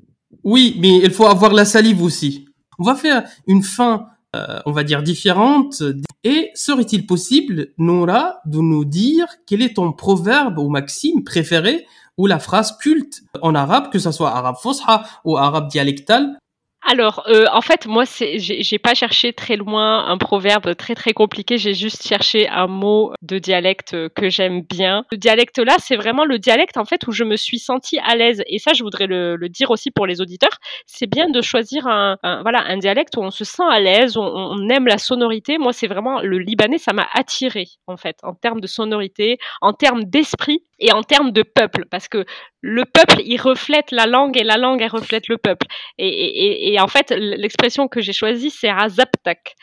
Oui, 0.42 0.76
mais 0.80 0.98
il 0.98 1.10
faut 1.10 1.26
avoir 1.26 1.52
la 1.52 1.64
salive 1.64 2.02
aussi. 2.02 2.46
On 2.78 2.84
va 2.84 2.94
faire 2.94 3.24
une 3.46 3.62
fin, 3.62 4.06
euh, 4.34 4.60
on 4.66 4.72
va 4.72 4.84
dire, 4.84 5.02
différente. 5.02 5.82
Et 6.24 6.50
serait-il 6.54 7.06
possible, 7.06 7.68
Nora, 7.78 8.40
de 8.46 8.58
nous 8.58 8.84
dire 8.84 9.26
quel 9.46 9.62
est 9.62 9.76
ton 9.76 9.92
proverbe 9.92 10.58
ou 10.58 10.68
maxime 10.68 11.24
préféré 11.24 11.86
ou 12.16 12.26
la 12.26 12.38
phrase 12.38 12.76
culte 12.78 13.22
en 13.42 13.54
arabe, 13.54 13.90
que 13.90 13.98
ce 13.98 14.12
soit 14.12 14.34
arabe 14.34 14.56
fosha 14.62 15.04
ou 15.24 15.36
arabe 15.36 15.68
dialectal 15.68 16.38
alors, 16.86 17.24
euh, 17.28 17.46
en 17.52 17.62
fait, 17.62 17.86
moi, 17.86 18.04
j'ai 18.36 18.78
pas 18.78 18.94
cherché 18.94 19.32
très 19.32 19.56
loin 19.56 20.06
un 20.06 20.18
proverbe 20.18 20.74
très 20.76 20.94
très 20.94 21.12
compliqué. 21.12 21.56
J'ai 21.56 21.72
juste 21.72 22.06
cherché 22.06 22.46
un 22.48 22.66
mot 22.66 23.12
de 23.22 23.38
dialecte 23.38 23.96
que 24.10 24.28
j'aime 24.28 24.60
bien. 24.60 25.04
Ce 25.10 25.16
dialecte-là, 25.16 25.76
c'est 25.78 25.96
vraiment 25.96 26.26
le 26.26 26.38
dialecte 26.38 26.76
en 26.76 26.84
fait 26.84 27.06
où 27.06 27.12
je 27.12 27.24
me 27.24 27.36
suis 27.36 27.58
sentie 27.58 27.98
à 28.00 28.16
l'aise. 28.16 28.42
Et 28.48 28.58
ça, 28.58 28.74
je 28.74 28.82
voudrais 28.82 29.06
le, 29.06 29.38
dire 29.48 29.70
aussi 29.70 29.90
pour 29.90 30.06
les 30.06 30.20
auditeurs. 30.20 30.58
C'est 30.86 31.06
bien 31.06 31.30
de 31.30 31.40
choisir 31.40 31.86
un, 31.86 32.18
voilà 32.42 32.64
un 32.66 32.76
dialecte 32.76 33.16
où 33.16 33.20
on 33.20 33.30
se 33.30 33.44
sent 33.44 33.62
à 33.68 33.80
l'aise, 33.80 34.16
où 34.16 34.20
on, 34.20 34.68
aime 34.68 34.86
la 34.86 34.98
sonorité. 34.98 35.58
Moi, 35.58 35.72
c'est 35.72 35.86
vraiment 35.86 36.20
le 36.20 36.38
libanais, 36.38 36.78
ça 36.78 36.92
m'a 36.92 37.06
attiré 37.14 37.66
en 37.86 37.96
fait 37.96 38.16
en 38.22 38.34
termes 38.34 38.60
de 38.60 38.66
sonorité, 38.66 39.38
en 39.62 39.72
termes 39.72 40.04
d'esprit 40.04 40.62
et 40.78 40.92
en 40.92 41.02
termes 41.02 41.30
de 41.30 41.42
peuple, 41.42 41.84
parce 41.90 42.08
que 42.08 42.24
le 42.60 42.84
peuple, 42.84 43.20
il 43.24 43.40
reflète 43.40 43.90
la 43.90 44.06
langue 44.06 44.36
et 44.38 44.44
la 44.44 44.56
langue, 44.56 44.82
elle 44.82 44.90
reflète 44.90 45.28
le 45.28 45.38
peuple. 45.38 45.66
Et, 45.98 46.76
en 46.80 46.88
fait, 46.88 47.10
l'expression 47.10 47.88
que 47.88 48.00
j'ai 48.00 48.12
choisie, 48.12 48.50
c'est 48.50 48.68
azaptak. 48.68 49.54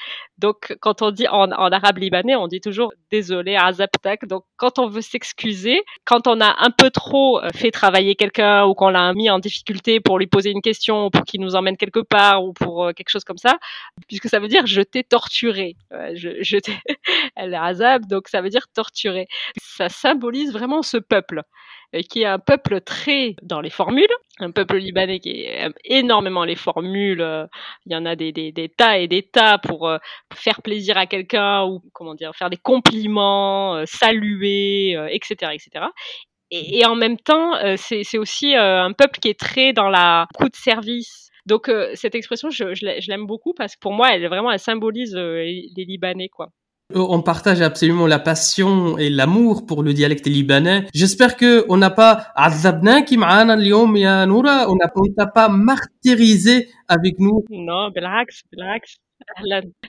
Donc, 0.42 0.76
quand 0.82 1.04
on 1.04 1.12
dit 1.12 1.28
en, 1.28 1.52
arabe 1.52 2.00
libanais, 2.00 2.36
on 2.36 2.48
dit 2.48 2.62
toujours 2.62 2.92
désolé, 3.12 3.56
azaptak. 3.56 4.26
Donc, 4.26 4.44
quand 4.58 4.80
on 4.80 4.88
veut 4.88 5.02
s'excuser, 5.02 5.84
quand 6.04 6.28
on 6.28 6.42
a 6.42 6.56
un 6.66 6.72
peu 6.72 6.90
trop 6.90 7.40
euh, 7.40 7.50
fait 7.54 7.70
travailler 7.70 8.16
quelqu'un 8.16 8.66
ou 8.66 8.74
qu'on 8.74 8.90
l'a 8.90 9.14
mis 9.14 9.30
en 9.30 9.38
difficulté 9.38 10.00
pour 10.00 10.18
lui 10.18 10.26
poser 10.26 10.50
une 10.50 10.64
question, 10.64 11.06
ou 11.06 11.10
pour 11.12 11.26
qu'il 11.26 11.42
nous 11.42 11.56
emmène 11.56 11.78
quelque 11.78 12.00
part 12.00 12.44
ou 12.44 12.54
pour 12.54 12.86
euh, 12.86 12.92
quelque 12.92 13.10
chose 13.10 13.24
comme 13.24 13.38
ça, 13.38 13.60
puisque 14.08 14.30
ça 14.30 14.40
veut 14.40 14.48
dire 14.48 14.66
je 14.66 14.82
t'ai 14.82 15.04
torturé. 15.04 15.76
je, 16.16 16.42
je 16.42 16.58
t'ai, 16.58 16.76
azab, 17.36 18.08
donc 18.08 18.28
ça 18.28 18.42
veut 18.42 18.50
dire 18.50 18.68
torturé. 18.74 19.28
Ça 19.62 19.90
symbolise 19.90 20.52
vraiment 20.52 20.82
ce 20.82 20.98
peuple 20.98 21.44
qui 22.08 22.22
est 22.22 22.26
un 22.26 22.40
peuple 22.40 22.82
très 22.82 23.36
dans 23.42 23.62
les 23.62 23.70
formules, 23.70 24.08
un 24.40 24.52
peuple 24.52 24.78
libanais 24.78 25.20
qui 25.20 25.44
aime 25.46 25.74
énormément 25.84 26.46
les 26.46 26.56
formules. 26.56 27.22
Euh, 27.22 27.46
il 27.86 27.94
y 27.94 27.96
en 27.96 28.06
a 28.06 28.16
des, 28.16 28.32
tas 28.78 28.98
et 28.98 29.08
des 29.08 29.24
tas 29.24 29.58
pour 29.58 29.88
euh, 29.88 29.98
faire 30.34 30.62
plaisir 30.62 30.98
à 30.98 31.06
quelqu'un 31.06 31.66
ou 31.66 31.82
comment 31.94 32.16
dire, 32.16 32.34
faire 32.36 32.50
des 32.50 32.58
compliments, 32.58 33.86
saluer, 33.86 34.92
etc., 35.10 35.54
etc. 35.54 35.86
Et, 36.54 36.86
en 36.86 36.96
même 36.96 37.18
temps, 37.18 37.54
c'est 37.78 38.18
aussi 38.18 38.56
un 38.56 38.92
peuple 38.92 39.20
qui 39.20 39.30
est 39.30 39.40
très 39.40 39.72
dans 39.72 39.90
la 39.90 40.28
coup 40.36 40.50
de 40.50 40.56
service. 40.56 41.30
Donc 41.46 41.72
cette 41.94 42.14
expression, 42.14 42.50
je, 42.50 42.76
je 42.76 43.10
l'aime 43.10 43.26
beaucoup 43.26 43.54
parce 43.54 43.76
que 43.76 43.80
pour 43.80 43.94
moi, 43.94 44.14
elle 44.14 44.28
vraiment, 44.28 44.52
elle 44.52 44.60
symbolise 44.60 45.16
les 45.16 45.86
Libanais, 45.86 46.28
quoi. 46.28 46.50
On 46.95 47.21
partage 47.21 47.63
absolument 47.63 48.07
la 48.07 48.21
passion 48.21 48.97
et 48.97 49.11
l'amour 49.11 49.67
pour 49.67 49.83
le 49.83 49.93
dialecte 49.93 50.27
libanais. 50.27 50.87
J'espère 50.95 51.37
que 51.37 51.67
on 51.69 51.79
n'a 51.79 51.91
pas 51.91 52.29
qui 53.03 53.17
on 54.69 54.77
n'a 55.19 55.27
pas 55.27 55.49
martyrisé 55.49 56.69
avec 56.87 57.19
nous. 57.19 57.45
Non, 57.51 57.91
بالعكس 57.91 58.45
بالعكس. 58.53 59.01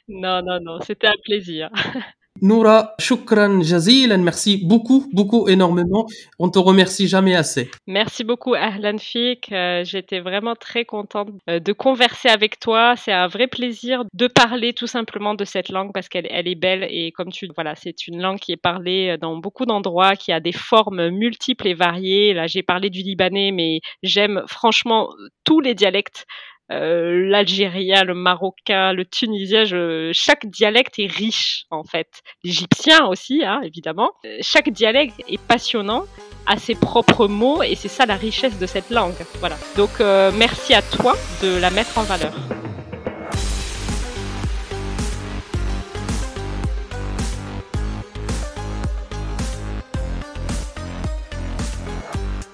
Non, 0.08 0.42
non, 0.42 0.60
non, 0.68 0.80
c'était 0.88 1.08
un 1.08 1.20
plaisir. 1.24 1.70
Noura, 2.41 2.95
shukran 2.99 3.63
jazilan, 3.63 4.19
merci 4.19 4.57
beaucoup, 4.67 5.07
beaucoup, 5.13 5.49
énormément. 5.49 6.07
On 6.39 6.49
te 6.49 6.59
remercie 6.59 7.07
jamais 7.07 7.37
assez. 7.37 7.71
Merci 7.87 8.25
beaucoup, 8.25 8.55
Ahlan 8.55 8.99
Fik. 8.99 9.53
Euh, 9.53 9.85
j'étais 9.85 10.19
vraiment 10.19 10.57
très 10.57 10.85
contente 10.85 11.29
euh, 11.49 11.61
de 11.61 11.73
converser 11.73 12.29
avec 12.29 12.59
toi. 12.59 12.95
C'est 12.97 13.13
un 13.13 13.29
vrai 13.29 13.47
plaisir 13.47 14.05
de 14.15 14.27
parler 14.27 14.73
tout 14.73 14.89
simplement 14.89 15.35
de 15.35 15.45
cette 15.45 15.69
langue 15.69 15.93
parce 15.93 16.09
qu'elle 16.09 16.27
elle 16.31 16.49
est 16.49 16.57
belle 16.57 16.85
et 16.91 17.13
comme 17.13 17.31
tu 17.31 17.49
voilà, 17.55 17.75
c'est 17.77 18.09
une 18.09 18.21
langue 18.21 18.39
qui 18.39 18.53
est 18.53 18.57
parlée 18.57 19.17
dans 19.21 19.37
beaucoup 19.37 19.67
d'endroits, 19.67 20.17
qui 20.17 20.33
a 20.33 20.41
des 20.41 20.53
formes 20.53 21.11
multiples 21.11 21.69
et 21.69 21.75
variées. 21.75 22.35
Là, 22.35 22.47
j'ai 22.47 22.63
parlé 22.63 22.91
du 22.91 23.03
libanais, 23.03 23.53
mais 23.53 23.81
j'aime 24.03 24.43
franchement 24.49 25.11
tous 25.45 25.61
les 25.61 25.75
dialectes 25.75 26.27
euh, 26.71 27.29
l'algérien, 27.29 28.05
le 28.05 28.15
marocain, 28.15 28.93
le 28.93 29.05
tunisien, 29.05 29.65
chaque 30.13 30.47
dialecte 30.47 30.99
est 30.99 31.11
riche 31.11 31.65
en 31.71 31.85
fait. 31.85 32.23
L'égyptien 32.45 33.07
aussi, 33.07 33.45
hein, 33.45 33.61
évidemment. 33.63 34.13
Euh, 34.25 34.39
chaque 34.41 34.71
dialecte 34.71 35.23
est 35.29 35.41
passionnant, 35.41 36.05
a 36.47 36.57
ses 36.57 36.75
propres 36.75 37.27
mots 37.27 37.63
et 37.63 37.75
c'est 37.75 37.89
ça 37.89 38.07
la 38.07 38.17
richesse 38.17 38.59
de 38.59 38.67
cette 38.67 38.91
langue. 38.91 39.15
Voilà. 39.41 39.57
Donc 39.77 39.91
euh, 40.01 40.31
merci 40.35 40.75
à 40.75 40.83
toi 40.83 41.15
de 41.43 41.59
la 41.59 41.71
mettre 41.71 41.99
en 41.99 42.03
valeur. 42.03 42.33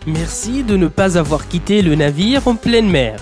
Merci 0.06 0.64
de 0.64 0.78
ne 0.78 0.88
pas 0.88 1.18
avoir 1.18 1.48
quitté 1.48 1.82
le 1.82 1.94
navire 1.94 2.48
en 2.48 2.56
pleine 2.56 2.88
mer. 2.88 3.18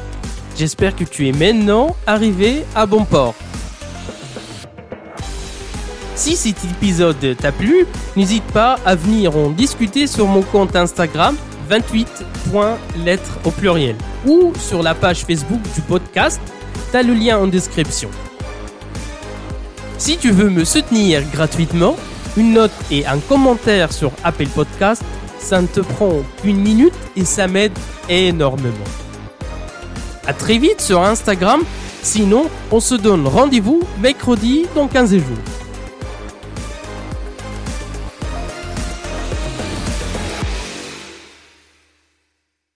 J'espère 0.57 0.97
que 0.97 1.05
tu 1.05 1.29
es 1.29 1.33
maintenant 1.33 1.95
arrivé 2.07 2.65
à 2.75 2.87
bon 2.87 3.05
port. 3.05 3.35
Si 6.15 6.35
cet 6.35 6.65
épisode 6.65 7.37
t'a 7.37 7.53
plu, 7.53 7.87
n'hésite 8.17 8.45
pas 8.45 8.79
à 8.87 8.95
venir 8.95 9.37
en 9.37 9.51
discuter 9.51 10.07
sur 10.07 10.27
mon 10.27 10.41
compte 10.41 10.75
Instagram 10.75 11.37
28.lettres 11.71 13.39
au 13.45 13.51
pluriel 13.51 13.97
ou 14.25 14.55
sur 14.59 14.83
la 14.83 14.95
page 14.95 15.27
Facebook 15.27 15.61
du 15.75 15.83
podcast, 15.83 16.41
t'as 16.91 17.03
le 17.03 17.13
lien 17.13 17.39
en 17.39 17.49
description. 17.49 18.09
Si 19.99 20.17
tu 20.17 20.31
veux 20.31 20.49
me 20.49 20.65
soutenir 20.65 21.23
gratuitement, 21.33 21.97
une 22.39 22.55
note 22.55 22.73
et 22.91 23.07
un 23.07 23.19
commentaire 23.19 23.93
sur 23.93 24.11
Apple 24.25 24.49
Podcast, 24.49 25.03
ça 25.39 25.61
ne 25.61 25.67
te 25.67 25.81
prend 25.81 26.23
qu'une 26.41 26.61
minute 26.61 26.95
et 27.15 27.27
ça 27.27 27.47
m'aide 27.47 27.77
énormément. 28.09 29.06
À 30.27 30.33
très 30.33 30.59
vite 30.59 30.81
sur 30.81 31.03
Instagram. 31.03 31.63
Sinon, 32.03 32.47
on 32.71 32.81
se 32.81 32.95
donne 32.95 33.27
rendez-vous 33.27 33.83
mercredi 34.01 34.67
dans 34.75 34.89
15 34.89 35.17
jours. 35.17 35.66